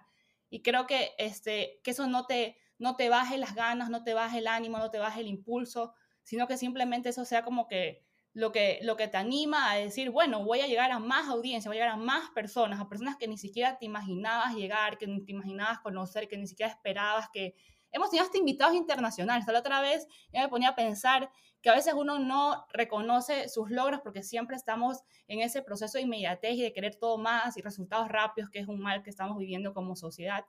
Y 0.50 0.62
creo 0.62 0.86
que, 0.86 1.14
este, 1.16 1.80
que 1.82 1.92
eso 1.92 2.06
no 2.06 2.26
te, 2.26 2.58
no 2.78 2.96
te 2.96 3.08
baje 3.08 3.38
las 3.38 3.54
ganas, 3.54 3.88
no 3.88 4.04
te 4.04 4.12
baje 4.12 4.38
el 4.38 4.46
ánimo, 4.46 4.76
no 4.76 4.90
te 4.90 4.98
baje 4.98 5.22
el 5.22 5.26
impulso, 5.26 5.94
sino 6.22 6.46
que 6.46 6.58
simplemente 6.58 7.08
eso 7.08 7.24
sea 7.24 7.42
como 7.42 7.66
que 7.66 8.04
lo 8.34 8.52
que, 8.52 8.78
lo 8.82 8.98
que 8.98 9.08
te 9.08 9.16
anima 9.16 9.70
a 9.70 9.76
decir, 9.76 10.10
bueno, 10.10 10.44
voy 10.44 10.60
a 10.60 10.66
llegar 10.66 10.90
a 10.90 10.98
más 10.98 11.28
audiencia, 11.28 11.70
voy 11.70 11.78
a 11.78 11.80
llegar 11.80 11.94
a 11.94 12.02
más 12.02 12.28
personas, 12.34 12.78
a 12.78 12.90
personas 12.90 13.16
que 13.16 13.26
ni 13.26 13.38
siquiera 13.38 13.78
te 13.78 13.86
imaginabas 13.86 14.54
llegar, 14.54 14.98
que 14.98 15.06
ni 15.06 15.24
te 15.24 15.32
imaginabas 15.32 15.80
conocer, 15.80 16.28
que 16.28 16.36
ni 16.36 16.46
siquiera 16.46 16.70
esperabas 16.70 17.30
que... 17.32 17.54
Hemos 17.96 18.10
tenido 18.10 18.26
hasta 18.26 18.36
invitados 18.36 18.74
internacionales. 18.74 19.46
La 19.46 19.58
otra 19.58 19.80
vez 19.80 20.06
yo 20.30 20.42
me 20.42 20.48
ponía 20.50 20.68
a 20.68 20.74
pensar 20.74 21.30
que 21.62 21.70
a 21.70 21.74
veces 21.74 21.94
uno 21.94 22.18
no 22.18 22.66
reconoce 22.74 23.48
sus 23.48 23.70
logros 23.70 24.02
porque 24.02 24.22
siempre 24.22 24.54
estamos 24.54 24.98
en 25.28 25.40
ese 25.40 25.62
proceso 25.62 25.96
de 25.96 26.04
inmediatez 26.04 26.56
y 26.56 26.62
de 26.62 26.74
querer 26.74 26.96
todo 26.96 27.16
más 27.16 27.56
y 27.56 27.62
resultados 27.62 28.08
rápidos, 28.08 28.50
que 28.50 28.58
es 28.58 28.68
un 28.68 28.80
mal 28.80 29.02
que 29.02 29.08
estamos 29.08 29.38
viviendo 29.38 29.72
como 29.72 29.96
sociedad. 29.96 30.44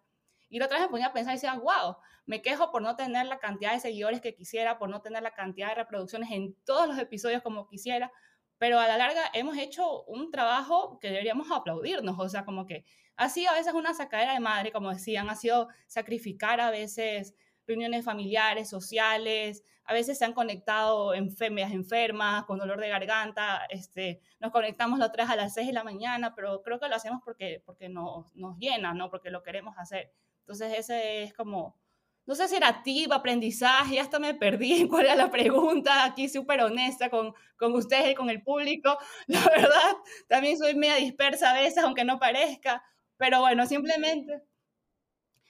Y 0.50 0.60
la 0.60 0.66
otra 0.66 0.78
vez 0.78 0.88
me 0.88 0.92
ponía 0.92 1.08
a 1.08 1.14
pensar 1.14 1.32
y 1.32 1.38
decía, 1.38 1.54
wow, 1.54 1.96
me 2.26 2.42
quejo 2.42 2.70
por 2.70 2.82
no 2.82 2.98
tener 2.98 3.26
la 3.28 3.40
cantidad 3.40 3.72
de 3.72 3.80
seguidores 3.80 4.20
que 4.20 4.36
quisiera, 4.36 4.78
por 4.78 4.90
no 4.90 5.02
tener 5.02 5.24
la 5.24 5.34
cantidad 5.34 5.70
de 5.70 5.76
reproducciones 5.76 6.30
en 6.32 6.54
todos 6.66 6.86
los 6.86 6.98
episodios 6.98 7.42
como 7.44 7.66
quisiera, 7.66 8.12
pero 8.58 8.78
a 8.78 8.90
la 8.90 8.98
larga 8.98 9.22
hemos 9.34 9.58
hecho 9.58 10.04
un 10.04 10.32
trabajo 10.32 11.00
que 11.00 11.12
deberíamos 11.12 11.50
aplaudirnos, 11.50 12.20
o 12.20 12.28
sea, 12.28 12.44
como 12.44 12.66
que 12.66 12.84
ha 13.18 13.30
sido 13.30 13.52
a 13.52 13.56
veces 13.56 13.74
una 13.74 13.94
sacadera 13.94 14.34
de 14.34 14.40
madre, 14.40 14.72
como 14.72 14.92
decían, 14.92 15.30
ha 15.30 15.36
sido 15.36 15.68
sacrificar 15.88 16.62
a 16.62 16.72
veces 16.72 17.36
reuniones 17.66 18.06
familiares, 18.06 18.70
sociales, 18.70 19.64
a 19.84 19.94
veces 19.94 20.18
se 20.18 20.26
han 20.26 20.34
conectado 20.34 21.14
enfermeras 21.14 21.72
enfermas, 21.72 22.46
con 22.46 22.60
dolor 22.60 22.80
de 22.80 22.90
garganta, 22.90 23.66
este, 23.70 24.22
nos 24.40 24.52
conectamos 24.52 25.00
las 25.00 25.12
tres 25.12 25.30
a 25.30 25.36
las 25.36 25.54
6 25.54 25.68
de 25.68 25.74
la 25.74 25.84
mañana, 25.84 26.36
pero 26.36 26.62
creo 26.62 26.80
que 26.80 26.88
lo 26.88 26.96
hacemos 26.96 27.22
porque, 27.24 27.62
porque 27.66 27.90
nos, 27.90 28.34
nos 28.36 28.58
llena, 28.58 28.94
¿no? 28.94 29.10
Porque 29.10 29.32
lo 29.32 29.44
queremos 29.44 29.76
hacer. 29.78 30.12
Entonces 30.42 30.78
ese 30.78 31.24
es 31.24 31.34
como, 31.34 31.78
no 32.26 32.36
sé 32.36 32.50
si 32.50 32.58
era 32.58 32.84
tip, 32.84 33.12
aprendizaje, 33.14 34.00
hasta 34.00 34.20
me 34.20 34.34
perdí 34.34 34.82
en 34.82 34.88
cuál 34.90 35.06
era 35.06 35.16
la 35.16 35.32
pregunta, 35.32 36.04
aquí 36.04 36.30
súper 36.30 36.62
honesta 36.62 37.10
con, 37.10 37.34
con 37.58 37.74
ustedes 37.74 38.12
y 38.12 38.16
con 38.16 38.30
el 38.30 38.44
público. 38.44 38.98
La 39.28 39.44
verdad, 39.44 39.98
también 40.28 40.58
soy 40.58 40.76
media 40.76 40.96
dispersa 40.96 41.52
a 41.52 41.54
veces, 41.54 41.84
aunque 41.84 42.04
no 42.04 42.20
parezca, 42.20 42.84
pero 43.18 43.42
bueno, 43.42 43.66
simplemente 43.66 44.44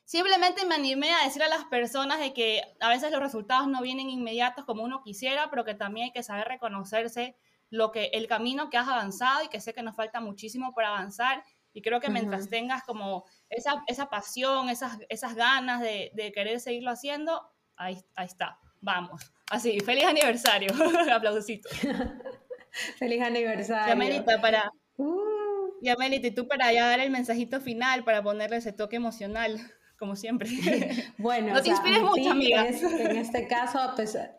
Simplemente 0.08 0.66
me 0.66 0.76
animé 0.76 1.14
a 1.14 1.26
decir 1.26 1.44
a 1.44 1.50
las 1.50 1.66
personas 1.66 2.22
de 2.22 2.34
que 2.34 2.62
a 2.80 2.88
veces 2.88 3.12
los 3.12 3.20
resultados 3.20 3.68
no 3.68 3.82
vienen 3.82 4.10
inmediatos 4.10 4.64
como 4.64 4.84
uno 4.84 5.04
quisiera, 5.04 5.50
pero 5.50 5.66
que 5.66 5.76
también 5.76 6.06
hay 6.06 6.12
que 6.14 6.24
saber 6.24 6.48
reconocerse 6.48 7.36
lo 7.70 7.92
que 7.92 8.06
el 8.14 8.26
camino 8.26 8.70
que 8.70 8.78
has 8.78 8.88
avanzado 8.88 9.44
y 9.44 9.50
que 9.50 9.60
sé 9.60 9.74
que 9.74 9.84
nos 9.84 9.98
falta 9.98 10.22
muchísimo 10.22 10.74
por 10.74 10.86
avanzar 10.86 11.44
y 11.74 11.82
creo 11.82 12.00
que 12.00 12.10
mientras 12.10 12.50
tengas 12.50 12.84
como 12.84 13.26
esa, 13.50 13.84
esa 13.88 14.10
pasión, 14.10 14.70
esas, 14.70 14.98
esas 15.10 15.36
ganas 15.36 15.82
de, 15.82 16.12
de 16.14 16.32
querer 16.32 16.62
seguirlo 16.62 16.92
haciendo, 16.92 17.42
ahí, 17.76 18.02
ahí 18.16 18.28
está, 18.28 18.60
vamos. 18.80 19.34
Así, 19.52 19.78
feliz 19.82 20.06
aniversario, 20.06 20.70
aplausito. 21.14 21.68
feliz 22.98 23.22
aniversario. 23.22 23.90
Yamelita, 23.90 24.40
para... 24.40 24.72
Uh. 24.96 25.37
Yamelita, 25.82 26.28
y 26.28 26.32
tú 26.32 26.48
para 26.48 26.72
ya 26.72 26.88
dar 26.88 27.00
el 27.00 27.12
mensajito 27.12 27.62
final, 27.62 28.04
para 28.04 28.24
ponerle 28.24 28.58
ese 28.58 28.74
toque 28.74 28.96
emocional 28.96 29.60
como 30.00 30.16
siempre. 30.16 30.50
Bueno, 31.18 31.54
no 31.54 31.62
te 31.62 31.70
inspires 31.70 32.02
mucho, 32.02 32.32
amiga. 32.32 32.68
en 32.68 33.18
este 33.18 33.48
caso, 33.48 33.80
a 33.80 33.96
pesar... 33.96 34.38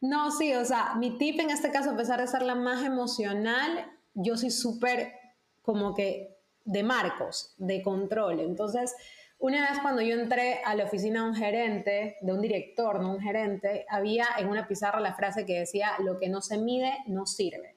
No, 0.00 0.30
sí, 0.30 0.54
o 0.54 0.64
sea, 0.64 0.94
mi 0.94 1.18
tip 1.18 1.40
en 1.40 1.50
este 1.50 1.70
caso, 1.70 1.90
a 1.90 1.96
pesar 1.96 2.20
de 2.20 2.28
ser 2.28 2.42
la 2.42 2.54
más 2.54 2.84
emocional, 2.84 3.90
yo 4.14 4.36
soy 4.36 4.50
súper 4.50 5.12
como 5.62 5.94
que 5.94 6.36
de 6.64 6.82
marcos, 6.82 7.54
de 7.58 7.82
control. 7.82 8.40
Entonces, 8.40 8.94
una 9.38 9.68
vez 9.68 9.80
cuando 9.80 10.00
yo 10.00 10.14
entré 10.14 10.62
a 10.64 10.74
la 10.74 10.84
oficina 10.84 11.22
de 11.22 11.28
un 11.28 11.34
gerente, 11.34 12.16
de 12.20 12.32
un 12.32 12.40
director, 12.40 13.00
no 13.00 13.12
un 13.12 13.20
gerente, 13.20 13.84
había 13.88 14.26
en 14.38 14.48
una 14.48 14.66
pizarra 14.66 15.00
la 15.00 15.14
frase 15.14 15.44
que 15.44 15.58
decía, 15.58 15.92
lo 15.98 16.18
que 16.18 16.28
no 16.28 16.40
se 16.40 16.58
mide 16.58 16.98
no 17.06 17.26
sirve. 17.26 17.73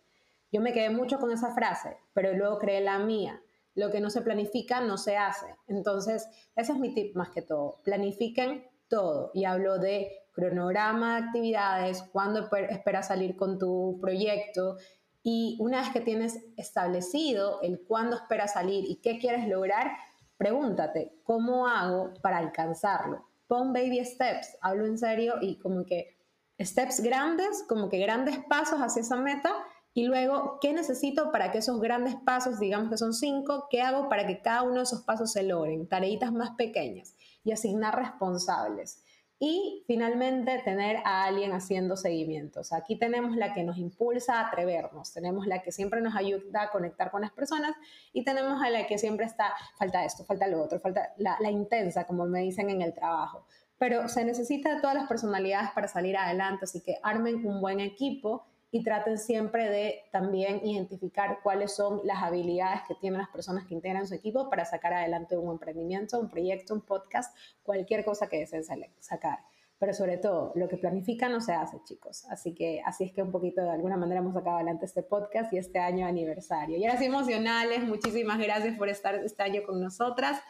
Yo 0.52 0.62
me 0.62 0.74
quedé 0.74 0.90
mucho 0.90 1.20
con 1.20 1.32
esa 1.32 1.54
frase, 1.54 1.98
pero 2.14 2.34
luego 2.34 2.58
creé 2.58 2.82
la 2.82 3.00
mía 3.00 3.42
lo 3.78 3.92
que 3.92 4.02
no 4.02 4.10
se 4.10 4.24
planifica 4.24 4.82
no 4.82 4.98
se 4.98 5.18
hace. 5.18 5.46
Entonces, 5.68 6.28
ese 6.56 6.72
es 6.74 6.80
mi 6.80 6.96
tip 6.96 7.16
más 7.16 7.30
que 7.30 7.44
todo. 7.44 7.80
Planifiquen 7.84 8.68
todo. 8.88 9.30
Y 9.36 9.46
hablo 9.46 9.78
de 9.78 10.12
cronograma 10.32 11.22
de 11.22 11.28
actividades, 11.28 12.02
cuándo 12.12 12.50
esperas 12.70 13.10
salir 13.10 13.38
con 13.38 13.60
tu 13.60 14.00
proyecto. 14.02 14.78
Y 15.22 15.58
una 15.60 15.82
vez 15.82 15.92
que 15.92 16.02
tienes 16.02 16.40
establecido 16.58 17.62
el 17.62 17.80
cuándo 17.82 18.16
esperas 18.16 18.54
salir 18.54 18.84
y 18.84 18.96
qué 18.96 19.20
quieres 19.20 19.48
lograr, 19.48 19.92
pregúntate, 20.38 21.14
¿cómo 21.24 21.68
hago 21.68 22.16
para 22.24 22.40
alcanzarlo? 22.40 23.28
Pon 23.46 23.74
baby 23.74 24.04
steps, 24.04 24.58
hablo 24.60 24.88
en 24.88 24.98
serio 24.98 25.36
y 25.40 25.60
como 25.60 25.86
que 25.86 26.18
steps 26.60 27.02
grandes, 27.02 27.64
como 27.70 27.90
que 27.90 28.00
grandes 28.00 28.40
pasos 28.50 28.80
hacia 28.80 29.04
esa 29.04 29.18
meta 29.18 29.54
y 29.98 30.06
luego, 30.06 30.60
¿qué 30.62 30.74
necesito 30.74 31.32
para 31.32 31.52
que 31.52 31.58
esos 31.58 31.82
grandes 31.82 32.14
pasos, 32.18 32.60
digamos 32.60 32.92
que 32.92 33.00
son 33.00 33.16
cinco, 33.16 33.66
qué 33.68 33.82
hago 33.82 34.10
para 34.10 34.28
que 34.28 34.44
cada 34.44 34.62
uno 34.62 34.76
de 34.76 34.84
esos 34.84 35.02
pasos 35.02 35.32
se 35.32 35.42
logren? 35.42 35.88
Tareitas 35.88 36.32
más 36.32 36.52
pequeñas 36.52 37.16
y 37.44 37.52
asignar 37.52 37.96
responsables. 37.96 39.02
Y 39.40 39.84
finalmente 39.88 40.62
tener 40.64 40.98
a 40.98 41.24
alguien 41.24 41.52
haciendo 41.52 41.98
seguimientos. 41.98 42.74
Aquí 42.74 43.00
tenemos 43.00 43.36
la 43.36 43.56
que 43.56 43.64
nos 43.64 43.80
impulsa 43.80 44.40
a 44.40 44.50
atrevernos, 44.50 45.14
tenemos 45.14 45.48
la 45.48 45.64
que 45.64 45.72
siempre 45.72 46.00
nos 46.00 46.16
ayuda 46.16 46.62
a 46.62 46.70
conectar 46.70 47.10
con 47.10 47.22
las 47.22 47.32
personas 47.32 47.76
y 48.14 48.24
tenemos 48.24 48.62
a 48.62 48.70
la 48.70 48.86
que 48.86 49.00
siempre 49.00 49.26
está, 49.26 49.56
falta 49.80 50.06
esto, 50.06 50.24
falta 50.26 50.46
lo 50.46 50.62
otro, 50.62 50.80
falta 50.80 51.12
la, 51.18 51.38
la 51.40 51.50
intensa, 51.50 52.06
como 52.06 52.26
me 52.26 52.42
dicen 52.42 52.70
en 52.70 52.84
el 52.84 52.94
trabajo. 52.94 53.48
Pero 53.80 54.08
se 54.10 54.24
necesita 54.26 54.76
de 54.76 54.80
todas 54.80 54.96
las 54.96 55.08
personalidades 55.08 55.72
para 55.72 55.88
salir 55.88 56.18
adelante, 56.18 56.66
así 56.66 56.82
que 56.82 57.00
armen 57.02 57.44
un 57.44 57.62
buen 57.62 57.80
equipo 57.80 58.46
y 58.70 58.84
traten 58.84 59.18
siempre 59.18 59.70
de 59.70 60.04
también 60.12 60.66
identificar 60.66 61.40
cuáles 61.42 61.74
son 61.74 62.02
las 62.04 62.22
habilidades 62.22 62.82
que 62.88 62.96
tienen 62.96 63.20
las 63.20 63.30
personas 63.30 63.66
que 63.66 63.74
integran 63.74 64.08
su 64.08 64.16
equipo 64.16 64.50
para 64.50 64.66
sacar 64.66 64.94
adelante 64.94 65.38
un 65.38 65.52
emprendimiento, 65.52 66.20
un 66.20 66.30
proyecto, 66.30 66.74
un 66.74 66.82
podcast, 66.82 67.36
cualquier 67.64 68.04
cosa 68.04 68.28
que 68.28 68.40
deseen 68.40 68.64
sacar. 69.00 69.40
Pero 69.80 69.94
sobre 69.94 70.18
todo, 70.18 70.52
lo 70.56 70.68
que 70.68 70.78
planifican 70.78 71.32
no 71.32 71.40
se 71.40 71.54
hace, 71.54 71.78
chicos. 71.84 72.26
Así 72.30 72.56
que 72.56 72.82
así 72.84 73.04
es 73.04 73.14
que 73.14 73.22
un 73.22 73.32
poquito 73.32 73.62
de 73.62 73.70
alguna 73.70 73.96
manera 73.96 74.22
hemos 74.22 74.34
sacado 74.34 74.56
adelante 74.56 74.86
este 74.86 75.04
podcast 75.04 75.54
y 75.54 75.60
este 75.60 75.80
año 75.80 76.08
aniversario. 76.08 76.78
Y 76.78 76.86
ahora 76.86 76.98
sí 76.98 77.06
emocionales, 77.06 77.84
muchísimas 77.84 78.40
gracias 78.40 78.76
por 78.76 78.90
estar 78.90 79.16
este 79.16 79.44
año 79.44 79.62
con 79.66 79.80
nosotras. 79.80 80.42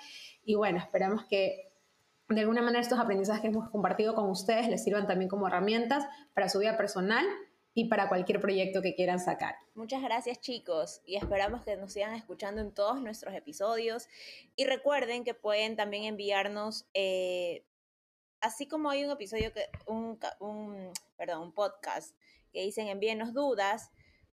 Y 0.45 0.55
bueno, 0.55 0.77
esperamos 0.77 1.25
que 1.25 1.73
de 2.29 2.39
alguna 2.39 2.61
manera 2.61 2.79
estos 2.79 2.99
aprendizajes 2.99 3.41
que 3.41 3.47
hemos 3.47 3.69
compartido 3.69 4.15
con 4.15 4.29
ustedes 4.29 4.69
les 4.69 4.83
sirvan 4.83 5.07
también 5.07 5.29
como 5.29 5.47
herramientas 5.47 6.05
para 6.33 6.47
su 6.47 6.59
vida 6.59 6.77
personal 6.77 7.25
y 7.77 7.85
para 7.85 8.09
cualquier 8.09 8.41
proyecto 8.41 8.81
que 8.81 8.95
quieran 8.95 9.19
sacar. 9.19 9.55
Muchas 9.75 10.01
gracias 10.01 10.41
chicos 10.41 11.03
y 11.05 11.15
esperamos 11.15 11.61
que 11.61 11.77
nos 11.77 11.93
sigan 11.93 12.15
escuchando 12.15 12.59
en 12.59 12.73
todos 12.73 12.99
nuestros 13.03 13.35
episodios 13.35 14.07
y 14.55 14.65
recuerden 14.65 15.23
que 15.23 15.35
pueden 15.35 15.75
también 15.75 16.05
enviarnos, 16.05 16.87
eh, 16.95 17.67
así 18.41 18.67
como 18.67 18.89
hay 18.89 19.05
un 19.05 19.11
episodio, 19.11 19.53
que, 19.53 19.69
un, 19.85 20.17
un, 20.39 20.91
perdón, 21.17 21.43
un 21.43 21.53
podcast 21.53 22.17
que 22.51 22.63
dicen 22.63 22.87
envíenos 22.87 23.31
dudas, 23.35 23.91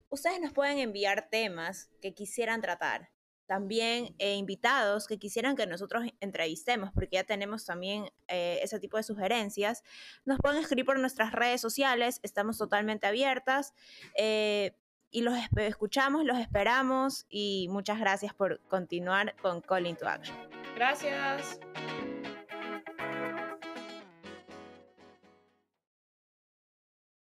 ustedes 0.09 0.40
nos 0.40 0.55
pueden 0.55 0.78
enviar 0.78 1.28
temas 1.28 1.90
que 2.01 2.14
quisieran 2.14 2.62
tratar 2.62 3.11
también 3.47 4.14
eh, 4.18 4.36
invitados 4.36 5.07
que 5.07 5.18
quisieran 5.18 5.57
que 5.57 5.66
nosotros 5.66 6.05
entrevistemos, 6.20 6.90
porque 6.92 7.16
ya 7.16 7.24
tenemos 7.24 7.64
también 7.64 8.11
eh, 8.28 8.61
ese 8.62 8.80
tipo 8.80 8.97
de 8.97 9.03
sugerencias, 9.03 9.82
nos 10.24 10.38
pueden 10.38 10.61
escribir 10.61 10.84
por 10.84 10.99
nuestras 10.99 11.32
redes 11.32 11.61
sociales, 11.61 12.20
estamos 12.22 12.59
totalmente 12.59 13.07
abiertas. 13.07 13.74
Eh, 14.16 14.76
y 15.11 15.22
los 15.22 15.34
escuchamos, 15.59 16.24
los 16.24 16.38
esperamos 16.38 17.24
y 17.28 17.68
muchas 17.70 18.01
gracias 18.01 18.34
por 18.34 18.61
continuar 18.66 19.36
con 19.40 19.61
Call 19.61 19.97
to 19.97 20.09
Action. 20.09 20.36
Gracias. 20.74 21.61